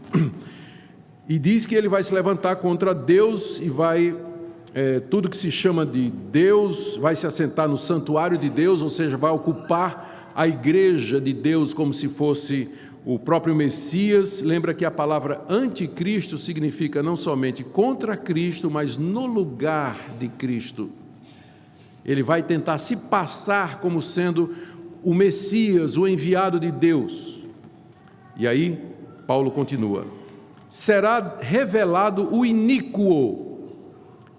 E 1.28 1.38
diz 1.38 1.64
que 1.64 1.76
ele 1.76 1.88
vai 1.88 2.02
se 2.02 2.12
levantar 2.12 2.56
contra 2.56 2.92
Deus 2.92 3.60
e 3.60 3.68
vai, 3.68 4.16
é, 4.74 4.98
tudo 4.98 5.28
que 5.28 5.36
se 5.36 5.50
chama 5.50 5.86
de 5.86 6.10
Deus, 6.10 6.96
vai 6.96 7.14
se 7.14 7.26
assentar 7.26 7.68
no 7.68 7.76
santuário 7.76 8.36
de 8.36 8.50
Deus, 8.50 8.82
ou 8.82 8.88
seja, 8.88 9.16
vai 9.16 9.30
ocupar 9.30 10.32
a 10.34 10.48
igreja 10.48 11.20
de 11.20 11.32
Deus 11.32 11.72
como 11.72 11.94
se 11.94 12.08
fosse 12.08 12.68
o 13.04 13.18
próprio 13.18 13.54
Messias. 13.54 14.42
Lembra 14.42 14.74
que 14.74 14.84
a 14.84 14.90
palavra 14.90 15.42
anticristo 15.48 16.36
significa 16.36 17.02
não 17.02 17.14
somente 17.14 17.62
contra 17.62 18.16
Cristo, 18.16 18.70
mas 18.70 18.96
no 18.96 19.24
lugar 19.24 19.96
de 20.18 20.28
Cristo. 20.28 20.90
Ele 22.04 22.22
vai 22.22 22.42
tentar 22.42 22.78
se 22.78 22.96
passar 22.96 23.78
como 23.78 24.02
sendo 24.02 24.54
o 25.02 25.14
Messias, 25.14 25.96
o 25.96 26.06
enviado 26.06 26.60
de 26.60 26.70
Deus. 26.70 27.40
E 28.36 28.46
aí, 28.46 28.78
Paulo 29.26 29.50
continua: 29.50 30.06
será 30.68 31.38
revelado 31.40 32.34
o 32.34 32.44
iníquo, 32.44 33.68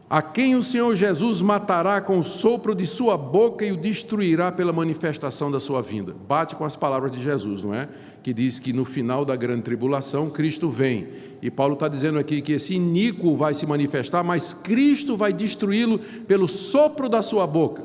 a 0.09 0.21
quem 0.21 0.55
o 0.55 0.63
Senhor 0.63 0.95
Jesus 0.95 1.41
matará 1.41 2.01
com 2.01 2.17
o 2.17 2.23
sopro 2.23 2.75
de 2.75 2.85
sua 2.85 3.15
boca 3.15 3.65
e 3.65 3.71
o 3.71 3.77
destruirá 3.77 4.51
pela 4.51 4.73
manifestação 4.73 5.49
da 5.49 5.59
sua 5.59 5.81
vinda. 5.81 6.15
Bate 6.27 6.55
com 6.55 6.65
as 6.65 6.75
palavras 6.75 7.11
de 7.11 7.23
Jesus, 7.23 7.63
não 7.63 7.73
é? 7.73 7.87
Que 8.21 8.33
diz 8.33 8.59
que 8.59 8.73
no 8.73 8.85
final 8.85 9.23
da 9.23 9.35
grande 9.35 9.61
tribulação 9.63 10.29
Cristo 10.29 10.69
vem. 10.69 11.07
E 11.41 11.49
Paulo 11.49 11.73
está 11.73 11.87
dizendo 11.87 12.19
aqui 12.19 12.41
que 12.41 12.53
esse 12.53 12.75
iníquo 12.75 13.35
vai 13.35 13.53
se 13.53 13.65
manifestar, 13.65 14.23
mas 14.23 14.53
Cristo 14.53 15.15
vai 15.15 15.31
destruí-lo 15.31 15.97
pelo 16.27 16.47
sopro 16.47 17.07
da 17.07 17.21
sua 17.21 17.47
boca. 17.47 17.83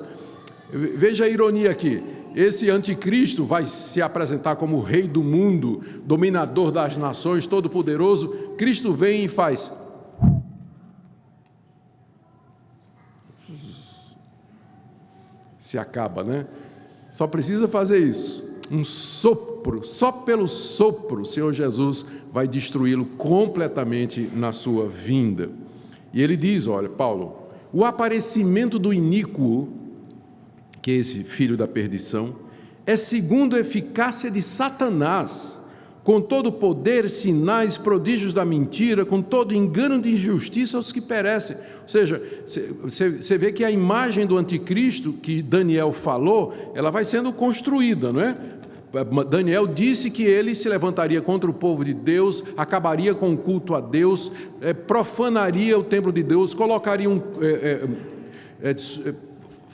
Veja 0.70 1.24
a 1.24 1.28
ironia 1.28 1.70
aqui. 1.70 2.02
Esse 2.36 2.70
anticristo 2.70 3.44
vai 3.44 3.64
se 3.64 4.00
apresentar 4.00 4.56
como 4.56 4.80
rei 4.80 5.08
do 5.08 5.24
mundo, 5.24 5.82
dominador 6.04 6.70
das 6.70 6.96
nações, 6.96 7.46
todo-poderoso. 7.46 8.28
Cristo 8.56 8.92
vem 8.92 9.24
e 9.24 9.28
faz 9.28 9.72
se 15.66 15.76
acaba, 15.78 16.22
né? 16.22 16.46
Só 17.10 17.26
precisa 17.26 17.66
fazer 17.66 17.98
isso. 17.98 18.46
Um 18.70 18.84
sopro, 18.84 19.84
só 19.84 20.12
pelo 20.12 20.46
sopro, 20.46 21.22
o 21.22 21.26
Senhor 21.26 21.52
Jesus 21.52 22.06
vai 22.32 22.46
destruí-lo 22.46 23.04
completamente 23.04 24.30
na 24.32 24.52
sua 24.52 24.88
vinda. 24.88 25.50
E 26.12 26.22
ele 26.22 26.36
diz: 26.36 26.66
olha, 26.66 26.88
Paulo, 26.88 27.48
o 27.72 27.84
aparecimento 27.84 28.78
do 28.78 28.92
iníquo, 28.92 29.68
que 30.86 30.92
é 30.92 30.94
esse 30.94 31.24
filho 31.24 31.56
da 31.56 31.66
perdição, 31.66 32.36
é 32.86 32.94
segundo 32.94 33.56
a 33.56 33.58
eficácia 33.58 34.30
de 34.30 34.40
Satanás 34.40 35.60
com 36.04 36.20
todo 36.20 36.52
poder, 36.52 37.10
sinais, 37.10 37.76
prodígios 37.76 38.32
da 38.32 38.44
mentira, 38.44 39.04
com 39.04 39.20
todo 39.20 39.52
engano 39.52 40.00
de 40.00 40.12
injustiça 40.12 40.76
aos 40.76 40.92
que 40.92 41.00
perecem. 41.00 41.56
Ou 41.82 41.88
seja, 41.88 42.22
você 42.84 43.36
vê 43.36 43.50
que 43.50 43.64
a 43.64 43.70
imagem 43.72 44.28
do 44.28 44.38
anticristo 44.38 45.12
que 45.14 45.42
Daniel 45.42 45.90
falou, 45.90 46.54
ela 46.72 46.92
vai 46.92 47.04
sendo 47.04 47.32
construída, 47.32 48.12
não 48.12 48.20
é? 48.20 48.36
Daniel 49.28 49.66
disse 49.66 50.08
que 50.08 50.22
ele 50.22 50.54
se 50.54 50.68
levantaria 50.68 51.20
contra 51.20 51.50
o 51.50 51.54
povo 51.54 51.84
de 51.84 51.94
Deus, 51.94 52.44
acabaria 52.56 53.12
com 53.12 53.32
o 53.32 53.36
culto 53.36 53.74
a 53.74 53.80
Deus, 53.80 54.30
é, 54.60 54.72
profanaria 54.72 55.76
o 55.76 55.82
templo 55.82 56.12
de 56.12 56.22
Deus, 56.22 56.54
colocaria 56.54 57.10
um. 57.10 57.20
É, 57.40 57.88
é, 58.62 59.14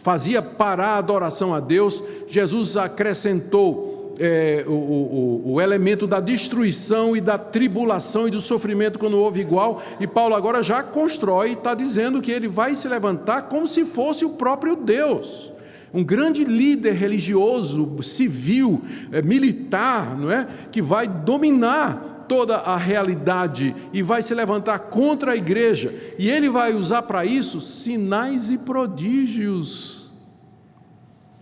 fazia 0.02 0.42
parar 0.42 0.94
a 0.94 0.98
adoração 0.98 1.54
a 1.54 1.60
Deus. 1.60 2.02
Jesus 2.28 2.76
acrescentou 2.76 4.14
é, 4.18 4.64
o, 4.66 4.72
o, 4.72 5.52
o, 5.54 5.60
elemento 5.60 6.06
da 6.06 6.20
destruição 6.20 7.16
e 7.16 7.20
da 7.20 7.38
tribulação 7.38 8.28
e 8.28 8.30
do 8.30 8.40
sofrimento 8.40 8.98
quando 8.98 9.16
houve 9.16 9.40
igual, 9.40 9.82
e 9.98 10.06
Paulo 10.06 10.34
agora 10.34 10.62
já 10.62 10.82
constrói, 10.82 11.52
está 11.52 11.74
dizendo 11.74 12.20
que 12.20 12.30
ele 12.30 12.46
vai 12.46 12.74
se 12.74 12.86
levantar 12.88 13.42
como 13.42 13.66
se 13.66 13.84
fosse 13.84 14.24
o 14.24 14.30
próprio 14.30 14.76
Deus. 14.76 15.50
Um 15.94 16.02
grande 16.02 16.44
líder 16.44 16.92
religioso, 16.92 18.02
civil, 18.02 18.80
é, 19.10 19.20
militar, 19.22 20.16
não 20.16 20.30
é? 20.30 20.46
que 20.70 20.80
vai 20.80 21.06
dominar 21.06 22.21
toda 22.32 22.56
a 22.56 22.78
realidade 22.78 23.76
e 23.92 24.02
vai 24.02 24.22
se 24.22 24.34
levantar 24.34 24.78
contra 24.78 25.32
a 25.32 25.36
igreja, 25.36 25.94
e 26.18 26.30
ele 26.30 26.48
vai 26.48 26.72
usar 26.72 27.02
para 27.02 27.26
isso 27.26 27.60
sinais 27.60 28.50
e 28.50 28.56
prodígios. 28.56 30.10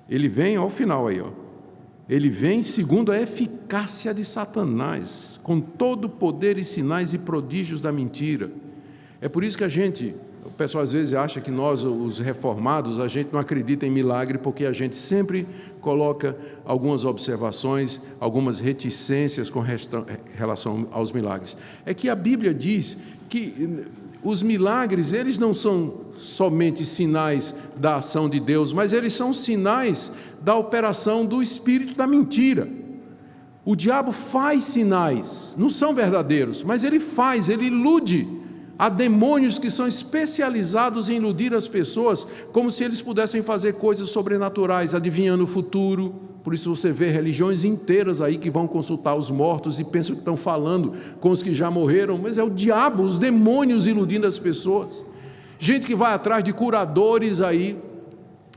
Ele 0.08 0.28
vem 0.28 0.56
ao 0.56 0.68
final 0.68 1.06
aí, 1.06 1.20
ó 1.20 1.30
ele 2.10 2.28
vem 2.28 2.60
segundo 2.60 3.12
a 3.12 3.20
eficácia 3.20 4.12
de 4.12 4.24
Satanás, 4.24 5.38
com 5.44 5.60
todo 5.60 6.06
o 6.06 6.08
poder 6.08 6.58
e 6.58 6.64
sinais 6.64 7.14
e 7.14 7.18
prodígios 7.18 7.80
da 7.80 7.92
mentira. 7.92 8.50
É 9.20 9.28
por 9.28 9.44
isso 9.44 9.56
que 9.56 9.62
a 9.62 9.68
gente, 9.68 10.16
o 10.44 10.50
pessoal 10.50 10.82
às 10.82 10.92
vezes 10.92 11.12
acha 11.12 11.40
que 11.40 11.50
nós, 11.50 11.84
os 11.84 12.18
reformados, 12.18 12.98
a 12.98 13.08
gente 13.08 13.32
não 13.32 13.40
acredita 13.40 13.86
em 13.86 13.90
milagre, 13.90 14.38
porque 14.38 14.64
a 14.64 14.72
gente 14.72 14.96
sempre 14.96 15.46
coloca 15.80 16.36
algumas 16.64 17.04
observações, 17.04 18.00
algumas 18.18 18.58
reticências 18.58 19.50
com 19.50 19.62
relação 20.34 20.88
aos 20.90 21.12
milagres. 21.12 21.56
É 21.84 21.92
que 21.92 22.08
a 22.08 22.14
Bíblia 22.14 22.54
diz 22.54 22.96
que 23.28 23.84
os 24.22 24.42
milagres, 24.42 25.12
eles 25.12 25.38
não 25.38 25.54
são 25.54 25.94
somente 26.18 26.84
sinais 26.84 27.54
da 27.76 27.96
ação 27.96 28.28
de 28.28 28.38
Deus, 28.38 28.72
mas 28.72 28.92
eles 28.92 29.12
são 29.12 29.32
sinais 29.32 30.12
da 30.42 30.56
operação 30.56 31.24
do 31.24 31.42
espírito 31.42 31.94
da 31.94 32.06
mentira. 32.06 32.68
O 33.64 33.76
diabo 33.76 34.10
faz 34.10 34.64
sinais, 34.64 35.54
não 35.56 35.70
são 35.70 35.94
verdadeiros, 35.94 36.62
mas 36.62 36.82
ele 36.82 36.98
faz, 36.98 37.48
ele 37.48 37.66
ilude. 37.66 38.39
Há 38.80 38.88
demônios 38.88 39.58
que 39.58 39.70
são 39.70 39.86
especializados 39.86 41.10
em 41.10 41.16
iludir 41.16 41.52
as 41.52 41.68
pessoas, 41.68 42.26
como 42.50 42.70
se 42.70 42.82
eles 42.82 43.02
pudessem 43.02 43.42
fazer 43.42 43.74
coisas 43.74 44.08
sobrenaturais, 44.08 44.94
adivinhando 44.94 45.44
o 45.44 45.46
futuro. 45.46 46.14
Por 46.42 46.54
isso 46.54 46.74
você 46.74 46.90
vê 46.90 47.10
religiões 47.10 47.62
inteiras 47.62 48.22
aí 48.22 48.38
que 48.38 48.48
vão 48.48 48.66
consultar 48.66 49.14
os 49.16 49.30
mortos 49.30 49.78
e 49.78 49.84
pensam 49.84 50.14
que 50.14 50.22
estão 50.22 50.34
falando 50.34 50.94
com 51.20 51.28
os 51.28 51.42
que 51.42 51.52
já 51.52 51.70
morreram, 51.70 52.16
mas 52.16 52.38
é 52.38 52.42
o 52.42 52.48
diabo, 52.48 53.02
os 53.02 53.18
demônios 53.18 53.86
iludindo 53.86 54.26
as 54.26 54.38
pessoas. 54.38 55.04
Gente 55.58 55.86
que 55.86 55.94
vai 55.94 56.14
atrás 56.14 56.42
de 56.42 56.50
curadores 56.50 57.42
aí, 57.42 57.78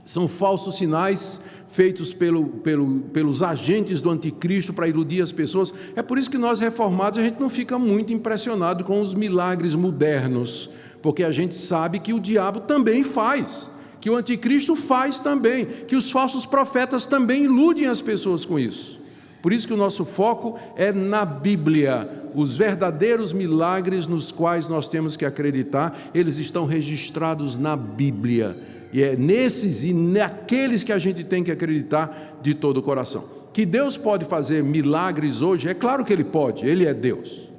são 0.06 0.30
falsos 0.30 0.78
sinais 0.78 1.42
feitos 1.74 2.14
pelo, 2.14 2.46
pelo, 2.46 3.00
pelos 3.12 3.42
agentes 3.42 4.00
do 4.00 4.12
anticristo 4.12 4.72
para 4.72 4.88
iludir 4.88 5.22
as 5.22 5.32
pessoas. 5.32 5.74
É 5.96 6.04
por 6.04 6.20
isso 6.20 6.30
que 6.30 6.38
nós 6.38 6.60
reformados 6.60 7.18
a 7.18 7.24
gente 7.24 7.40
não 7.40 7.50
fica 7.50 7.80
muito 7.80 8.14
impressionado 8.14 8.84
com 8.84 9.02
os 9.02 9.16
milagres 9.16 9.74
modernos, 9.74 10.70
porque 11.02 11.24
a 11.24 11.32
gente 11.32 11.56
sabe 11.56 12.00
que 12.00 12.14
o 12.14 12.20
diabo 12.20 12.62
também 12.62 13.04
faz, 13.04 13.70
que 14.00 14.10
o 14.10 14.16
anticristo 14.16 14.76
faz 14.76 15.18
também, 15.18 15.66
que 15.66 15.96
os 15.96 16.12
falsos 16.12 16.46
profetas 16.46 17.08
também 17.08 17.46
iludem 17.46 17.88
as 17.88 18.02
pessoas 18.02 18.46
com 18.46 18.60
isso. 18.60 19.02
Por 19.42 19.52
isso 19.52 19.68
que 19.68 19.74
o 19.74 19.78
nosso 19.78 20.06
foco 20.06 20.58
é 20.78 20.94
na 20.94 21.26
Bíblia. 21.26 22.08
Os 22.36 22.56
verdadeiros 22.56 23.34
milagres 23.34 24.06
nos 24.08 24.32
quais 24.32 24.70
nós 24.70 24.88
temos 24.88 25.18
que 25.18 25.26
acreditar, 25.26 25.98
eles 26.14 26.38
estão 26.38 26.66
registrados 26.66 27.58
na 27.58 27.76
Bíblia. 27.76 28.56
E 28.94 29.02
é 29.02 29.16
nesses 29.16 29.84
e 29.84 29.92
naqueles 29.92 30.84
que 30.84 30.92
a 30.92 31.00
gente 31.00 31.24
tem 31.24 31.44
que 31.44 31.52
acreditar 31.52 32.38
de 32.42 32.54
todo 32.54 32.78
o 32.78 32.84
coração. 32.84 33.26
Que 33.52 33.66
Deus 33.66 33.98
pode 33.98 34.24
fazer 34.26 34.64
milagres 34.64 35.42
hoje, 35.42 35.68
é 35.68 35.74
claro 35.74 36.06
que 36.06 36.14
Ele 36.14 36.24
pode, 36.24 36.66
Ele 36.66 36.86
é 36.86 36.94
Deus. 36.94 37.52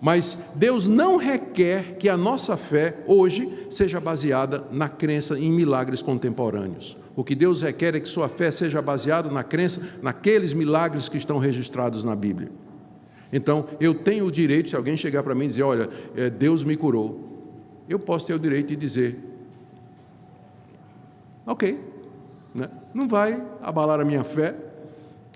Mas 0.00 0.36
Deus 0.54 0.86
não 0.86 1.16
requer 1.16 1.96
que 1.96 2.08
a 2.08 2.16
nossa 2.16 2.56
fé 2.56 2.96
hoje 3.06 3.48
seja 3.70 4.00
baseada 4.00 4.64
na 4.70 4.88
crença 4.88 5.38
em 5.38 5.50
milagres 5.50 6.02
contemporâneos. 6.02 6.96
O 7.16 7.22
que 7.22 7.34
Deus 7.34 7.62
requer 7.62 7.94
é 7.94 8.00
que 8.00 8.08
sua 8.08 8.28
fé 8.28 8.50
seja 8.50 8.82
baseada 8.82 9.30
na 9.30 9.44
crença 9.44 9.80
naqueles 10.02 10.52
milagres 10.52 11.08
que 11.08 11.16
estão 11.16 11.38
registrados 11.38 12.04
na 12.04 12.14
Bíblia. 12.16 12.50
Então, 13.32 13.66
eu 13.80 13.94
tenho 13.94 14.26
o 14.26 14.30
direito, 14.30 14.70
se 14.70 14.76
alguém 14.76 14.96
chegar 14.96 15.22
para 15.22 15.34
mim 15.34 15.44
e 15.44 15.48
dizer, 15.48 15.62
olha, 15.62 15.88
é, 16.16 16.28
Deus 16.28 16.62
me 16.62 16.76
curou, 16.76 17.82
eu 17.88 17.98
posso 17.98 18.26
ter 18.26 18.34
o 18.34 18.38
direito 18.38 18.68
de 18.68 18.76
dizer, 18.76 19.18
ok, 21.46 21.78
né? 22.54 22.70
não 22.92 23.08
vai 23.08 23.42
abalar 23.60 24.00
a 24.00 24.04
minha 24.04 24.24
fé. 24.24 24.54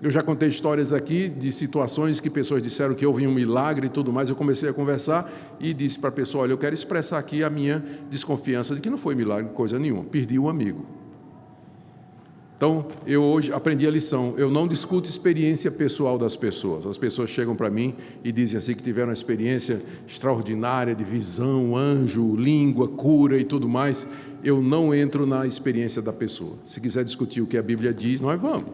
Eu 0.01 0.09
já 0.09 0.21
contei 0.21 0.47
histórias 0.47 0.93
aqui 0.93 1.27
de 1.27 1.51
situações 1.51 2.21
que 2.21 2.29
pessoas 2.29 2.63
disseram 2.63 2.95
que 2.95 3.05
houve 3.05 3.27
um 3.27 3.33
milagre 3.33 3.87
e 3.87 3.89
tudo 3.89 4.13
mais. 4.13 4.29
Eu 4.29 4.35
comecei 4.35 4.69
a 4.69 4.73
conversar 4.73 5.29
e 5.59 5.73
disse 5.73 5.99
para 5.99 6.07
a 6.07 6.13
pessoa: 6.13 6.43
Olha, 6.43 6.53
eu 6.53 6.57
quero 6.57 6.73
expressar 6.73 7.19
aqui 7.19 7.43
a 7.43 7.49
minha 7.49 7.83
desconfiança 8.09 8.73
de 8.73 8.79
que 8.79 8.89
não 8.89 8.97
foi 8.97 9.13
milagre, 9.13 9.51
coisa 9.51 9.77
nenhuma. 9.77 10.05
Perdi 10.05 10.39
um 10.39 10.47
amigo. 10.47 10.85
Então, 12.55 12.85
eu 13.07 13.23
hoje 13.23 13.53
aprendi 13.53 13.87
a 13.87 13.91
lição. 13.91 14.33
Eu 14.37 14.51
não 14.51 14.67
discuto 14.67 15.09
experiência 15.09 15.71
pessoal 15.71 16.17
das 16.17 16.35
pessoas. 16.35 16.85
As 16.85 16.97
pessoas 16.97 17.29
chegam 17.29 17.55
para 17.55 17.69
mim 17.69 17.95
e 18.21 18.33
dizem 18.33 18.57
assim 18.57 18.75
que 18.75 18.83
tiveram 18.83 19.07
uma 19.07 19.13
experiência 19.13 19.81
extraordinária 20.05 20.93
de 20.93 21.03
visão, 21.05 21.77
anjo, 21.77 22.35
língua, 22.35 22.87
cura 22.89 23.37
e 23.37 23.45
tudo 23.45 23.69
mais 23.69 24.05
eu 24.43 24.61
não 24.61 24.93
entro 24.93 25.25
na 25.25 25.45
experiência 25.45 26.01
da 26.01 26.13
pessoa. 26.13 26.57
Se 26.63 26.79
quiser 26.79 27.03
discutir 27.03 27.41
o 27.41 27.47
que 27.47 27.57
a 27.57 27.61
Bíblia 27.61 27.93
diz, 27.93 28.21
nós 28.21 28.39
vamos. 28.39 28.65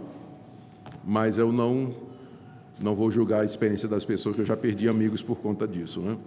Mas 1.04 1.38
eu 1.38 1.52
não 1.52 1.94
não 2.80 2.94
vou 2.94 3.10
julgar 3.10 3.42
a 3.42 3.46
experiência 3.46 3.88
das 3.88 4.04
pessoas, 4.04 4.36
que 4.36 4.42
eu 4.42 4.46
já 4.46 4.58
perdi 4.58 4.90
amigos 4.90 5.22
por 5.22 5.38
conta 5.38 5.68
disso. 5.68 6.02
Né? 6.02 6.18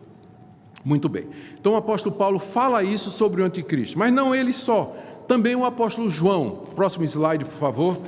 Muito 0.84 1.08
bem. 1.08 1.26
Então 1.60 1.72
o 1.74 1.76
apóstolo 1.76 2.14
Paulo 2.14 2.38
fala 2.38 2.82
isso 2.82 3.10
sobre 3.10 3.42
o 3.42 3.44
anticristo, 3.44 3.98
mas 3.98 4.12
não 4.12 4.34
ele 4.34 4.52
só. 4.52 4.96
Também 5.26 5.54
o 5.54 5.64
apóstolo 5.64 6.08
João. 6.08 6.64
Próximo 6.74 7.04
slide, 7.04 7.44
por 7.44 7.54
favor. 7.54 8.00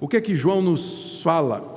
O 0.00 0.06
que 0.06 0.16
é 0.16 0.20
que 0.20 0.34
João 0.34 0.62
nos 0.62 1.20
fala? 1.22 1.72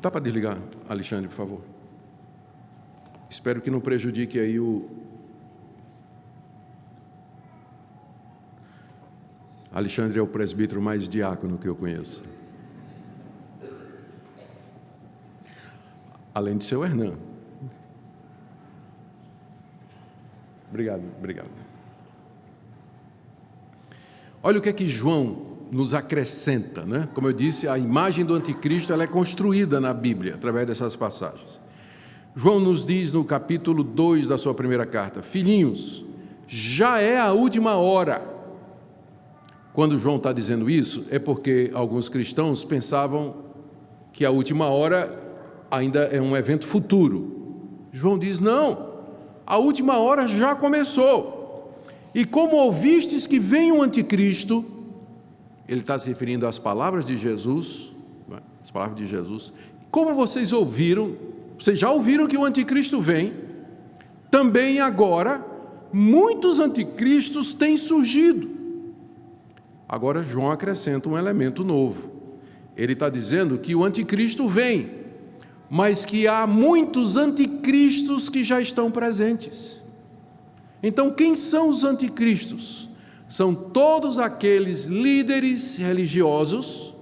Dá 0.00 0.10
para 0.10 0.20
desligar, 0.20 0.58
Alexandre, 0.88 1.28
por 1.28 1.34
favor? 1.34 1.73
Espero 3.34 3.60
que 3.60 3.70
não 3.70 3.80
prejudique 3.80 4.38
aí 4.38 4.60
o. 4.60 4.88
Alexandre 9.72 10.20
é 10.20 10.22
o 10.22 10.26
presbítero 10.26 10.80
mais 10.80 11.08
diácono 11.08 11.58
que 11.58 11.66
eu 11.66 11.74
conheço. 11.74 12.22
além 16.34 16.58
de 16.58 16.64
seu 16.64 16.84
Hernan. 16.84 17.14
Obrigado, 20.68 21.02
obrigado. 21.16 21.50
Olha 24.42 24.58
o 24.58 24.62
que 24.62 24.68
é 24.68 24.72
que 24.72 24.88
João 24.88 25.54
nos 25.70 25.94
acrescenta, 25.94 26.84
né? 26.84 27.08
Como 27.14 27.28
eu 27.28 27.32
disse, 27.32 27.68
a 27.68 27.78
imagem 27.78 28.24
do 28.24 28.34
anticristo 28.34 28.92
ela 28.92 29.04
é 29.04 29.06
construída 29.06 29.80
na 29.80 29.94
Bíblia 29.94 30.34
através 30.34 30.66
dessas 30.66 30.96
passagens. 30.96 31.63
João 32.36 32.58
nos 32.58 32.84
diz 32.84 33.12
no 33.12 33.24
capítulo 33.24 33.84
2 33.84 34.26
da 34.26 34.36
sua 34.36 34.52
primeira 34.52 34.84
carta: 34.84 35.22
Filhinhos, 35.22 36.04
já 36.48 36.98
é 36.98 37.18
a 37.18 37.32
última 37.32 37.76
hora. 37.76 38.34
Quando 39.72 39.98
João 39.98 40.16
está 40.16 40.32
dizendo 40.32 40.68
isso, 40.68 41.06
é 41.10 41.18
porque 41.18 41.70
alguns 41.74 42.08
cristãos 42.08 42.64
pensavam 42.64 43.36
que 44.12 44.24
a 44.24 44.30
última 44.30 44.68
hora 44.68 45.22
ainda 45.70 46.04
é 46.04 46.20
um 46.20 46.36
evento 46.36 46.66
futuro. 46.66 47.62
João 47.92 48.18
diz: 48.18 48.40
não, 48.40 48.94
a 49.46 49.56
última 49.58 49.98
hora 49.98 50.26
já 50.26 50.56
começou. 50.56 51.72
E 52.12 52.24
como 52.24 52.56
ouvistes 52.56 53.26
que 53.28 53.38
vem 53.38 53.70
o 53.70 53.80
anticristo, 53.80 54.64
ele 55.68 55.80
está 55.80 55.96
se 55.98 56.08
referindo 56.08 56.46
às 56.46 56.58
palavras 56.58 57.04
de 57.04 57.16
Jesus, 57.16 57.92
é? 58.30 58.38
as 58.60 58.70
palavras 58.72 58.98
de 58.98 59.06
Jesus. 59.06 59.52
Como 59.90 60.14
vocês 60.14 60.52
ouviram, 60.52 61.16
vocês 61.58 61.78
já 61.78 61.90
ouviram 61.90 62.26
que 62.26 62.36
o 62.36 62.44
anticristo 62.44 63.00
vem, 63.00 63.32
também 64.30 64.80
agora 64.80 65.44
muitos 65.92 66.58
anticristos 66.58 67.54
têm 67.54 67.76
surgido. 67.76 68.50
Agora 69.88 70.22
João 70.22 70.50
acrescenta 70.50 71.08
um 71.08 71.16
elemento 71.16 71.62
novo. 71.62 72.12
Ele 72.76 72.94
está 72.94 73.08
dizendo 73.08 73.58
que 73.58 73.74
o 73.74 73.84
anticristo 73.84 74.48
vem, 74.48 74.90
mas 75.70 76.04
que 76.04 76.26
há 76.26 76.46
muitos 76.46 77.16
anticristos 77.16 78.28
que 78.28 78.42
já 78.42 78.60
estão 78.60 78.90
presentes. 78.90 79.82
Então, 80.82 81.12
quem 81.12 81.34
são 81.34 81.68
os 81.68 81.84
anticristos? 81.84 82.84
são 83.34 83.54
todos 83.54 84.18
aqueles 84.18 84.84
líderes 84.84 85.76
religiosos, 85.76 86.93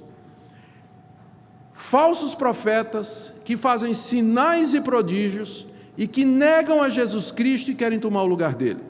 falsos 1.93 2.34
profetas, 2.34 3.34
que 3.45 3.55
fazem 3.55 3.93
sinais 3.93 4.72
e 4.72 4.80
prodígios 4.80 5.66
e 5.95 6.07
que 6.07 6.24
negam 6.24 6.82
a 6.82 6.88
Jesus 6.88 7.30
Cristo 7.30 7.70
e 7.70 7.74
querem 7.74 7.99
tomar 7.99 8.22
o 8.22 8.26
lugar 8.26 8.55
dele. 8.55 8.80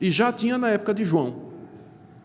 E 0.00 0.08
já 0.12 0.32
tinha 0.32 0.56
na 0.56 0.68
época 0.68 0.94
de 0.94 1.04
João, 1.04 1.50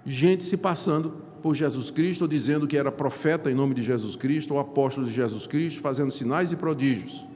gente 0.06 0.44
se 0.44 0.56
passando 0.56 1.14
por 1.42 1.56
Jesus 1.56 1.90
Cristo, 1.90 2.28
dizendo 2.28 2.68
que 2.68 2.78
era 2.78 2.92
profeta 2.92 3.50
em 3.50 3.56
nome 3.56 3.74
de 3.74 3.82
Jesus 3.82 4.16
Cristo, 4.16 4.54
ou 4.54 4.60
apóstolo 4.60 5.08
de 5.08 5.14
Jesus 5.14 5.48
Cristo, 5.48 5.82
fazendo 5.82 6.12
sinais 6.12 6.52
e 6.52 6.56
prodígios. 6.56 7.28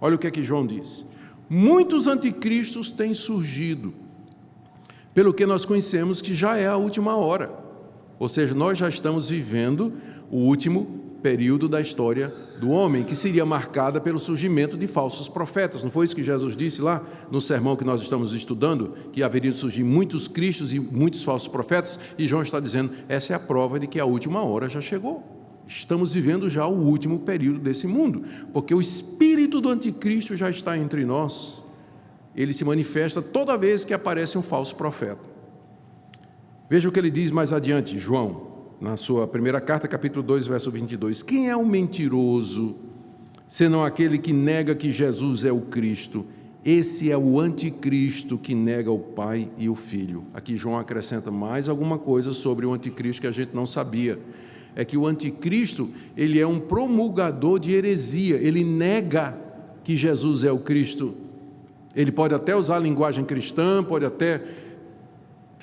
Olha 0.00 0.16
o 0.16 0.18
que 0.18 0.26
é 0.26 0.32
que 0.32 0.42
João 0.42 0.66
diz: 0.66 1.06
muitos 1.48 2.08
anticristos 2.08 2.90
têm 2.90 3.14
surgido 3.14 3.94
pelo 5.14 5.32
que 5.32 5.46
nós 5.46 5.64
conhecemos 5.64 6.20
que 6.20 6.34
já 6.34 6.56
é 6.56 6.66
a 6.66 6.76
última 6.76 7.14
hora. 7.14 7.52
Ou 8.18 8.28
seja, 8.28 8.52
nós 8.52 8.78
já 8.78 8.88
estamos 8.88 9.28
vivendo 9.28 9.92
o 10.28 10.38
último 10.38 11.03
período 11.24 11.70
da 11.70 11.80
história 11.80 12.28
do 12.60 12.68
homem, 12.68 13.02
que 13.02 13.16
seria 13.16 13.46
marcada 13.46 13.98
pelo 13.98 14.18
surgimento 14.18 14.76
de 14.76 14.86
falsos 14.86 15.26
profetas. 15.26 15.82
Não 15.82 15.90
foi 15.90 16.04
isso 16.04 16.14
que 16.14 16.22
Jesus 16.22 16.54
disse 16.54 16.82
lá 16.82 17.02
no 17.30 17.40
sermão 17.40 17.76
que 17.76 17.84
nós 17.84 18.02
estamos 18.02 18.34
estudando, 18.34 18.94
que 19.10 19.22
haveriam 19.22 19.50
de 19.50 19.56
surgir 19.56 19.84
muitos 19.84 20.28
cristos 20.28 20.74
e 20.74 20.78
muitos 20.78 21.24
falsos 21.24 21.48
profetas, 21.48 21.98
e 22.18 22.26
João 22.26 22.42
está 22.42 22.60
dizendo, 22.60 22.92
essa 23.08 23.32
é 23.32 23.36
a 23.36 23.40
prova 23.40 23.80
de 23.80 23.86
que 23.86 23.98
a 23.98 24.04
última 24.04 24.42
hora 24.42 24.68
já 24.68 24.82
chegou. 24.82 25.24
Estamos 25.66 26.12
vivendo 26.12 26.50
já 26.50 26.66
o 26.66 26.78
último 26.78 27.18
período 27.20 27.58
desse 27.58 27.86
mundo, 27.86 28.24
porque 28.52 28.74
o 28.74 28.80
espírito 28.80 29.62
do 29.62 29.70
anticristo 29.70 30.36
já 30.36 30.50
está 30.50 30.76
entre 30.76 31.06
nós 31.06 31.64
ele 32.36 32.52
se 32.52 32.64
manifesta 32.64 33.22
toda 33.22 33.56
vez 33.56 33.84
que 33.84 33.94
aparece 33.94 34.36
um 34.36 34.42
falso 34.42 34.74
profeta. 34.74 35.20
Veja 36.68 36.88
o 36.88 36.92
que 36.92 36.98
ele 36.98 37.10
diz 37.10 37.30
mais 37.30 37.52
adiante, 37.52 37.98
João, 37.98 38.53
na 38.80 38.96
sua 38.96 39.26
primeira 39.26 39.60
carta, 39.60 39.88
capítulo 39.88 40.22
2, 40.24 40.46
verso 40.46 40.70
22. 40.70 41.22
Quem 41.22 41.48
é 41.48 41.56
o 41.56 41.64
mentiroso, 41.64 42.76
senão 43.46 43.84
aquele 43.84 44.18
que 44.18 44.32
nega 44.32 44.74
que 44.74 44.90
Jesus 44.90 45.44
é 45.44 45.52
o 45.52 45.60
Cristo? 45.60 46.26
Esse 46.64 47.10
é 47.10 47.16
o 47.16 47.38
anticristo 47.38 48.38
que 48.38 48.54
nega 48.54 48.90
o 48.90 48.98
Pai 48.98 49.48
e 49.58 49.68
o 49.68 49.74
Filho. 49.74 50.22
Aqui 50.32 50.56
João 50.56 50.78
acrescenta 50.78 51.30
mais 51.30 51.68
alguma 51.68 51.98
coisa 51.98 52.32
sobre 52.32 52.64
o 52.64 52.72
anticristo 52.72 53.20
que 53.20 53.28
a 53.28 53.32
gente 53.32 53.54
não 53.54 53.66
sabia. 53.66 54.18
É 54.74 54.84
que 54.84 54.96
o 54.96 55.06
anticristo, 55.06 55.90
ele 56.16 56.40
é 56.40 56.46
um 56.46 56.58
promulgador 56.58 57.58
de 57.58 57.72
heresia, 57.72 58.36
ele 58.36 58.64
nega 58.64 59.36
que 59.84 59.96
Jesus 59.96 60.42
é 60.42 60.50
o 60.50 60.58
Cristo 60.58 61.14
ele 61.94 62.10
pode 62.10 62.34
até 62.34 62.56
usar 62.56 62.76
a 62.76 62.80
linguagem 62.80 63.24
cristã, 63.24 63.82
pode 63.82 64.04
até 64.04 64.42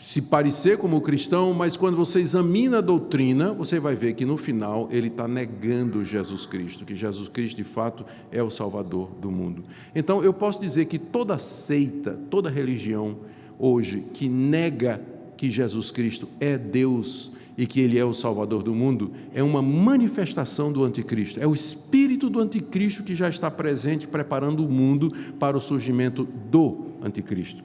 se 0.01 0.19
parecer 0.19 0.79
como 0.79 0.99
cristão, 0.99 1.53
mas 1.53 1.77
quando 1.77 1.95
você 1.95 2.19
examina 2.19 2.79
a 2.79 2.81
doutrina, 2.81 3.53
você 3.53 3.79
vai 3.79 3.93
ver 3.93 4.15
que 4.15 4.25
no 4.25 4.35
final 4.35 4.89
ele 4.91 5.09
está 5.09 5.27
negando 5.27 6.03
Jesus 6.03 6.43
Cristo, 6.47 6.83
que 6.83 6.95
Jesus 6.95 7.29
Cristo 7.29 7.57
de 7.57 7.63
fato 7.63 8.03
é 8.31 8.41
o 8.41 8.49
Salvador 8.49 9.11
do 9.21 9.29
mundo. 9.29 9.63
Então 9.93 10.23
eu 10.23 10.33
posso 10.33 10.59
dizer 10.59 10.85
que 10.85 10.97
toda 10.97 11.37
seita, 11.37 12.19
toda 12.31 12.49
religião 12.49 13.15
hoje 13.59 14.03
que 14.11 14.27
nega 14.27 14.99
que 15.37 15.51
Jesus 15.51 15.91
Cristo 15.91 16.27
é 16.39 16.57
Deus 16.57 17.31
e 17.55 17.67
que 17.67 17.79
ele 17.79 17.99
é 17.99 18.03
o 18.03 18.11
Salvador 18.11 18.63
do 18.63 18.73
mundo, 18.73 19.11
é 19.35 19.43
uma 19.43 19.61
manifestação 19.61 20.73
do 20.73 20.83
anticristo. 20.83 21.39
É 21.39 21.45
o 21.45 21.53
espírito 21.53 22.27
do 22.27 22.39
anticristo 22.39 23.03
que 23.03 23.13
já 23.13 23.29
está 23.29 23.51
presente, 23.51 24.07
preparando 24.07 24.65
o 24.65 24.69
mundo 24.69 25.13
para 25.39 25.55
o 25.55 25.61
surgimento 25.61 26.27
do 26.49 26.87
anticristo. 27.03 27.63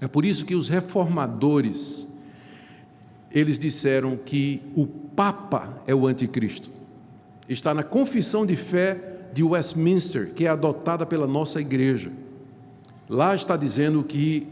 É 0.00 0.06
por 0.08 0.24
isso 0.24 0.44
que 0.44 0.54
os 0.54 0.68
reformadores 0.68 2.06
eles 3.30 3.58
disseram 3.58 4.16
que 4.16 4.62
o 4.74 4.86
Papa 4.86 5.82
é 5.86 5.94
o 5.94 6.06
anticristo. 6.06 6.70
Está 7.48 7.74
na 7.74 7.82
confissão 7.82 8.46
de 8.46 8.56
fé 8.56 9.16
de 9.34 9.42
Westminster, 9.42 10.32
que 10.32 10.46
é 10.46 10.48
adotada 10.48 11.04
pela 11.04 11.26
nossa 11.26 11.60
igreja. 11.60 12.10
Lá 13.08 13.34
está 13.34 13.56
dizendo 13.56 14.02
que 14.02 14.46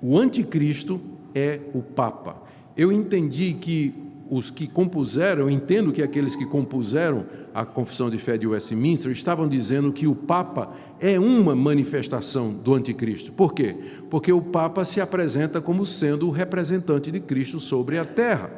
o 0.00 0.18
anticristo 0.18 1.00
é 1.34 1.60
o 1.74 1.82
Papa 1.82 2.42
eu 2.76 2.90
entendi 2.90 3.52
que 3.54 3.94
os 4.32 4.50
que 4.50 4.66
compuseram, 4.66 5.50
entendo 5.50 5.92
que 5.92 6.00
aqueles 6.00 6.34
que 6.34 6.46
compuseram 6.46 7.26
a 7.52 7.66
Confissão 7.66 8.08
de 8.08 8.16
Fé 8.16 8.38
de 8.38 8.46
Westminster 8.46 9.12
estavam 9.12 9.46
dizendo 9.46 9.92
que 9.92 10.06
o 10.06 10.14
Papa 10.14 10.72
é 10.98 11.20
uma 11.20 11.54
manifestação 11.54 12.50
do 12.50 12.74
Anticristo. 12.74 13.30
Por 13.30 13.52
quê? 13.52 13.76
Porque 14.08 14.32
o 14.32 14.40
Papa 14.40 14.86
se 14.86 15.02
apresenta 15.02 15.60
como 15.60 15.84
sendo 15.84 16.26
o 16.26 16.30
representante 16.30 17.10
de 17.10 17.20
Cristo 17.20 17.60
sobre 17.60 17.98
a 17.98 18.06
terra. 18.06 18.50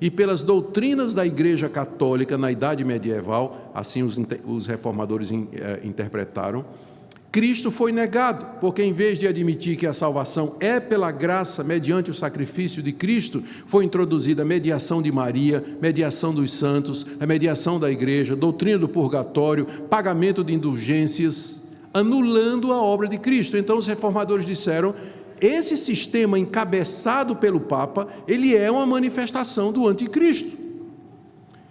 E 0.00 0.10
pelas 0.10 0.42
doutrinas 0.42 1.12
da 1.12 1.26
Igreja 1.26 1.68
Católica 1.68 2.38
na 2.38 2.50
Idade 2.50 2.82
Medieval, 2.82 3.70
assim 3.74 4.02
os, 4.02 4.18
os 4.46 4.66
reformadores 4.66 5.30
in, 5.30 5.46
eh, 5.52 5.80
interpretaram, 5.84 6.64
Cristo 7.30 7.70
foi 7.70 7.92
negado, 7.92 8.46
porque 8.58 8.82
em 8.82 8.92
vez 8.92 9.18
de 9.18 9.26
admitir 9.26 9.76
que 9.76 9.86
a 9.86 9.92
salvação 9.92 10.56
é 10.60 10.80
pela 10.80 11.10
graça, 11.10 11.62
mediante 11.62 12.10
o 12.10 12.14
sacrifício 12.14 12.82
de 12.82 12.90
Cristo, 12.90 13.44
foi 13.66 13.84
introduzida 13.84 14.42
a 14.42 14.46
mediação 14.46 15.02
de 15.02 15.12
Maria, 15.12 15.62
mediação 15.80 16.32
dos 16.32 16.52
santos, 16.52 17.06
a 17.20 17.26
mediação 17.26 17.78
da 17.78 17.90
igreja, 17.90 18.34
doutrina 18.34 18.78
do 18.78 18.88
purgatório, 18.88 19.66
pagamento 19.90 20.42
de 20.42 20.54
indulgências, 20.54 21.60
anulando 21.92 22.72
a 22.72 22.80
obra 22.80 23.06
de 23.06 23.18
Cristo. 23.18 23.58
Então 23.58 23.76
os 23.76 23.86
reformadores 23.86 24.46
disseram: 24.46 24.94
esse 25.38 25.76
sistema 25.76 26.38
encabeçado 26.38 27.36
pelo 27.36 27.60
Papa, 27.60 28.08
ele 28.26 28.56
é 28.56 28.70
uma 28.70 28.86
manifestação 28.86 29.70
do 29.70 29.86
anticristo. 29.86 30.67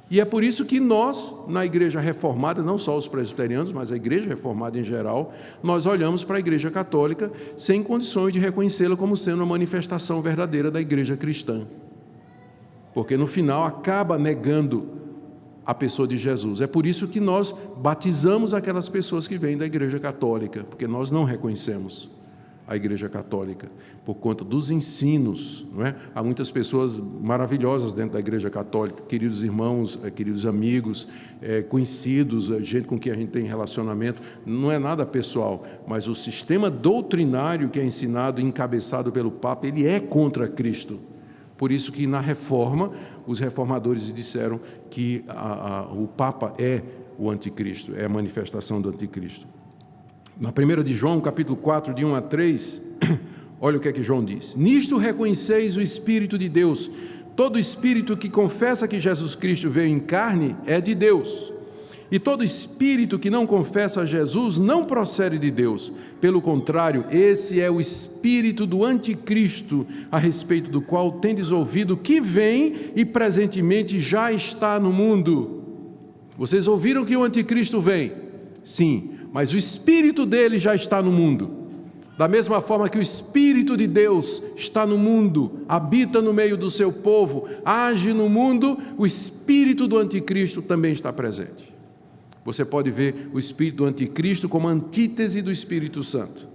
E 0.10 0.22
é 0.22 0.26
por 0.26 0.44
isso 0.44 0.64
que 0.64 0.80
nós, 0.80 1.34
na 1.48 1.66
igreja 1.66 2.00
reformada, 2.00 2.64
não 2.64 2.78
só 2.78 2.98
os 2.98 3.08
presbiterianos, 3.08 3.74
mas 3.74 3.92
a 3.92 3.96
igreja 3.96 4.30
reformada 4.30 4.80
em 4.80 4.84
geral, 4.84 5.34
nós 5.62 5.86
olhamos 5.86 6.24
para 6.24 6.38
a 6.38 6.40
igreja 6.40 6.72
católica 6.72 7.32
sem 7.58 7.84
condições 7.84 8.32
de 8.32 8.40
reconhecê-la 8.40 8.96
como 8.96 9.18
sendo 9.18 9.40
uma 9.40 9.46
manifestação 9.46 10.22
verdadeira 10.22 10.72
da 10.72 10.80
igreja 10.80 11.18
cristã. 11.18 11.68
Porque 12.94 13.18
no 13.18 13.28
final 13.28 13.66
acaba 13.66 14.18
negando 14.18 14.88
a 15.66 15.74
pessoa 15.74 16.08
de 16.08 16.18
Jesus. 16.18 16.62
É 16.62 16.68
por 16.68 16.86
isso 16.86 17.10
que 17.10 17.20
nós 17.20 17.54
batizamos 17.78 18.54
aquelas 18.54 18.88
pessoas 18.88 19.28
que 19.28 19.38
vêm 19.38 19.58
da 19.58 19.66
igreja 19.66 20.00
católica, 20.00 20.64
porque 20.64 20.88
nós 20.88 21.12
não 21.12 21.26
reconhecemos 21.26 22.17
a 22.68 22.76
Igreja 22.76 23.08
Católica, 23.08 23.68
por 24.06 24.16
conta 24.16 24.44
dos 24.44 24.70
ensinos. 24.70 25.66
Não 25.74 25.86
é? 25.86 25.96
Há 26.14 26.22
muitas 26.22 26.52
pessoas 26.52 26.98
maravilhosas 26.98 27.94
dentro 27.94 28.14
da 28.14 28.20
Igreja 28.20 28.50
Católica, 28.50 29.04
queridos 29.04 29.42
irmãos, 29.42 29.98
eh, 30.04 30.12
queridos 30.12 30.46
amigos, 30.46 31.08
é, 31.42 31.62
conhecidos, 31.62 32.52
eh, 32.52 32.62
gente 32.62 32.86
com 32.86 33.00
quem 33.00 33.14
a 33.14 33.16
gente 33.16 33.32
tem 33.32 33.44
relacionamento. 33.44 34.22
Não 34.46 34.70
é 34.70 34.78
nada 34.78 35.06
pessoal, 35.06 35.66
mas 35.88 36.08
o 36.08 36.14
sistema 36.14 36.70
doutrinário 36.70 37.70
que 37.70 37.80
é 37.80 37.86
ensinado 37.86 38.42
encabeçado 38.42 39.12
pelo 39.12 39.32
Papa, 39.32 39.66
ele 39.66 39.88
é 39.88 40.00
contra 40.02 40.48
Cristo. 40.48 41.00
Por 41.58 41.72
isso 41.72 41.92
que 41.92 42.06
na 42.06 42.20
reforma, 42.20 42.92
os 43.26 43.40
reformadores 43.40 44.14
disseram 44.14 44.60
que 44.90 45.24
a, 45.28 45.80
a, 45.80 45.94
o 45.94 46.08
Papa 46.08 46.54
é 46.60 46.82
o 47.18 47.32
anticristo, 47.32 47.96
é 47.96 48.06
a 48.06 48.10
manifestação 48.10 48.80
do 48.82 48.90
anticristo. 48.90 49.48
Na 50.40 50.52
primeira 50.52 50.84
de 50.84 50.94
João, 50.94 51.20
capítulo 51.20 51.58
4, 51.58 51.96
de 51.96 52.06
1 52.06 52.14
a 52.14 52.22
3, 52.22 52.82
olha 53.60 53.78
o 53.78 53.80
que 53.80 53.88
é 53.88 53.92
que 53.92 54.04
João 54.04 54.24
diz: 54.24 54.56
Nisto 54.56 54.98
reconheceis 54.98 55.76
o 55.76 55.82
Espírito 55.82 56.38
de 56.38 56.48
Deus. 56.48 56.92
Todo 57.36 57.60
espírito 57.60 58.18
que 58.18 58.30
confessa 58.30 58.88
que 58.88 59.00
Jesus 59.00 59.36
Cristo 59.36 59.70
veio 59.70 59.90
em 59.90 60.00
carne 60.00 60.56
é 60.66 60.82
de 60.82 60.96
Deus. 60.96 61.54
E 62.10 62.18
todo 62.18 62.44
espírito 62.44 63.20
que 63.20 63.30
não 63.30 63.46
confessa 63.46 64.02
a 64.02 64.06
Jesus 64.06 64.58
não 64.58 64.86
procede 64.86 65.38
de 65.38 65.52
Deus. 65.52 65.92
Pelo 66.22 66.42
contrário, 66.42 67.06
esse 67.12 67.62
é 67.62 67.70
o 67.70 67.82
espírito 67.82 68.66
do 68.66 68.84
anticristo, 68.84 69.86
a 70.12 70.18
respeito 70.18 70.72
do 70.72 70.82
qual 70.82 71.14
tendes 71.14 71.52
ouvido 71.52 71.98
que 71.98 72.20
vem 72.20 72.92
e 72.96 73.06
presentemente 73.06 74.00
já 74.00 74.32
está 74.32 74.80
no 74.80 74.92
mundo. 74.92 75.64
Vocês 76.38 76.68
ouviram 76.68 77.06
que 77.06 77.16
o 77.16 77.24
anticristo 77.24 77.80
vem? 77.82 78.14
Sim, 78.64 79.17
mas 79.32 79.54
o 79.54 79.58
espírito 79.58 80.26
dele 80.26 80.60
já 80.60 80.74
está 80.76 81.02
no 81.02 81.12
mundo. 81.12 81.68
Da 82.18 82.28
mesma 82.28 82.60
forma 82.62 82.90
que 82.90 82.98
o 82.98 83.02
Espírito 83.02 83.78
de 83.78 83.86
Deus 83.86 84.42
está 84.56 84.88
no 84.88 84.98
mundo, 84.98 85.60
habita 85.70 86.20
no 86.20 86.34
meio 86.34 86.58
do 86.58 86.68
seu 86.68 86.92
povo, 86.92 87.48
age 87.64 88.12
no 88.12 88.28
mundo, 88.28 88.76
o 88.98 89.06
Espírito 89.06 89.88
do 89.88 90.00
Anticristo 90.00 90.64
também 90.64 90.94
está 90.94 91.14
presente. 91.14 91.78
Você 92.48 92.64
pode 92.64 92.90
ver 92.90 93.30
o 93.34 93.38
espírito 93.38 93.76
do 93.76 93.86
anticristo 93.86 94.48
como 94.48 94.70
antítese 94.70 95.42
do 95.42 95.52
Espírito 95.52 96.02
Santo. 96.02 96.48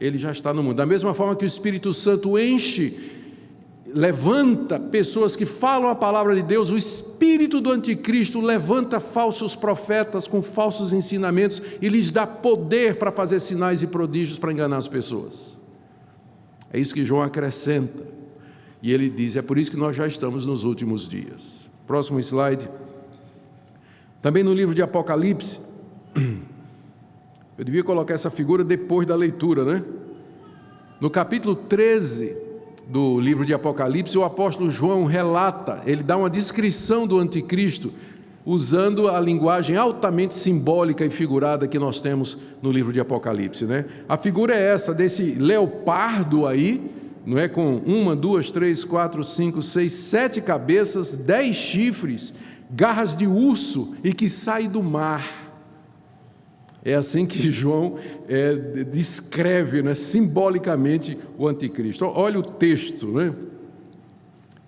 Ele 0.00 0.16
já 0.16 0.30
está 0.30 0.54
no 0.54 0.62
mundo. 0.62 0.76
Da 0.76 0.86
mesma 0.86 1.12
forma 1.14 1.34
que 1.34 1.44
o 1.44 1.46
Espírito 1.46 1.92
Santo 1.92 2.38
enche, 2.38 3.11
levanta 3.94 4.80
pessoas 4.80 5.36
que 5.36 5.44
falam 5.44 5.88
a 5.88 5.94
palavra 5.94 6.34
de 6.34 6.42
Deus, 6.42 6.70
o 6.70 6.76
espírito 6.76 7.60
do 7.60 7.70
anticristo 7.70 8.40
levanta 8.40 8.98
falsos 9.00 9.54
profetas 9.54 10.26
com 10.26 10.40
falsos 10.40 10.92
ensinamentos 10.92 11.62
e 11.80 11.88
lhes 11.88 12.10
dá 12.10 12.26
poder 12.26 12.96
para 12.96 13.12
fazer 13.12 13.40
sinais 13.40 13.82
e 13.82 13.86
prodígios 13.86 14.38
para 14.38 14.52
enganar 14.52 14.78
as 14.78 14.88
pessoas. 14.88 15.56
É 16.72 16.80
isso 16.80 16.94
que 16.94 17.04
João 17.04 17.22
acrescenta. 17.22 18.02
E 18.82 18.92
ele 18.92 19.08
diz: 19.08 19.36
é 19.36 19.42
por 19.42 19.58
isso 19.58 19.70
que 19.70 19.76
nós 19.76 19.94
já 19.94 20.06
estamos 20.06 20.46
nos 20.46 20.64
últimos 20.64 21.06
dias. 21.06 21.70
Próximo 21.86 22.18
slide. 22.18 22.68
Também 24.20 24.42
no 24.42 24.54
livro 24.54 24.74
de 24.74 24.80
Apocalipse, 24.80 25.60
eu 27.58 27.64
devia 27.64 27.84
colocar 27.84 28.14
essa 28.14 28.30
figura 28.30 28.64
depois 28.64 29.06
da 29.06 29.16
leitura, 29.16 29.64
né? 29.64 29.84
No 31.00 31.10
capítulo 31.10 31.54
13 31.54 32.51
do 32.88 33.20
livro 33.20 33.44
de 33.44 33.54
Apocalipse, 33.54 34.16
o 34.18 34.24
apóstolo 34.24 34.70
João 34.70 35.04
relata, 35.04 35.82
ele 35.86 36.02
dá 36.02 36.16
uma 36.16 36.28
descrição 36.28 37.06
do 37.06 37.18
anticristo, 37.18 37.92
usando 38.44 39.08
a 39.08 39.20
linguagem 39.20 39.76
altamente 39.76 40.34
simbólica 40.34 41.04
e 41.04 41.10
figurada 41.10 41.68
que 41.68 41.78
nós 41.78 42.00
temos 42.00 42.36
no 42.60 42.72
livro 42.72 42.92
de 42.92 42.98
Apocalipse, 43.00 43.64
né? 43.64 43.84
A 44.08 44.16
figura 44.16 44.54
é 44.54 44.72
essa, 44.72 44.92
desse 44.92 45.22
leopardo 45.34 46.46
aí, 46.46 46.90
não 47.24 47.38
é? 47.38 47.46
Com 47.48 47.76
uma, 47.86 48.16
duas, 48.16 48.50
três, 48.50 48.82
quatro, 48.82 49.22
cinco, 49.22 49.62
seis, 49.62 49.92
sete 49.92 50.40
cabeças, 50.40 51.16
dez 51.16 51.54
chifres 51.54 52.34
garras 52.72 53.14
de 53.14 53.26
urso 53.26 53.94
e 54.02 54.12
que 54.12 54.28
sai 54.28 54.66
do 54.66 54.82
mar. 54.82 55.51
É 56.84 56.94
assim 56.94 57.26
que 57.26 57.38
João 57.50 57.96
é, 58.28 58.54
descreve 58.84 59.82
né, 59.82 59.94
simbolicamente 59.94 61.18
o 61.38 61.46
anticristo. 61.48 62.04
Olha 62.04 62.38
o 62.38 62.42
texto, 62.42 63.06
né? 63.08 63.34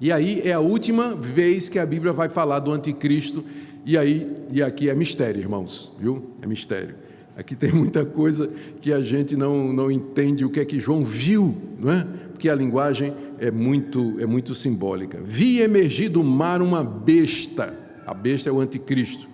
E 0.01 0.11
aí 0.13 0.43
é 0.45 0.53
a 0.53 0.61
última 0.61 1.15
vez 1.15 1.69
que 1.69 1.79
a 1.79 1.87
Bíblia 1.87 2.13
vai 2.13 2.29
falar 2.29 2.59
do 2.59 2.73
anticristo, 2.73 3.45
e 3.87 3.97
aí 3.97 4.27
e 4.51 4.63
aqui 4.63 4.91
é 4.91 4.95
mistério, 4.95 5.41
irmãos, 5.41 5.93
viu? 5.99 6.31
É 6.43 6.47
mistério. 6.47 6.97
Aqui 7.37 7.57
tem 7.57 7.73
muita 7.73 8.05
coisa 8.05 8.49
que 8.81 8.93
a 8.93 9.01
gente 9.01 9.37
não, 9.37 9.73
não 9.73 9.91
entende 9.91 10.45
o 10.45 10.51
que 10.51 10.61
é 10.61 10.65
que 10.65 10.79
João 10.79 11.05
viu, 11.05 11.55
não 11.79 11.93
é? 11.93 12.07
Porque 12.31 12.49
a 12.49 12.55
linguagem 12.55 13.15
é 13.39 13.51
muito 13.51 14.21
é 14.21 14.27
muito 14.27 14.55
simbólica. 14.55 15.21
Vi 15.25 15.61
emergir 15.61 16.09
do 16.09 16.23
mar 16.23 16.61
uma 16.61 16.85
besta 16.85 17.85
a 18.07 18.13
besta 18.13 18.49
é 18.49 18.53
o 18.53 18.61
anticristo, 18.61 19.29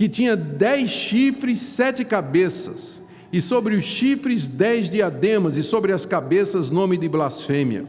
que 0.00 0.08
tinha 0.08 0.34
dez 0.34 0.88
chifres, 0.88 1.58
sete 1.58 2.06
cabeças, 2.06 3.02
e 3.30 3.38
sobre 3.38 3.74
os 3.74 3.84
chifres 3.84 4.48
dez 4.48 4.88
diademas, 4.88 5.58
e 5.58 5.62
sobre 5.62 5.92
as 5.92 6.06
cabeças 6.06 6.70
nome 6.70 6.96
de 6.96 7.06
blasfêmia. 7.06 7.84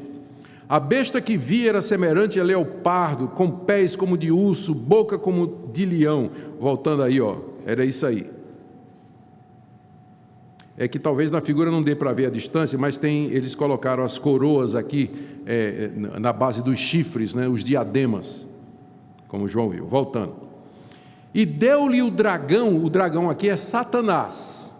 A 0.67 0.77
besta 0.77 1.21
que 1.21 1.37
vi 1.37 1.69
era 1.69 1.81
semelhante 1.81 2.37
a 2.37 2.43
leopardo, 2.43 3.29
com 3.29 3.49
pés 3.49 3.95
como 3.95 4.17
de 4.17 4.29
urso, 4.29 4.75
boca 4.75 5.17
como 5.17 5.69
de 5.71 5.85
leão. 5.85 6.31
Voltando 6.59 7.01
aí, 7.01 7.21
ó, 7.21 7.37
era 7.65 7.85
isso 7.85 8.05
aí. 8.05 8.29
É 10.77 10.89
que 10.89 10.99
talvez 10.99 11.31
na 11.31 11.39
figura 11.39 11.71
não 11.71 11.81
dê 11.81 11.95
para 11.95 12.11
ver 12.11 12.25
a 12.25 12.29
distância, 12.29 12.77
mas 12.77 12.97
tem, 12.97 13.27
eles 13.27 13.55
colocaram 13.55 14.03
as 14.03 14.17
coroas 14.17 14.75
aqui 14.75 15.11
é, 15.45 15.89
na 16.19 16.33
base 16.33 16.61
dos 16.61 16.77
chifres, 16.77 17.33
né, 17.33 17.47
os 17.47 17.63
diademas 17.63 18.45
como 19.29 19.47
João 19.47 19.69
viu. 19.69 19.85
Voltando. 19.85 20.50
E 21.33 21.45
deu-lhe 21.45 22.01
o 22.01 22.09
dragão, 22.09 22.77
o 22.77 22.89
dragão 22.89 23.29
aqui 23.29 23.49
é 23.49 23.55
Satanás, 23.55 24.73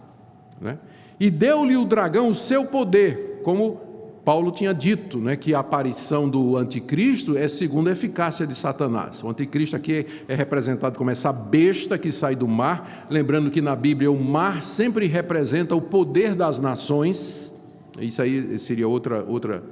né? 0.60 0.78
e 1.18 1.30
deu-lhe 1.30 1.76
o 1.76 1.84
dragão 1.84 2.28
o 2.28 2.34
seu 2.34 2.66
poder, 2.66 3.40
como 3.42 3.80
Paulo 4.24 4.52
tinha 4.52 4.72
dito, 4.72 5.18
né, 5.18 5.34
que 5.34 5.52
a 5.52 5.58
aparição 5.58 6.28
do 6.28 6.56
anticristo 6.56 7.36
é 7.36 7.48
segundo 7.48 7.88
a 7.88 7.92
eficácia 7.92 8.46
de 8.46 8.54
Satanás. 8.54 9.22
O 9.22 9.28
anticristo 9.28 9.74
aqui 9.74 10.06
é 10.28 10.34
representado 10.34 10.96
como 10.96 11.10
essa 11.10 11.32
besta 11.32 11.98
que 11.98 12.12
sai 12.12 12.36
do 12.36 12.46
mar, 12.46 13.06
lembrando 13.10 13.50
que 13.50 13.60
na 13.60 13.74
Bíblia 13.74 14.12
o 14.12 14.22
mar 14.22 14.62
sempre 14.62 15.06
representa 15.06 15.74
o 15.74 15.82
poder 15.82 16.36
das 16.36 16.60
nações. 16.60 17.52
Isso 18.00 18.22
aí 18.22 18.58
seria 18.60 18.86
outra 18.86 19.24
outra 19.24 19.62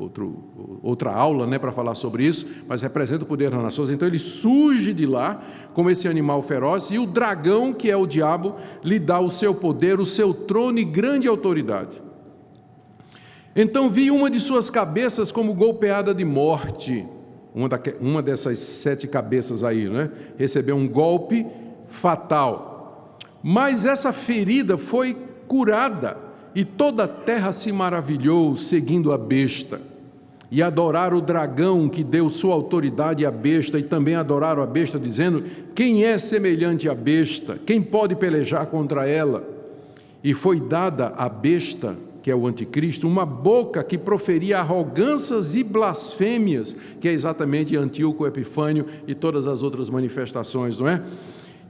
outro, 0.00 0.80
outra 0.82 1.12
aula 1.12 1.46
né, 1.46 1.58
para 1.58 1.72
falar 1.72 1.94
sobre 1.94 2.26
isso, 2.26 2.46
mas 2.66 2.82
representa 2.82 3.24
o 3.24 3.26
poder 3.26 3.50
das 3.50 3.62
nações. 3.62 3.90
Então 3.90 4.08
ele 4.08 4.18
surge 4.18 4.92
de 4.92 5.06
lá 5.06 5.42
como 5.72 5.90
esse 5.90 6.08
animal 6.08 6.42
feroz, 6.42 6.90
e 6.90 6.98
o 6.98 7.06
dragão, 7.06 7.72
que 7.72 7.90
é 7.90 7.96
o 7.96 8.06
diabo, 8.06 8.56
lhe 8.82 8.98
dá 8.98 9.20
o 9.20 9.30
seu 9.30 9.54
poder, 9.54 10.00
o 10.00 10.06
seu 10.06 10.32
trono 10.32 10.78
e 10.78 10.84
grande 10.84 11.28
autoridade. 11.28 12.02
Então 13.54 13.88
vi 13.88 14.10
uma 14.10 14.30
de 14.30 14.40
suas 14.40 14.70
cabeças 14.70 15.30
como 15.32 15.54
golpeada 15.54 16.14
de 16.14 16.24
morte, 16.24 17.06
uma, 17.54 17.68
da, 17.68 17.80
uma 18.00 18.22
dessas 18.22 18.58
sete 18.58 19.08
cabeças 19.08 19.64
aí, 19.64 19.88
né? 19.88 20.10
recebeu 20.38 20.76
um 20.76 20.88
golpe 20.88 21.46
fatal. 21.88 23.18
Mas 23.42 23.84
essa 23.84 24.12
ferida 24.12 24.78
foi 24.78 25.16
curada 25.48 26.16
e 26.54 26.64
toda 26.64 27.04
a 27.04 27.08
terra 27.08 27.52
se 27.52 27.72
maravilhou 27.72 28.56
seguindo 28.56 29.12
a 29.12 29.18
besta 29.18 29.89
e 30.50 30.62
adoraram 30.62 31.18
o 31.18 31.20
dragão 31.20 31.88
que 31.88 32.02
deu 32.02 32.28
sua 32.28 32.54
autoridade 32.54 33.24
à 33.24 33.30
besta, 33.30 33.78
e 33.78 33.82
também 33.82 34.14
adoraram 34.14 34.62
a 34.62 34.66
besta, 34.66 34.98
dizendo: 34.98 35.44
Quem 35.74 36.04
é 36.04 36.18
semelhante 36.18 36.88
à 36.88 36.94
besta? 36.94 37.58
Quem 37.64 37.80
pode 37.80 38.16
pelejar 38.16 38.66
contra 38.66 39.06
ela? 39.06 39.44
E 40.22 40.34
foi 40.34 40.60
dada 40.60 41.08
à 41.16 41.28
besta, 41.28 41.96
que 42.22 42.30
é 42.30 42.34
o 42.34 42.46
anticristo, 42.46 43.06
uma 43.06 43.24
boca 43.24 43.82
que 43.82 43.96
proferia 43.96 44.58
arrogâncias 44.58 45.54
e 45.54 45.62
blasfêmias, 45.62 46.76
que 47.00 47.08
é 47.08 47.12
exatamente 47.12 47.76
Antíoco 47.76 48.26
Epifânio 48.26 48.86
e 49.06 49.14
todas 49.14 49.46
as 49.46 49.62
outras 49.62 49.88
manifestações, 49.88 50.78
não 50.78 50.88
é? 50.88 51.00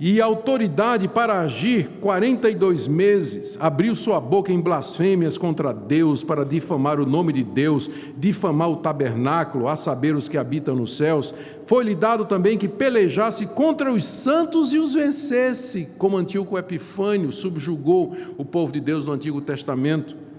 E 0.01 0.18
autoridade 0.18 1.07
para 1.07 1.40
agir 1.40 1.86
42 2.01 2.88
meses, 2.88 3.59
abriu 3.61 3.94
sua 3.94 4.18
boca 4.18 4.51
em 4.51 4.59
blasfêmias 4.59 5.36
contra 5.36 5.74
Deus, 5.74 6.24
para 6.24 6.42
difamar 6.42 6.98
o 6.98 7.05
nome 7.05 7.34
de 7.34 7.44
Deus, 7.44 7.90
difamar 8.16 8.70
o 8.70 8.76
tabernáculo, 8.76 9.68
a 9.68 9.76
saber 9.76 10.16
os 10.16 10.26
que 10.26 10.38
habitam 10.38 10.74
nos 10.74 10.96
céus. 10.96 11.34
Foi-lhe 11.66 11.94
dado 11.94 12.24
também 12.24 12.57
que 12.57 12.66
pelejasse 12.66 13.44
contra 13.44 13.92
os 13.92 14.07
santos 14.07 14.72
e 14.72 14.78
os 14.78 14.94
vencesse, 14.94 15.90
como 15.98 16.16
Antíoco 16.16 16.57
Epifânio 16.57 17.30
subjugou 17.30 18.16
o 18.38 18.44
povo 18.44 18.72
de 18.72 18.80
Deus 18.80 19.05
no 19.05 19.12
Antigo 19.12 19.42
Testamento. 19.42 20.30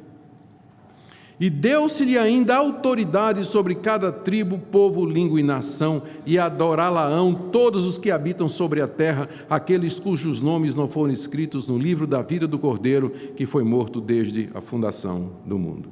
E 1.42 1.50
deu-se-lhe 1.50 2.20
ainda 2.20 2.56
autoridade 2.56 3.44
sobre 3.46 3.74
cada 3.74 4.12
tribo, 4.12 4.60
povo, 4.60 5.04
língua 5.04 5.40
e 5.40 5.44
nação, 5.44 6.04
e 6.24 6.38
adorá-la-ão 6.38 7.34
todos 7.34 7.84
os 7.84 7.98
que 7.98 8.12
habitam 8.12 8.48
sobre 8.48 8.80
a 8.80 8.88
terra, 8.88 9.28
aqueles 9.50 10.00
cujos 10.00 10.40
nomes 10.40 10.76
não 10.76 10.88
foram 10.88 11.12
escritos 11.12 11.68
no 11.68 11.80
livro 11.80 12.06
da 12.06 12.22
vida 12.22 12.48
do 12.48 12.60
Cordeiro, 12.60 13.10
que 13.36 13.48
foi 13.48 13.64
morto 13.64 14.00
desde 14.00 14.52
a 14.54 14.62
fundação 14.62 15.32
do 15.44 15.58
mundo. 15.58 15.90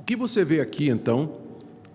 O 0.00 0.04
que 0.06 0.16
você 0.16 0.42
vê 0.42 0.58
aqui, 0.58 0.88
então, 0.88 1.32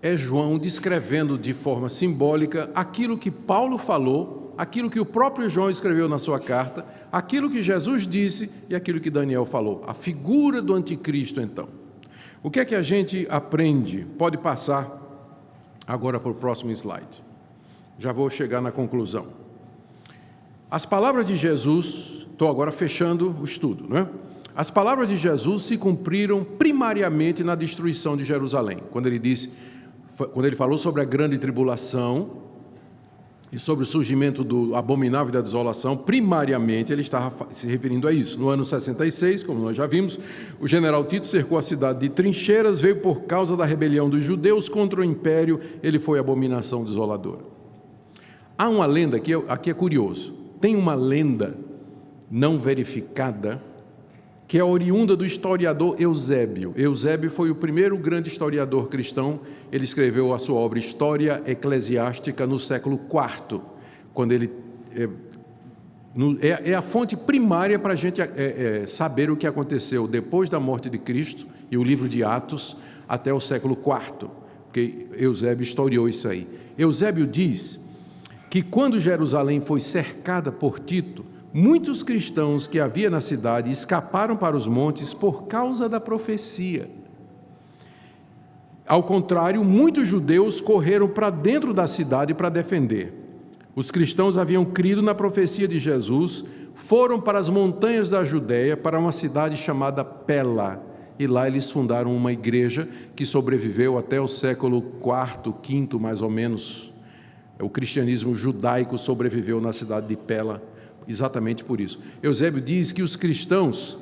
é 0.00 0.16
João 0.16 0.56
descrevendo 0.56 1.36
de 1.36 1.52
forma 1.52 1.88
simbólica 1.88 2.70
aquilo 2.76 3.18
que 3.18 3.30
Paulo 3.30 3.76
falou 3.76 4.40
aquilo 4.60 4.90
que 4.90 5.00
o 5.00 5.06
próprio 5.06 5.48
João 5.48 5.70
escreveu 5.70 6.06
na 6.06 6.18
sua 6.18 6.38
carta, 6.38 6.84
aquilo 7.10 7.48
que 7.48 7.62
Jesus 7.62 8.06
disse 8.06 8.50
e 8.68 8.74
aquilo 8.74 9.00
que 9.00 9.08
Daniel 9.08 9.46
falou. 9.46 9.82
A 9.86 9.94
figura 9.94 10.60
do 10.60 10.74
anticristo, 10.74 11.40
então. 11.40 11.66
O 12.42 12.50
que 12.50 12.60
é 12.60 12.64
que 12.66 12.74
a 12.74 12.82
gente 12.82 13.26
aprende? 13.30 14.06
Pode 14.18 14.36
passar 14.36 15.00
agora 15.86 16.20
para 16.20 16.30
o 16.30 16.34
próximo 16.34 16.70
slide. 16.72 17.22
Já 17.98 18.12
vou 18.12 18.28
chegar 18.28 18.60
na 18.60 18.70
conclusão. 18.70 19.28
As 20.70 20.84
palavras 20.84 21.24
de 21.24 21.38
Jesus, 21.38 22.26
estou 22.30 22.46
agora 22.46 22.70
fechando 22.70 23.34
o 23.40 23.44
estudo, 23.44 23.86
não 23.88 23.96
é? 23.96 24.06
As 24.54 24.70
palavras 24.70 25.08
de 25.08 25.16
Jesus 25.16 25.62
se 25.62 25.78
cumpriram 25.78 26.44
primariamente 26.44 27.42
na 27.42 27.54
destruição 27.54 28.14
de 28.14 28.26
Jerusalém, 28.26 28.80
quando 28.90 29.06
ele 29.06 29.18
disse, 29.18 29.54
quando 30.34 30.44
ele 30.44 30.54
falou 30.54 30.76
sobre 30.76 31.00
a 31.00 31.04
grande 31.06 31.38
tribulação, 31.38 32.49
e 33.52 33.58
sobre 33.58 33.82
o 33.82 33.86
surgimento 33.86 34.44
do 34.44 34.76
abominável 34.76 35.32
da 35.32 35.40
desolação, 35.40 35.96
primariamente 35.96 36.92
ele 36.92 37.00
estava 37.00 37.48
se 37.52 37.66
referindo 37.66 38.06
a 38.06 38.12
isso. 38.12 38.38
No 38.38 38.48
ano 38.48 38.62
66, 38.62 39.42
como 39.42 39.60
nós 39.60 39.76
já 39.76 39.86
vimos, 39.86 40.18
o 40.60 40.68
general 40.68 41.04
Tito 41.04 41.26
cercou 41.26 41.58
a 41.58 41.62
cidade 41.62 41.98
de 42.00 42.08
trincheiras, 42.08 42.80
veio 42.80 43.00
por 43.00 43.22
causa 43.22 43.56
da 43.56 43.64
rebelião 43.64 44.08
dos 44.08 44.22
judeus 44.22 44.68
contra 44.68 45.00
o 45.00 45.04
império, 45.04 45.60
ele 45.82 45.98
foi 45.98 46.20
abominação 46.20 46.84
desoladora. 46.84 47.40
Há 48.56 48.68
uma 48.68 48.86
lenda, 48.86 49.16
aqui, 49.16 49.32
aqui 49.48 49.70
é 49.70 49.74
curioso, 49.74 50.32
tem 50.60 50.76
uma 50.76 50.94
lenda 50.94 51.56
não 52.30 52.58
verificada 52.58 53.60
que 54.50 54.58
é 54.58 54.64
oriunda 54.64 55.14
do 55.14 55.24
historiador 55.24 55.94
Eusébio. 55.96 56.72
Eusébio 56.76 57.30
foi 57.30 57.52
o 57.52 57.54
primeiro 57.54 57.96
grande 57.96 58.28
historiador 58.28 58.88
cristão. 58.88 59.38
Ele 59.70 59.84
escreveu 59.84 60.34
a 60.34 60.40
sua 60.40 60.58
obra 60.58 60.76
História 60.76 61.40
Eclesiástica 61.46 62.48
no 62.48 62.58
século 62.58 63.00
IV, 63.04 63.60
quando 64.12 64.32
ele 64.32 64.50
é, 64.92 65.08
é, 66.40 66.70
é 66.72 66.74
a 66.74 66.82
fonte 66.82 67.16
primária 67.16 67.78
para 67.78 67.92
a 67.92 67.96
gente 67.96 68.20
é, 68.20 68.26
é, 68.82 68.86
saber 68.86 69.30
o 69.30 69.36
que 69.36 69.46
aconteceu 69.46 70.08
depois 70.08 70.50
da 70.50 70.58
morte 70.58 70.90
de 70.90 70.98
Cristo 70.98 71.46
e 71.70 71.78
o 71.78 71.84
livro 71.84 72.08
de 72.08 72.24
Atos 72.24 72.76
até 73.08 73.32
o 73.32 73.38
século 73.38 73.74
IV, 73.74 74.30
porque 74.64 75.06
Eusébio 75.12 75.62
historiou 75.62 76.08
isso 76.08 76.26
aí. 76.26 76.48
Eusébio 76.76 77.24
diz 77.24 77.78
que 78.50 78.64
quando 78.64 78.98
Jerusalém 78.98 79.60
foi 79.60 79.80
cercada 79.80 80.50
por 80.50 80.80
Tito, 80.80 81.24
Muitos 81.52 82.04
cristãos 82.04 82.68
que 82.68 82.78
havia 82.78 83.10
na 83.10 83.20
cidade 83.20 83.72
escaparam 83.72 84.36
para 84.36 84.56
os 84.56 84.68
montes 84.68 85.12
por 85.12 85.44
causa 85.44 85.88
da 85.88 85.98
profecia. 85.98 86.88
Ao 88.86 89.02
contrário, 89.02 89.64
muitos 89.64 90.06
judeus 90.06 90.60
correram 90.60 91.08
para 91.08 91.28
dentro 91.28 91.74
da 91.74 91.88
cidade 91.88 92.34
para 92.34 92.48
defender. 92.48 93.12
Os 93.74 93.90
cristãos 93.90 94.38
haviam 94.38 94.64
crido 94.64 95.02
na 95.02 95.14
profecia 95.14 95.66
de 95.66 95.78
Jesus, 95.78 96.44
foram 96.74 97.20
para 97.20 97.38
as 97.38 97.48
montanhas 97.48 98.10
da 98.10 98.24
Judéia, 98.24 98.76
para 98.76 98.98
uma 98.98 99.12
cidade 99.12 99.56
chamada 99.56 100.04
Pela, 100.04 100.84
e 101.18 101.26
lá 101.26 101.48
eles 101.48 101.70
fundaram 101.70 102.14
uma 102.14 102.32
igreja 102.32 102.88
que 103.14 103.26
sobreviveu 103.26 103.98
até 103.98 104.20
o 104.20 104.28
século 104.28 104.78
IV, 104.78 105.54
V 105.88 105.98
mais 105.98 106.22
ou 106.22 106.30
menos. 106.30 106.92
O 107.60 107.68
cristianismo 107.68 108.34
judaico 108.34 108.96
sobreviveu 108.96 109.60
na 109.60 109.72
cidade 109.72 110.06
de 110.06 110.16
Pela 110.16 110.62
exatamente 111.10 111.64
por 111.64 111.80
isso. 111.80 111.98
Eusébio 112.22 112.60
diz 112.60 112.92
que 112.92 113.02
os 113.02 113.16
cristãos 113.16 113.98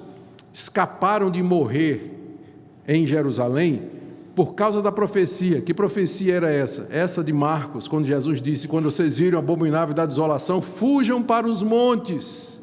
escaparam 0.53 1.31
de 1.31 1.43
morrer 1.43 2.13
em 2.87 3.07
Jerusalém 3.07 3.83
por 4.35 4.55
causa 4.55 4.81
da 4.81 4.93
profecia. 4.93 5.61
Que 5.61 5.75
profecia 5.75 6.35
era 6.35 6.49
essa? 6.49 6.87
Essa 6.91 7.25
de 7.25 7.33
Marcos, 7.33 7.89
quando 7.89 8.07
Jesus 8.07 8.41
disse: 8.41 8.69
Quando 8.69 8.91
vocês 8.91 9.19
viram 9.19 9.39
a 9.39 9.43
abominável 9.43 9.95
da 9.95 10.07
desolação, 10.07 10.63
fujam 10.63 11.23
para 11.23 11.47
os 11.47 11.63
montes. 11.63 12.59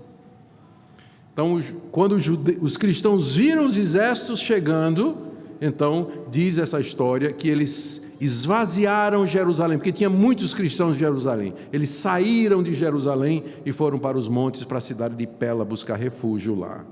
Então, 1.33 1.61
quando 1.91 2.15
os, 2.61 2.77
cristãos 2.77 3.35
viram 3.35 3.65
os 3.65 3.77
exércitos 3.77 4.39
chegando, 4.39 5.17
então 5.59 6.09
diz 6.31 6.57
essa 6.57 6.79
história 6.79 7.33
que 7.33 7.49
eles 7.49 8.01
esvaziaram 8.19 9.25
Jerusalém, 9.25 9.77
porque 9.77 9.91
tinha 9.91 10.09
muitos 10.09 10.53
cristãos 10.53 10.95
em 10.95 10.99
Jerusalém. 10.99 11.53
Eles 11.71 11.89
saíram 11.89 12.63
de 12.63 12.73
Jerusalém 12.73 13.43
e 13.65 13.71
foram 13.71 13.99
para 13.99 14.17
os 14.17 14.27
montes, 14.27 14.63
para 14.63 14.77
a 14.77 14.81
cidade 14.81 15.15
de 15.15 15.27
Pela, 15.27 15.65
buscar 15.65 15.95
refúgio 15.95 16.55
lá. 16.55 16.85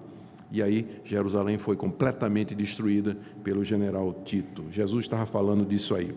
E 0.51 0.61
aí 0.61 0.87
Jerusalém 1.03 1.57
foi 1.57 1.75
completamente 1.75 2.53
destruída 2.53 3.17
pelo 3.43 3.63
general 3.63 4.21
Tito. 4.23 4.65
Jesus 4.69 5.05
estava 5.05 5.25
falando 5.25 5.65
disso 5.65 5.95
aí. 5.95 6.13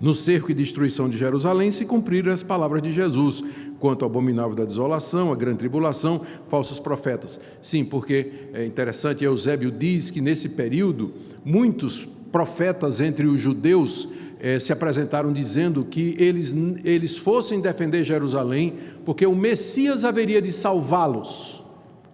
No 0.00 0.12
cerco 0.12 0.50
e 0.50 0.54
destruição 0.54 1.08
de 1.08 1.16
Jerusalém 1.16 1.70
se 1.70 1.86
cumpriram 1.86 2.30
as 2.30 2.42
palavras 2.42 2.82
de 2.82 2.92
Jesus 2.92 3.42
quanto 3.78 4.04
ao 4.04 4.10
abominável 4.10 4.54
da 4.54 4.64
desolação, 4.64 5.32
a 5.32 5.36
grande 5.36 5.58
tribulação, 5.58 6.20
falsos 6.48 6.78
profetas. 6.78 7.40
Sim, 7.62 7.84
porque 7.84 8.32
é 8.52 8.66
interessante, 8.66 9.24
Eusébio 9.24 9.70
diz 9.70 10.10
que 10.10 10.20
nesse 10.20 10.50
período 10.50 11.14
muitos 11.44 12.06
profetas 12.36 13.00
entre 13.00 13.26
os 13.26 13.40
judeus 13.40 14.10
eh, 14.38 14.60
se 14.60 14.70
apresentaram 14.70 15.32
dizendo 15.32 15.86
que 15.86 16.14
eles, 16.18 16.54
eles 16.84 17.16
fossem 17.16 17.62
defender 17.62 18.04
Jerusalém, 18.04 18.74
porque 19.06 19.24
o 19.24 19.34
Messias 19.34 20.04
haveria 20.04 20.42
de 20.42 20.52
salvá-los. 20.52 21.64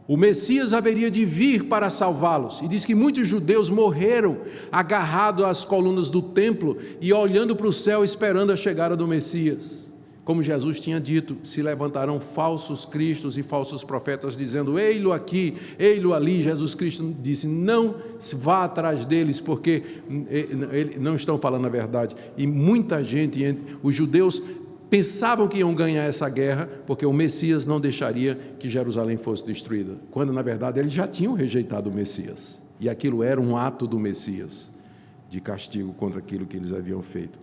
O 0.07 0.16
Messias 0.16 0.73
haveria 0.73 1.11
de 1.11 1.25
vir 1.25 1.64
para 1.64 1.91
salvá-los. 1.91 2.61
E 2.61 2.68
diz 2.68 2.85
que 2.85 2.95
muitos 2.95 3.27
judeus 3.27 3.68
morreram 3.68 4.39
agarrados 4.70 5.45
às 5.45 5.64
colunas 5.64 6.09
do 6.09 6.23
templo 6.23 6.79
e 7.01 7.12
olhando 7.12 7.57
para 7.57 7.66
o 7.66 7.73
céu 7.73 8.05
esperando 8.05 8.53
a 8.53 8.57
chegada 8.57 8.97
do 8.97 9.09
Messias. 9.09 9.82
Como 10.25 10.41
Jesus 10.41 10.79
tinha 10.79 11.01
dito, 11.01 11.37
se 11.43 11.61
levantarão 11.62 12.20
falsos 12.20 12.85
cristos 12.85 13.37
e 13.37 13.43
falsos 13.43 13.83
profetas, 13.83 14.37
dizendo: 14.37 14.79
Ei-lo 14.79 15.12
aqui, 15.12 15.57
ei-lo 15.77 16.14
ali. 16.14 16.43
Jesus 16.43 16.77
Cristo 16.77 17.14
disse: 17.20 17.49
Não 17.49 17.97
vá 18.35 18.64
atrás 18.64 19.05
deles, 19.05 19.41
porque 19.41 19.83
eh, 20.31 20.99
não 21.01 21.16
estão 21.16 21.39
falando 21.39 21.66
a 21.66 21.68
verdade. 21.68 22.14
E 22.37 22.47
muita 22.47 23.03
gente, 23.03 23.59
os 23.83 23.97
judeus, 23.97 24.41
pensavam 24.89 25.49
que 25.49 25.59
iam 25.59 25.75
ganhar 25.75 26.05
essa 26.05 26.29
guerra, 26.29 26.68
porque 26.87 27.05
o 27.05 27.12
Messias 27.12 27.66
não 27.66 27.81
deixaria 27.81 28.39
que 28.61 28.68
Jerusalém 28.68 29.16
fosse 29.16 29.45
destruída, 29.45 29.97
quando 30.12 30.33
na 30.33 30.43
verdade 30.43 30.79
eles 30.79 30.93
já 30.93 31.09
tinham 31.09 31.35
rejeitado 31.35 31.91
o 31.91 31.93
Messias. 31.93 32.62
E 32.79 32.89
aquilo 32.89 33.25
era 33.25 33.41
um 33.41 33.57
ato 33.57 33.89
do 33.89 33.99
Messias 33.99 34.70
de 35.29 35.41
castigo 35.41 35.93
contra 35.95 36.20
aquilo 36.20 36.47
que 36.47 36.57
eles 36.57 36.73
haviam 36.73 37.03
feito. 37.03 37.39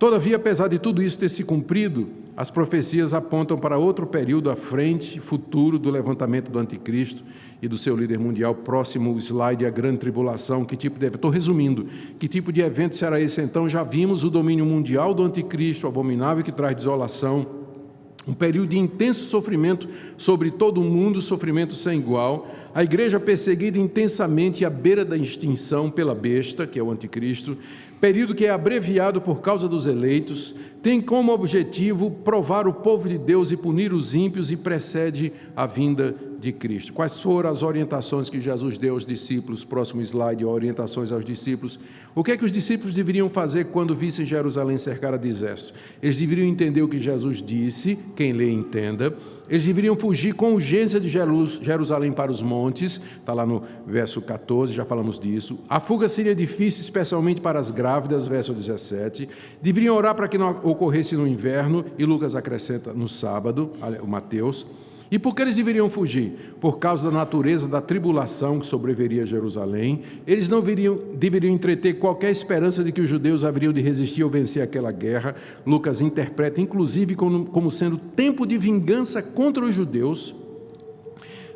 Todavia, 0.00 0.36
apesar 0.36 0.68
de 0.68 0.78
tudo 0.78 1.02
isso 1.02 1.18
ter 1.18 1.28
se 1.28 1.44
cumprido, 1.44 2.06
as 2.34 2.50
profecias 2.50 3.12
apontam 3.12 3.58
para 3.58 3.76
outro 3.76 4.06
período 4.06 4.50
à 4.50 4.56
frente, 4.56 5.20
futuro 5.20 5.78
do 5.78 5.90
levantamento 5.90 6.50
do 6.50 6.58
anticristo 6.58 7.22
e 7.60 7.68
do 7.68 7.76
seu 7.76 7.94
líder 7.94 8.18
mundial. 8.18 8.54
Próximo 8.54 9.14
slide, 9.20 9.66
a 9.66 9.70
grande 9.70 9.98
tribulação. 9.98 10.64
Que 10.64 10.74
tipo 10.74 10.98
de 10.98 11.06
Estou 11.08 11.30
resumindo. 11.30 11.86
Que 12.18 12.28
tipo 12.28 12.50
de 12.50 12.62
evento 12.62 12.96
será 12.96 13.20
esse 13.20 13.42
então? 13.42 13.68
Já 13.68 13.82
vimos 13.82 14.24
o 14.24 14.30
domínio 14.30 14.64
mundial 14.64 15.12
do 15.12 15.22
anticristo, 15.22 15.86
abominável 15.86 16.42
que 16.42 16.50
traz 16.50 16.74
desolação. 16.74 17.46
Um 18.26 18.32
período 18.32 18.70
de 18.70 18.78
intenso 18.78 19.26
sofrimento 19.28 19.86
sobre 20.16 20.50
todo 20.50 20.80
o 20.80 20.84
mundo, 20.84 21.20
sofrimento 21.20 21.74
sem 21.74 21.98
igual. 21.98 22.48
A 22.74 22.82
igreja 22.82 23.20
perseguida 23.20 23.78
intensamente 23.78 24.64
à 24.64 24.70
beira 24.70 25.04
da 25.04 25.16
extinção 25.16 25.90
pela 25.90 26.14
besta, 26.14 26.66
que 26.66 26.78
é 26.78 26.82
o 26.82 26.90
anticristo 26.90 27.58
período 28.00 28.34
que 28.34 28.46
é 28.46 28.50
abreviado 28.50 29.20
por 29.20 29.40
causa 29.40 29.68
dos 29.68 29.84
eleitos, 29.86 30.54
tem 30.82 31.00
como 31.00 31.32
objetivo 31.32 32.10
provar 32.10 32.66
o 32.66 32.72
povo 32.72 33.08
de 33.08 33.18
Deus 33.18 33.52
e 33.52 33.56
punir 33.56 33.92
os 33.92 34.14
ímpios 34.14 34.50
e 34.50 34.56
precede 34.56 35.32
a 35.54 35.66
vinda 35.66 36.14
de 36.40 36.52
Cristo. 36.52 36.92
Quais 36.92 37.20
foram 37.20 37.50
as 37.50 37.62
orientações 37.62 38.30
que 38.30 38.40
Jesus 38.40 38.78
deu 38.78 38.94
aos 38.94 39.04
discípulos? 39.04 39.62
Próximo 39.62 40.00
slide, 40.00 40.44
orientações 40.44 41.12
aos 41.12 41.24
discípulos. 41.24 41.78
O 42.14 42.24
que 42.24 42.32
é 42.32 42.36
que 42.36 42.44
os 42.44 42.50
discípulos 42.50 42.94
deveriam 42.94 43.28
fazer 43.28 43.66
quando 43.66 43.94
vissem 43.94 44.24
Jerusalém 44.24 44.76
cercada 44.78 45.18
de 45.18 45.28
exército? 45.28 45.74
Eles 46.02 46.18
deveriam 46.18 46.48
entender 46.48 46.82
o 46.82 46.88
que 46.88 46.98
Jesus 46.98 47.42
disse, 47.42 47.98
quem 48.16 48.32
lê 48.32 48.50
entenda. 48.50 49.14
Eles 49.48 49.66
deveriam 49.66 49.96
fugir 49.96 50.32
com 50.32 50.54
urgência 50.54 51.00
de 51.00 51.08
Jerusalém 51.08 52.12
para 52.12 52.30
os 52.30 52.40
montes, 52.40 53.00
está 53.18 53.34
lá 53.34 53.44
no 53.44 53.64
verso 53.84 54.22
14, 54.22 54.72
já 54.72 54.84
falamos 54.84 55.18
disso. 55.18 55.58
A 55.68 55.80
fuga 55.80 56.08
seria 56.08 56.34
difícil, 56.34 56.82
especialmente 56.82 57.40
para 57.40 57.58
as 57.58 57.70
grávidas, 57.70 58.28
verso 58.28 58.54
17. 58.54 59.28
Deveriam 59.60 59.96
orar 59.96 60.14
para 60.14 60.28
que 60.28 60.38
não 60.38 60.50
ocorresse 60.62 61.16
no 61.16 61.26
inverno, 61.26 61.84
e 61.98 62.04
Lucas 62.04 62.36
acrescenta 62.36 62.92
no 62.94 63.08
sábado, 63.08 63.72
o 64.00 64.06
Mateus. 64.06 64.64
E 65.10 65.18
por 65.18 65.34
que 65.34 65.42
eles 65.42 65.56
deveriam 65.56 65.90
fugir? 65.90 66.54
Por 66.60 66.78
causa 66.78 67.10
da 67.10 67.16
natureza 67.16 67.66
da 67.66 67.80
tribulação 67.80 68.60
que 68.60 68.66
sobreveria 68.66 69.24
a 69.24 69.26
Jerusalém. 69.26 70.02
Eles 70.24 70.48
não 70.48 70.62
viriam, 70.62 70.98
deveriam 71.14 71.52
entreter 71.52 71.94
qualquer 71.98 72.30
esperança 72.30 72.84
de 72.84 72.92
que 72.92 73.00
os 73.00 73.08
judeus 73.08 73.44
haveriam 73.44 73.72
de 73.72 73.80
resistir 73.80 74.22
ou 74.22 74.30
vencer 74.30 74.62
aquela 74.62 74.92
guerra. 74.92 75.34
Lucas 75.66 76.00
interpreta, 76.00 76.60
inclusive, 76.60 77.16
como, 77.16 77.46
como 77.46 77.72
sendo 77.72 77.98
tempo 77.98 78.46
de 78.46 78.56
vingança 78.56 79.20
contra 79.20 79.64
os 79.64 79.74
judeus. 79.74 80.32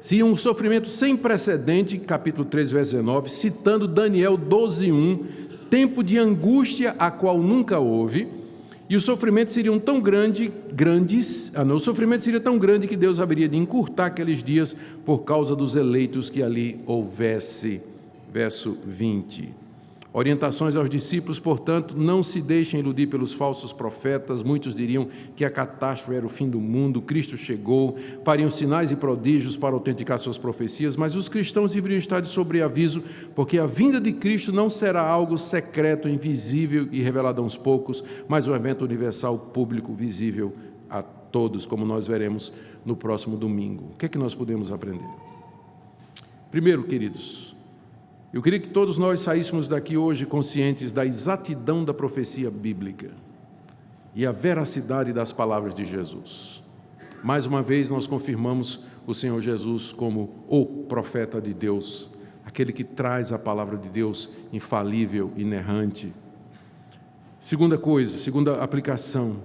Se 0.01 0.21
um 0.21 0.35
sofrimento 0.35 0.89
sem 0.89 1.17
precedente, 1.17 1.97
capítulo 1.97 2.45
3, 2.45 2.73
verso 2.73 2.91
19, 2.93 3.31
citando 3.31 3.87
Daniel 3.87 4.37
12, 4.37 4.91
1, 4.91 5.25
tempo 5.71 6.03
de 6.03 6.19
angústia 6.19 6.97
a 6.99 7.09
qual 7.11 7.39
nunca 7.39 7.79
houve 7.79 8.44
e 8.89 8.97
os 8.97 9.05
sofrimentos 9.05 9.55
seriam 9.55 9.79
tão 9.79 10.01
grande, 10.01 10.53
grandes, 10.73 11.51
ah, 11.55 11.65
não, 11.65 11.77
o 11.77 11.81
sofrimento 11.81 12.23
seria 12.23 12.41
tão 12.41 12.59
grande 12.59 12.87
que 12.87 12.97
Deus 12.97 13.19
haveria 13.19 13.49
de 13.49 13.57
encurtar 13.57 14.07
aqueles 14.07 14.43
dias 14.43 14.77
por 15.05 15.21
causa 15.21 15.57
dos 15.57 15.75
eleitos 15.75 16.29
que 16.29 16.43
ali 16.43 16.81
houvesse. 16.87 17.81
Verso 18.31 18.77
20. 18.85 19.64
Orientações 20.17 20.77
aos 20.77 20.89
discípulos, 20.89 21.41
portanto, 21.41 21.97
não 21.99 22.23
se 22.23 22.41
deixem 22.41 22.79
iludir 22.79 23.09
pelos 23.09 23.33
falsos 23.33 23.73
profetas. 23.73 24.45
Muitos 24.45 24.73
diriam 24.73 25.09
que 25.35 25.45
a 25.45 25.51
catástrofe 25.51 26.17
era 26.17 26.25
o 26.25 26.29
fim 26.29 26.49
do 26.49 26.61
mundo, 26.61 27.03
Cristo 27.03 27.37
chegou, 27.37 27.99
fariam 28.23 28.49
sinais 28.49 28.93
e 28.93 28.97
prodígios 28.97 29.57
para 29.57 29.75
autenticar 29.75 30.21
suas 30.21 30.39
profecias, 30.39 30.97
mas 30.97 31.17
os 31.17 31.29
cristãos 31.29 31.73
deveriam 31.73 31.99
estar 31.99 32.21
de 32.21 32.29
sobreaviso, 32.29 33.03
porque 33.35 33.59
a 33.59 33.67
vinda 33.67 34.01
de 34.01 34.13
Cristo 34.13 34.53
não 34.53 34.71
será 34.71 35.03
algo 35.03 35.37
secreto, 35.37 36.09
invisível 36.09 36.87
e 36.93 37.03
revelado 37.03 37.43
a 37.43 37.45
uns 37.45 37.57
poucos, 37.57 38.05
mas 38.29 38.47
um 38.47 38.55
evento 38.55 38.85
universal, 38.85 39.37
público, 39.37 39.93
visível 39.93 40.55
a 40.89 41.03
todos, 41.03 41.67
como 41.67 41.85
nós 41.85 42.07
veremos 42.07 42.53
no 42.87 42.95
próximo 42.95 43.37
domingo. 43.37 43.91
O 43.93 43.97
que 43.97 44.07
é 44.07 44.09
que 44.09 44.17
nós 44.17 44.33
podemos 44.33 44.71
aprender? 44.71 45.11
Primeiro, 46.53 46.85
queridos, 46.85 47.54
eu 48.35 48.43
queria 48.43 48.59
que 48.59 48.69
todos 48.69 48.99
nós 48.99 49.21
saíssemos 49.21 49.69
daqui 49.69 49.97
hoje 49.97 50.27
conscientes 50.27 50.91
da 50.91 51.07
exatidão 51.07 51.85
da 51.85 51.95
profecia 51.95 52.51
bíblica 52.51 53.13
e 54.13 54.27
a 54.27 54.33
veracidade 54.33 55.13
das 55.13 55.33
palavras 55.33 55.73
de 55.73 55.85
Jesus. 55.85 56.61
Mais 57.23 57.47
uma 57.47 57.63
vez, 57.63 57.89
nós 57.89 58.09
confirmamos 58.09 58.81
o 59.07 59.15
Senhor 59.15 59.41
Jesus 59.41 59.93
como 59.93 60.35
o 60.49 60.67
profeta 60.67 61.41
de 61.41 61.55
Deus, 61.55 62.11
aquele 62.45 62.73
que 62.73 62.83
traz 62.83 63.31
a 63.31 63.39
palavra 63.39 63.77
de 63.77 63.89
Deus 63.89 64.29
infalível, 64.53 65.33
inerrante. 65.37 66.13
Segunda 67.39 67.79
coisa, 67.79 68.19
segunda 68.19 68.65
aplicação, 68.65 69.37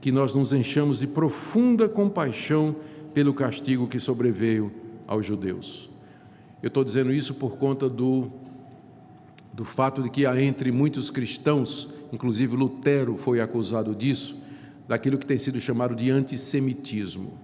que 0.00 0.12
nós 0.12 0.36
nos 0.36 0.52
enchamos 0.52 1.00
de 1.00 1.08
profunda 1.08 1.88
compaixão 1.88 2.76
pelo 3.12 3.34
castigo 3.34 3.88
que 3.88 3.98
sobreveio 3.98 4.70
aos 5.04 5.26
judeus. 5.26 5.92
Eu 6.64 6.68
estou 6.68 6.82
dizendo 6.82 7.12
isso 7.12 7.34
por 7.34 7.58
conta 7.58 7.90
do, 7.90 8.30
do 9.52 9.66
fato 9.66 10.02
de 10.02 10.08
que 10.08 10.24
há 10.24 10.42
entre 10.42 10.72
muitos 10.72 11.10
cristãos, 11.10 11.90
inclusive 12.10 12.56
Lutero 12.56 13.18
foi 13.18 13.38
acusado 13.38 13.94
disso, 13.94 14.34
daquilo 14.88 15.18
que 15.18 15.26
tem 15.26 15.36
sido 15.36 15.60
chamado 15.60 15.94
de 15.94 16.10
antissemitismo. 16.10 17.34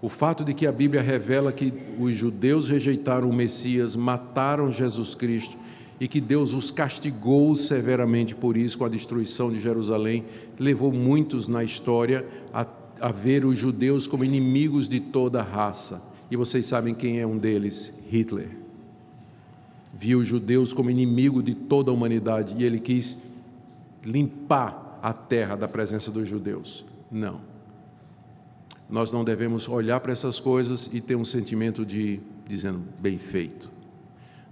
O 0.00 0.08
fato 0.08 0.44
de 0.44 0.54
que 0.54 0.64
a 0.64 0.70
Bíblia 0.70 1.02
revela 1.02 1.50
que 1.50 1.72
os 1.98 2.16
judeus 2.16 2.68
rejeitaram 2.68 3.28
o 3.28 3.34
Messias, 3.34 3.96
mataram 3.96 4.70
Jesus 4.70 5.12
Cristo 5.16 5.56
e 5.98 6.06
que 6.06 6.20
Deus 6.20 6.54
os 6.54 6.70
castigou 6.70 7.52
severamente 7.56 8.32
por 8.32 8.56
isso, 8.56 8.78
com 8.78 8.84
a 8.84 8.88
destruição 8.88 9.50
de 9.50 9.58
Jerusalém, 9.60 10.24
levou 10.56 10.92
muitos 10.92 11.48
na 11.48 11.64
história 11.64 12.24
a, 12.54 12.64
a 13.00 13.10
ver 13.10 13.44
os 13.44 13.58
judeus 13.58 14.06
como 14.06 14.24
inimigos 14.24 14.88
de 14.88 15.00
toda 15.00 15.40
a 15.40 15.42
raça. 15.42 16.09
E 16.30 16.36
vocês 16.36 16.66
sabem 16.66 16.94
quem 16.94 17.20
é 17.20 17.26
um 17.26 17.38
deles: 17.38 17.92
Hitler. 18.08 18.48
Viu 19.92 20.20
os 20.20 20.28
judeus 20.28 20.72
como 20.72 20.90
inimigo 20.90 21.42
de 21.42 21.54
toda 21.54 21.90
a 21.90 21.94
humanidade 21.94 22.54
e 22.56 22.64
ele 22.64 22.78
quis 22.78 23.18
limpar 24.04 24.98
a 25.02 25.12
terra 25.12 25.56
da 25.56 25.68
presença 25.68 26.10
dos 26.10 26.28
judeus. 26.28 26.84
Não. 27.10 27.40
Nós 28.88 29.12
não 29.12 29.24
devemos 29.24 29.68
olhar 29.68 30.00
para 30.00 30.12
essas 30.12 30.40
coisas 30.40 30.88
e 30.92 31.00
ter 31.00 31.16
um 31.16 31.24
sentimento 31.24 31.84
de 31.84 32.20
dizendo 32.46 32.82
bem 32.98 33.18
feito. 33.18 33.70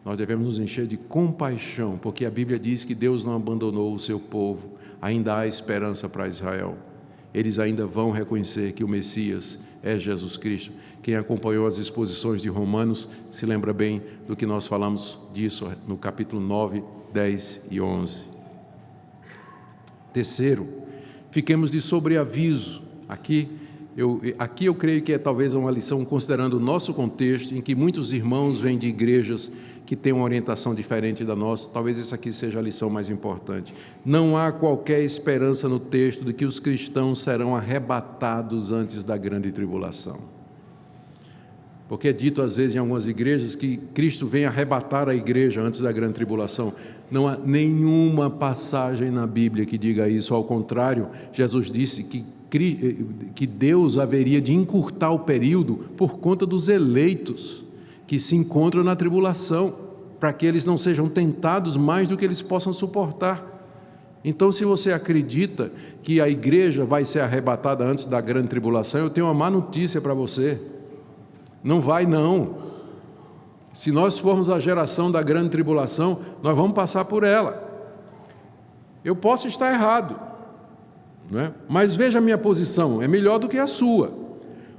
Nós 0.04 0.16
devemos 0.16 0.46
nos 0.46 0.58
encher 0.58 0.86
de 0.86 0.96
compaixão, 0.96 1.98
porque 1.98 2.24
a 2.24 2.30
Bíblia 2.30 2.58
diz 2.58 2.84
que 2.84 2.94
Deus 2.94 3.24
não 3.24 3.34
abandonou 3.34 3.92
o 3.92 3.98
seu 3.98 4.20
povo, 4.20 4.78
ainda 5.02 5.36
há 5.36 5.46
esperança 5.46 6.08
para 6.08 6.28
Israel. 6.28 6.78
Eles 7.34 7.58
ainda 7.58 7.84
vão 7.84 8.10
reconhecer 8.10 8.72
que 8.72 8.84
o 8.84 8.88
Messias 8.88 9.58
é 9.82 9.98
Jesus 9.98 10.36
Cristo. 10.36 10.72
Quem 11.02 11.16
acompanhou 11.16 11.66
as 11.66 11.78
exposições 11.78 12.42
de 12.42 12.48
Romanos 12.48 13.08
se 13.30 13.46
lembra 13.46 13.72
bem 13.72 14.02
do 14.26 14.36
que 14.36 14.44
nós 14.44 14.66
falamos 14.66 15.18
disso 15.32 15.70
no 15.86 15.96
capítulo 15.96 16.40
9, 16.40 16.82
10 17.12 17.60
e 17.70 17.80
11. 17.80 18.24
Terceiro, 20.12 20.68
fiquemos 21.30 21.70
de 21.70 21.80
sobreaviso. 21.80 22.82
Aqui 23.08 23.48
eu, 23.98 24.20
aqui 24.38 24.66
eu 24.66 24.76
creio 24.76 25.02
que 25.02 25.12
é 25.12 25.18
talvez 25.18 25.54
uma 25.54 25.72
lição, 25.72 26.04
considerando 26.04 26.54
o 26.54 26.60
nosso 26.60 26.94
contexto, 26.94 27.52
em 27.52 27.60
que 27.60 27.74
muitos 27.74 28.12
irmãos 28.12 28.60
vêm 28.60 28.78
de 28.78 28.86
igrejas 28.86 29.50
que 29.84 29.96
têm 29.96 30.12
uma 30.12 30.22
orientação 30.22 30.72
diferente 30.72 31.24
da 31.24 31.34
nossa, 31.34 31.68
talvez 31.68 31.98
essa 31.98 32.14
aqui 32.14 32.32
seja 32.32 32.60
a 32.60 32.62
lição 32.62 32.88
mais 32.88 33.10
importante. 33.10 33.74
Não 34.04 34.36
há 34.36 34.52
qualquer 34.52 35.02
esperança 35.02 35.68
no 35.68 35.80
texto 35.80 36.24
de 36.24 36.32
que 36.32 36.44
os 36.44 36.60
cristãos 36.60 37.18
serão 37.18 37.56
arrebatados 37.56 38.70
antes 38.70 39.02
da 39.02 39.16
grande 39.16 39.50
tribulação. 39.50 40.37
Porque 41.88 42.08
é 42.08 42.12
dito 42.12 42.42
às 42.42 42.56
vezes 42.56 42.76
em 42.76 42.78
algumas 42.78 43.08
igrejas 43.08 43.54
que 43.54 43.78
Cristo 43.94 44.26
vem 44.26 44.44
arrebatar 44.44 45.08
a 45.08 45.14
igreja 45.14 45.62
antes 45.62 45.80
da 45.80 45.90
grande 45.90 46.12
tribulação. 46.12 46.74
Não 47.10 47.26
há 47.26 47.36
nenhuma 47.36 48.28
passagem 48.28 49.10
na 49.10 49.26
Bíblia 49.26 49.64
que 49.64 49.78
diga 49.78 50.06
isso, 50.06 50.34
ao 50.34 50.44
contrário, 50.44 51.08
Jesus 51.32 51.70
disse 51.70 52.04
que, 52.04 52.24
que 53.34 53.46
Deus 53.46 53.96
haveria 53.96 54.40
de 54.40 54.54
encurtar 54.54 55.10
o 55.10 55.20
período 55.20 55.76
por 55.96 56.18
conta 56.18 56.44
dos 56.44 56.68
eleitos 56.68 57.64
que 58.06 58.18
se 58.18 58.36
encontram 58.36 58.84
na 58.84 58.94
tribulação, 58.94 59.74
para 60.20 60.32
que 60.32 60.44
eles 60.44 60.64
não 60.64 60.76
sejam 60.76 61.08
tentados 61.08 61.76
mais 61.76 62.08
do 62.08 62.16
que 62.16 62.24
eles 62.24 62.42
possam 62.42 62.72
suportar. 62.72 63.56
Então, 64.24 64.50
se 64.50 64.64
você 64.64 64.92
acredita 64.92 65.70
que 66.02 66.20
a 66.20 66.28
igreja 66.28 66.84
vai 66.84 67.04
ser 67.04 67.20
arrebatada 67.20 67.84
antes 67.84 68.04
da 68.04 68.20
grande 68.20 68.48
tribulação, 68.48 69.00
eu 69.00 69.10
tenho 69.10 69.26
uma 69.26 69.34
má 69.34 69.48
notícia 69.48 70.00
para 70.00 70.12
você. 70.12 70.60
Não 71.68 71.82
vai, 71.82 72.06
não. 72.06 72.54
Se 73.74 73.92
nós 73.92 74.18
formos 74.18 74.48
a 74.48 74.58
geração 74.58 75.10
da 75.10 75.22
grande 75.22 75.50
tribulação, 75.50 76.20
nós 76.42 76.56
vamos 76.56 76.72
passar 76.72 77.04
por 77.04 77.22
ela. 77.22 77.62
Eu 79.04 79.14
posso 79.14 79.46
estar 79.46 79.70
errado, 79.70 80.18
é? 81.30 81.50
mas 81.68 81.94
veja 81.94 82.16
a 82.16 82.22
minha 82.22 82.38
posição, 82.38 83.02
é 83.02 83.06
melhor 83.06 83.38
do 83.38 83.50
que 83.50 83.58
a 83.58 83.66
sua. 83.66 84.14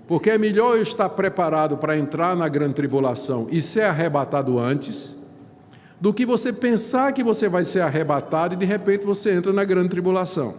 Porque 0.07 0.31
é 0.31 0.37
melhor 0.39 0.77
eu 0.77 0.81
estar 0.81 1.07
preparado 1.09 1.77
para 1.77 1.95
entrar 1.95 2.35
na 2.35 2.47
grande 2.47 2.73
tribulação 2.73 3.47
e 3.51 3.61
ser 3.61 3.83
arrebatado 3.83 4.57
antes, 4.57 5.15
do 6.01 6.11
que 6.11 6.25
você 6.25 6.51
pensar 6.51 7.13
que 7.13 7.23
você 7.23 7.47
vai 7.47 7.63
ser 7.65 7.81
arrebatado 7.81 8.55
e 8.55 8.57
de 8.57 8.65
repente 8.65 9.05
você 9.05 9.31
entra 9.31 9.53
na 9.53 9.63
grande 9.63 9.89
tribulação. 9.89 10.55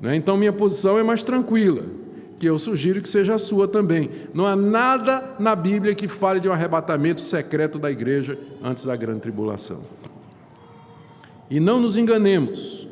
Né? 0.00 0.16
Então, 0.16 0.36
minha 0.36 0.52
posição 0.52 0.98
é 0.98 1.04
mais 1.04 1.22
tranquila, 1.22 1.84
que 2.40 2.48
eu 2.48 2.58
sugiro 2.58 3.02
que 3.02 3.08
seja 3.08 3.34
a 3.34 3.38
sua 3.38 3.68
também. 3.68 4.10
Não 4.32 4.46
há 4.46 4.56
nada 4.56 5.36
na 5.38 5.54
Bíblia 5.54 5.94
que 5.94 6.08
fale 6.08 6.40
de 6.40 6.48
um 6.48 6.52
arrebatamento 6.52 7.20
secreto 7.20 7.78
da 7.78 7.90
igreja 7.90 8.38
antes 8.64 8.86
da 8.86 8.96
grande 8.96 9.20
tribulação. 9.20 9.82
E 11.50 11.60
não 11.60 11.78
nos 11.78 11.98
enganemos, 11.98 12.88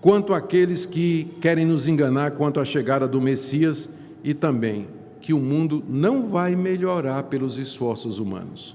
quanto 0.00 0.32
àqueles 0.32 0.86
que 0.86 1.28
querem 1.42 1.66
nos 1.66 1.86
enganar 1.86 2.30
quanto 2.30 2.58
à 2.58 2.64
chegada 2.64 3.06
do 3.06 3.20
Messias 3.20 3.90
e 4.24 4.32
também 4.32 4.88
que 5.20 5.34
o 5.34 5.38
mundo 5.38 5.84
não 5.86 6.22
vai 6.22 6.56
melhorar 6.56 7.24
pelos 7.24 7.58
esforços 7.58 8.18
humanos. 8.18 8.74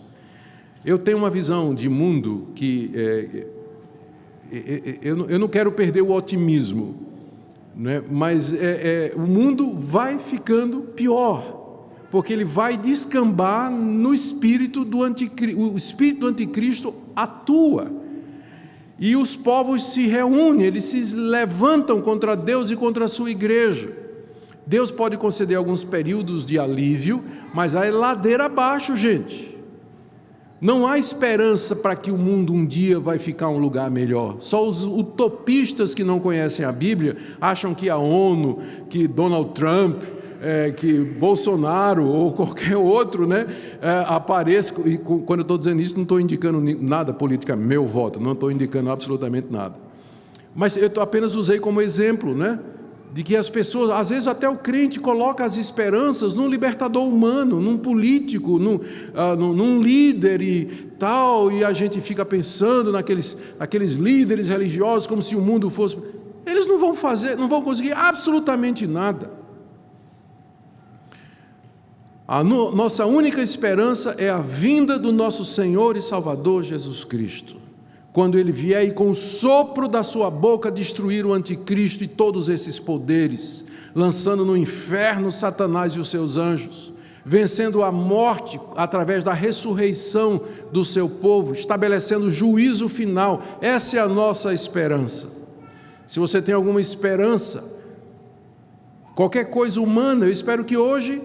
Eu 0.86 0.99
tenho 0.99 1.18
uma 1.18 1.32
visão 1.32 1.74
de 1.74 1.89
mundo 1.89 2.49
que 2.53 2.91
é, 2.93 3.47
eu, 5.01 5.39
não 5.39 5.47
quero 5.47 5.72
perder 5.72 6.01
o 6.03 6.12
otimismo, 6.12 7.09
né? 7.80 8.03
mas 8.11 8.51
é, 8.51 8.57
é, 8.57 9.13
o 9.15 9.21
mundo 9.21 9.73
vai 9.73 10.19
ficando 10.19 10.82
pior, 10.82 11.88
porque 12.11 12.34
ele 12.34 12.43
vai 12.43 12.75
descambar 12.75 13.71
no 13.71 14.13
espírito 14.13 14.84
do 14.84 15.01
anticristo, 15.01 15.61
o 15.61 15.77
espírito 15.77 16.19
do 16.19 16.27
anticristo 16.27 16.93
atua 17.15 17.89
e 18.99 19.15
os 19.15 19.38
povos 19.38 19.93
se 19.93 20.07
reúnem, 20.07 20.65
eles 20.65 20.84
se 20.84 21.15
levantam 21.15 22.01
contra 22.01 22.36
Deus 22.36 22.69
e 22.69 22.75
contra 22.75 23.05
a 23.05 23.07
sua 23.07 23.32
igreja. 23.32 23.95
Deus 24.67 24.91
pode 24.91 25.15
conceder 25.15 25.55
alguns 25.55 25.86
períodos 25.86 26.45
de 26.45 26.59
alívio, 26.59 27.23
mas 27.53 27.77
aí 27.77 27.91
ladeira 27.91 28.45
abaixo, 28.45 28.93
gente. 28.93 29.57
Não 30.62 30.86
há 30.86 30.97
esperança 30.97 31.74
para 31.74 31.95
que 31.95 32.12
o 32.12 32.18
mundo 32.18 32.51
um 32.53 32.66
dia 32.66 32.99
vai 32.99 33.18
ficar 33.18 33.47
um 33.47 33.57
lugar 33.57 33.89
melhor. 33.89 34.38
Só 34.39 34.68
os 34.68 34.84
utopistas 34.84 35.95
que 35.95 36.03
não 36.03 36.20
conhecem 36.20 36.66
a 36.66 36.72
Bíblia 36.72 37.16
acham 37.39 37.74
que 37.74 37.89
a 37.89 37.97
ONU, 37.97 38.60
que 38.89 39.07
Donald 39.07 39.51
Trump, 39.51 40.03
é, 40.41 40.72
que 40.72 40.99
Bolsonaro 40.99 42.05
ou 42.05 42.34
qualquer 42.34 42.76
outro 42.76 43.26
né, 43.26 43.47
é, 43.82 44.03
apareça, 44.07 44.74
e 44.86 44.97
quando 44.97 45.39
eu 45.39 45.43
estou 45.43 45.57
dizendo 45.57 45.82
isso, 45.82 45.95
não 45.95 46.03
estou 46.03 46.20
indicando 46.20 46.62
nada 46.82 47.14
política, 47.14 47.55
meu 47.55 47.86
voto, 47.86 48.20
não 48.20 48.34
estou 48.34 48.51
indicando 48.51 48.89
absolutamente 48.89 49.47
nada. 49.49 49.76
Mas 50.53 50.76
eu 50.76 50.91
apenas 51.01 51.36
usei 51.36 51.60
como 51.60 51.82
exemplo, 51.82 52.36
né? 52.36 52.60
De 53.12 53.24
que 53.24 53.36
as 53.36 53.49
pessoas, 53.49 53.89
às 53.89 54.10
vezes 54.10 54.28
até 54.28 54.47
o 54.47 54.55
crente 54.55 54.99
coloca 54.99 55.43
as 55.43 55.57
esperanças 55.57 56.36
num 56.36 56.47
libertador 56.47 57.07
humano, 57.07 57.60
num 57.60 57.76
político, 57.78 58.60
num, 58.60 58.76
uh, 58.76 59.36
num, 59.38 59.53
num 59.53 59.82
líder 59.82 60.41
e 60.41 60.66
tal, 60.99 61.51
e 61.51 61.66
a 61.66 61.74
gente 61.74 61.99
fica 62.01 62.24
pensando 62.24 62.91
naqueles, 62.91 63.36
naqueles 63.57 63.93
líderes 63.93 64.47
religiosos 64.47 65.07
como 65.07 65.22
se 65.22 65.36
o 65.36 65.41
mundo 65.41 65.70
fosse. 65.70 65.97
Eles 66.45 66.68
não 66.68 66.78
vão 66.78 66.93
fazer, 66.93 67.36
não 67.36 67.47
vão 67.47 67.62
conseguir 67.62 67.93
absolutamente 67.93 68.86
nada. 68.86 69.39
A 72.28 72.43
no, 72.43 72.72
nossa 72.72 73.07
única 73.07 73.41
esperança 73.41 74.14
é 74.20 74.30
a 74.30 74.38
vinda 74.38 74.99
do 74.99 75.12
nosso 75.12 75.43
Senhor 75.43 75.97
e 75.97 76.01
Salvador 76.01 76.62
Jesus 76.62 77.03
Cristo. 77.03 77.55
Quando 78.20 78.38
ele 78.38 78.51
vier 78.51 78.86
e 78.86 78.91
com 78.91 79.11
o 79.11 79.15
sopro 79.15 79.88
da 79.88 80.03
sua 80.03 80.30
boca 80.30 80.70
destruir 80.70 81.26
o 81.26 81.32
anticristo 81.32 82.03
e 82.03 82.07
todos 82.09 82.49
esses 82.49 82.78
poderes, 82.78 83.63
lançando 83.95 84.43
no 84.43 84.57
inferno 84.57 85.32
Satanás 85.32 85.93
e 85.93 86.01
os 86.01 86.09
seus 86.09 86.36
anjos, 86.36 86.91
vencendo 87.24 87.82
a 87.82 87.93
morte 87.93 88.59
através 88.76 89.24
da 89.24 89.32
ressurreição 89.32 90.41
do 90.70 90.84
seu 90.84 91.07
povo, 91.07 91.53
estabelecendo 91.53 92.26
o 92.26 92.32
juízo 92.32 92.89
final. 92.89 93.41
Essa 93.61 93.95
é 93.95 93.99
a 94.01 94.07
nossa 94.09 94.53
esperança. 94.53 95.30
Se 96.05 96.20
você 96.20 96.41
tem 96.41 96.53
alguma 96.53 96.82
esperança, 96.82 97.74
qualquer 99.15 99.45
coisa 99.45 99.80
humana, 99.80 100.26
eu 100.26 100.30
espero 100.30 100.65
que 100.65 100.76
hoje 100.76 101.22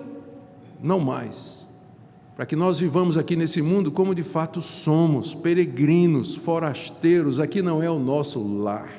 não 0.80 1.00
mais. 1.00 1.63
Para 2.36 2.46
que 2.46 2.56
nós 2.56 2.80
vivamos 2.80 3.16
aqui 3.16 3.36
nesse 3.36 3.62
mundo 3.62 3.92
como 3.92 4.14
de 4.14 4.24
fato 4.24 4.60
somos, 4.60 5.34
peregrinos, 5.34 6.34
forasteiros, 6.34 7.38
aqui 7.38 7.62
não 7.62 7.80
é 7.80 7.88
o 7.88 7.98
nosso 7.98 8.42
lar, 8.42 8.90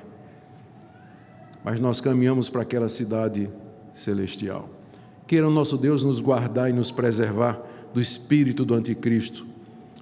mas 1.64 1.80
nós 1.80 2.00
caminhamos 2.00 2.50
para 2.50 2.62
aquela 2.62 2.88
cidade 2.88 3.50
celestial. 3.94 4.70
Queira 5.28 5.48
o 5.48 5.52
nosso 5.52 5.78
Deus 5.78 6.02
nos 6.02 6.22
guardar 6.22 6.70
e 6.70 6.74
nos 6.74 6.92
preservar 6.92 7.62
do 7.94 8.00
espírito 8.00 8.64
do 8.64 8.74
anticristo, 8.74 9.46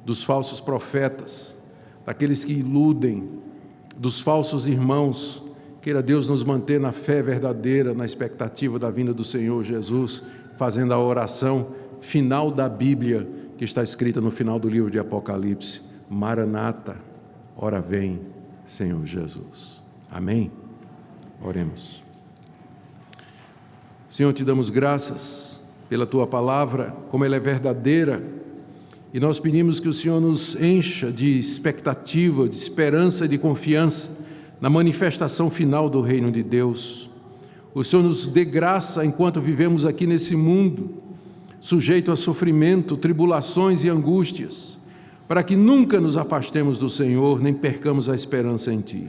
dos 0.05 0.23
falsos 0.23 0.59
profetas, 0.59 1.57
daqueles 2.05 2.43
que 2.43 2.53
iludem, 2.53 3.29
dos 3.97 4.19
falsos 4.19 4.67
irmãos. 4.67 5.41
Queira 5.81 6.03
Deus 6.03 6.27
nos 6.27 6.43
manter 6.43 6.79
na 6.79 6.91
fé 6.91 7.23
verdadeira, 7.23 7.93
na 7.93 8.05
expectativa 8.05 8.77
da 8.77 8.91
vinda 8.91 9.13
do 9.13 9.23
Senhor 9.23 9.63
Jesus 9.63 10.23
fazendo 10.57 10.93
a 10.93 10.99
oração 10.99 11.67
final 12.03 12.51
da 12.51 12.69
Bíblia, 12.69 13.27
que 13.57 13.63
está 13.63 13.81
escrita 13.81 14.21
no 14.21 14.29
final 14.29 14.59
do 14.59 14.69
livro 14.69 14.91
de 14.91 14.99
Apocalipse: 14.99 15.81
Maranata, 16.09 16.97
ora 17.57 17.81
vem, 17.81 18.19
Senhor 18.65 19.05
Jesus. 19.05 19.81
Amém? 20.11 20.51
Oremos. 21.41 22.03
Senhor, 24.07 24.31
te 24.33 24.43
damos 24.43 24.69
graças 24.69 25.59
pela 25.89 26.05
tua 26.05 26.27
palavra, 26.27 26.95
como 27.09 27.25
ela 27.25 27.35
é 27.35 27.39
verdadeira, 27.39 28.21
e 29.13 29.19
nós 29.19 29.39
pedimos 29.39 29.79
que 29.79 29.87
o 29.87 29.93
Senhor 29.93 30.19
nos 30.19 30.55
encha 30.55 31.11
de 31.11 31.39
expectativa, 31.39 32.47
de 32.47 32.55
esperança 32.55 33.25
e 33.25 33.27
de 33.27 33.37
confiança 33.37 34.23
na 34.61 34.69
manifestação 34.69 35.49
final 35.49 35.89
do 35.89 36.01
reino 36.01 36.31
de 36.31 36.43
Deus 36.43 37.09
o 37.73 37.83
Senhor 37.83 38.03
nos 38.03 38.27
dê 38.27 38.45
graça 38.45 39.03
enquanto 39.03 39.41
vivemos 39.41 39.85
aqui 39.85 40.05
nesse 40.05 40.35
mundo, 40.35 40.91
sujeito 41.63 42.11
a 42.11 42.15
sofrimento, 42.17 42.97
tribulações 42.97 43.85
e 43.85 43.89
angústias, 43.89 44.77
para 45.29 45.41
que 45.41 45.55
nunca 45.55 45.97
nos 45.97 46.17
afastemos 46.17 46.77
do 46.77 46.89
Senhor, 46.89 47.41
nem 47.41 47.53
percamos 47.53 48.09
a 48.09 48.13
esperança 48.13 48.73
em 48.73 48.81
Ti. 48.81 49.07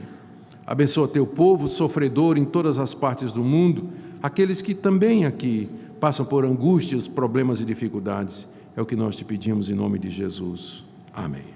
Abençoa 0.65 1.09
teu 1.09 1.27
povo 1.27 1.67
sofredor 1.67 2.39
em 2.39 2.45
todas 2.45 2.79
as 2.79 2.95
partes 2.95 3.33
do 3.33 3.43
mundo, 3.43 3.89
aqueles 4.23 4.63
que 4.63 4.73
também 4.73 5.25
aqui 5.25 5.69
passam 5.99 6.25
por 6.25 6.45
angústias, 6.45 7.09
problemas 7.09 7.59
e 7.59 7.65
dificuldades. 7.65 8.47
É 8.77 8.81
o 8.81 8.87
que 8.87 8.95
nós 8.95 9.17
te 9.17 9.25
pedimos 9.25 9.69
em 9.69 9.75
nome 9.75 9.99
de 9.99 10.09
Jesus. 10.09 10.85
Amém. 11.13 11.54